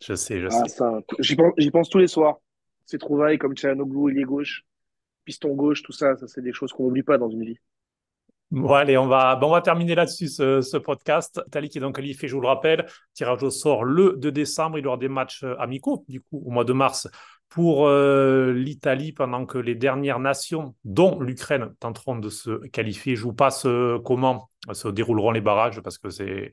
Je 0.00 0.14
sais, 0.14 0.40
je 0.40 0.48
ah, 0.50 0.68
sais. 0.68 0.84
J'y 1.20 1.36
pense, 1.36 1.54
pense 1.72 1.88
tous 1.88 1.98
les 1.98 2.08
soirs 2.08 2.38
ces 2.86 2.98
trouvailles 2.98 3.38
comme 3.38 3.54
il 3.56 4.18
est 4.18 4.24
gauche, 4.24 4.64
piston 5.24 5.54
gauche, 5.54 5.82
tout 5.82 5.92
ça, 5.92 6.16
ça 6.16 6.26
c'est 6.26 6.42
des 6.42 6.52
choses 6.52 6.72
qu'on 6.72 6.84
n'oublie 6.84 7.02
pas 7.02 7.18
dans 7.18 7.30
une 7.30 7.44
vie. 7.44 7.58
Bon, 8.50 8.74
allez, 8.74 8.98
on 8.98 9.06
va, 9.06 9.38
on 9.40 9.50
va 9.50 9.62
terminer 9.62 9.94
là-dessus 9.94 10.28
ce, 10.28 10.76
podcast. 10.76 11.40
Italie 11.46 11.70
qui 11.70 11.78
est 11.78 11.80
donc 11.80 11.96
qualifié, 11.96 12.28
je 12.28 12.34
vous 12.34 12.42
le 12.42 12.48
rappelle. 12.48 12.84
Tirage 13.14 13.42
au 13.42 13.50
sort 13.50 13.82
le 13.82 14.14
2 14.18 14.30
décembre. 14.30 14.78
Il 14.78 14.84
y 14.84 14.86
aura 14.86 14.98
des 14.98 15.08
matchs 15.08 15.42
euh, 15.42 15.58
amicaux, 15.58 16.04
du 16.06 16.20
coup, 16.20 16.42
au 16.44 16.50
mois 16.50 16.64
de 16.64 16.74
mars 16.74 17.08
pour 17.54 17.86
euh, 17.86 18.52
l'Italie, 18.54 19.12
pendant 19.12 19.44
que 19.44 19.58
les 19.58 19.74
dernières 19.74 20.18
nations, 20.18 20.74
dont 20.84 21.20
l'Ukraine, 21.20 21.74
tenteront 21.80 22.16
de 22.16 22.30
se 22.30 22.66
qualifier. 22.68 23.14
Je 23.14 23.24
vous 23.24 23.34
passe 23.34 23.66
euh, 23.66 23.98
comment 24.02 24.48
se 24.72 24.88
dérouleront 24.88 25.32
les 25.32 25.42
barrages, 25.42 25.80
parce 25.82 25.98
que 25.98 26.08
c'est 26.08 26.50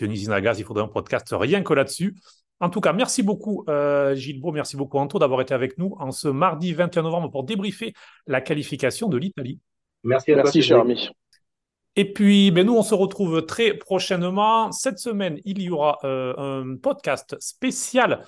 une 0.00 0.12
usine 0.12 0.32
à 0.32 0.42
gaz, 0.42 0.58
il 0.58 0.64
faudrait 0.64 0.84
un 0.84 0.88
podcast 0.88 1.28
rien 1.32 1.62
que 1.62 1.72
là-dessus. 1.72 2.16
En 2.60 2.68
tout 2.68 2.82
cas, 2.82 2.92
merci 2.92 3.22
beaucoup 3.22 3.64
euh, 3.68 4.14
Gilles 4.14 4.40
Beau, 4.40 4.52
merci 4.52 4.76
beaucoup 4.76 4.98
Anto 4.98 5.18
d'avoir 5.18 5.40
été 5.40 5.54
avec 5.54 5.78
nous 5.78 5.96
en 5.98 6.10
ce 6.10 6.28
mardi 6.28 6.74
21 6.74 7.02
novembre 7.02 7.30
pour 7.30 7.44
débriefer 7.44 7.94
la 8.26 8.42
qualification 8.42 9.08
de 9.08 9.16
l'Italie. 9.16 9.58
Merci 10.04 10.32
à 10.32 10.36
merci, 10.36 10.62
cher 10.62 10.80
ami. 10.80 11.08
Et 11.96 12.12
puis, 12.12 12.50
ben 12.50 12.66
nous, 12.66 12.76
on 12.76 12.82
se 12.82 12.94
retrouve 12.94 13.46
très 13.46 13.74
prochainement. 13.74 14.70
Cette 14.70 14.98
semaine, 14.98 15.38
il 15.44 15.62
y 15.62 15.70
aura 15.70 15.98
euh, 16.04 16.34
un 16.36 16.76
podcast 16.76 17.36
spécial 17.40 18.26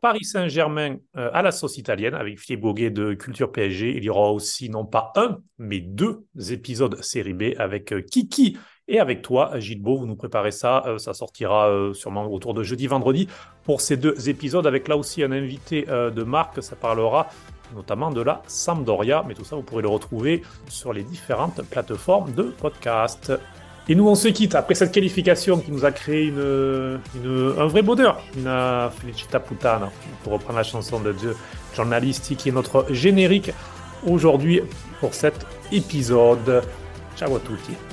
Paris 0.00 0.24
Saint-Germain 0.24 0.96
euh, 1.16 1.30
à 1.32 1.42
la 1.42 1.52
sauce 1.52 1.76
italienne 1.76 2.14
avec 2.14 2.40
Philippe 2.40 2.62
Boguet 2.62 2.90
de 2.90 3.14
Culture 3.14 3.52
PSG. 3.52 3.96
Il 3.96 4.04
y 4.04 4.10
aura 4.10 4.32
aussi 4.32 4.68
non 4.68 4.84
pas 4.84 5.12
un, 5.16 5.38
mais 5.58 5.80
deux 5.80 6.24
épisodes 6.50 7.02
série 7.02 7.34
B 7.34 7.54
avec 7.58 7.94
Kiki 8.06 8.56
et 8.88 8.98
avec 8.98 9.22
toi, 9.22 9.58
Gilles 9.58 9.80
Beau, 9.80 9.96
vous 9.96 10.06
nous 10.06 10.16
préparez 10.16 10.50
ça. 10.50 10.82
Euh, 10.86 10.98
ça 10.98 11.14
sortira 11.14 11.68
euh, 11.68 11.94
sûrement 11.94 12.26
autour 12.26 12.52
de 12.52 12.62
jeudi, 12.62 12.86
vendredi 12.86 13.28
pour 13.64 13.80
ces 13.80 13.96
deux 13.96 14.28
épisodes 14.28 14.66
avec 14.66 14.88
là 14.88 14.96
aussi 14.96 15.22
un 15.22 15.30
invité 15.30 15.86
euh, 15.88 16.10
de 16.10 16.24
marque. 16.24 16.62
Ça 16.62 16.74
parlera 16.74 17.28
notamment 17.74 18.10
de 18.10 18.20
la 18.20 18.42
Sampdoria. 18.48 19.24
Mais 19.26 19.34
tout 19.34 19.44
ça, 19.44 19.56
vous 19.56 19.62
pourrez 19.62 19.82
le 19.82 19.88
retrouver 19.88 20.42
sur 20.68 20.92
les 20.92 21.04
différentes 21.04 21.62
plateformes 21.62 22.32
de 22.32 22.42
podcast. 22.42 23.32
Et 23.92 23.94
nous, 23.94 24.08
on 24.08 24.14
se 24.14 24.28
quitte 24.28 24.54
après 24.54 24.74
cette 24.74 24.90
qualification 24.90 25.58
qui 25.58 25.70
nous 25.70 25.84
a 25.84 25.92
créé 25.92 26.28
une, 26.28 27.54
un 27.58 27.66
vrai 27.66 27.82
bonheur, 27.82 28.24
une 28.34 28.50
felicita 28.98 29.38
putana, 29.38 29.92
pour 30.24 30.32
reprendre 30.32 30.56
la 30.56 30.64
chanson 30.64 30.98
de 30.98 31.12
Dieu 31.12 31.36
journalistique, 31.76 32.38
qui 32.38 32.48
est 32.48 32.52
notre 32.52 32.86
générique 32.88 33.52
aujourd'hui 34.06 34.62
pour 34.98 35.12
cet 35.12 35.46
épisode. 35.70 36.62
Ciao 37.18 37.36
à 37.36 37.40
tutti. 37.40 37.91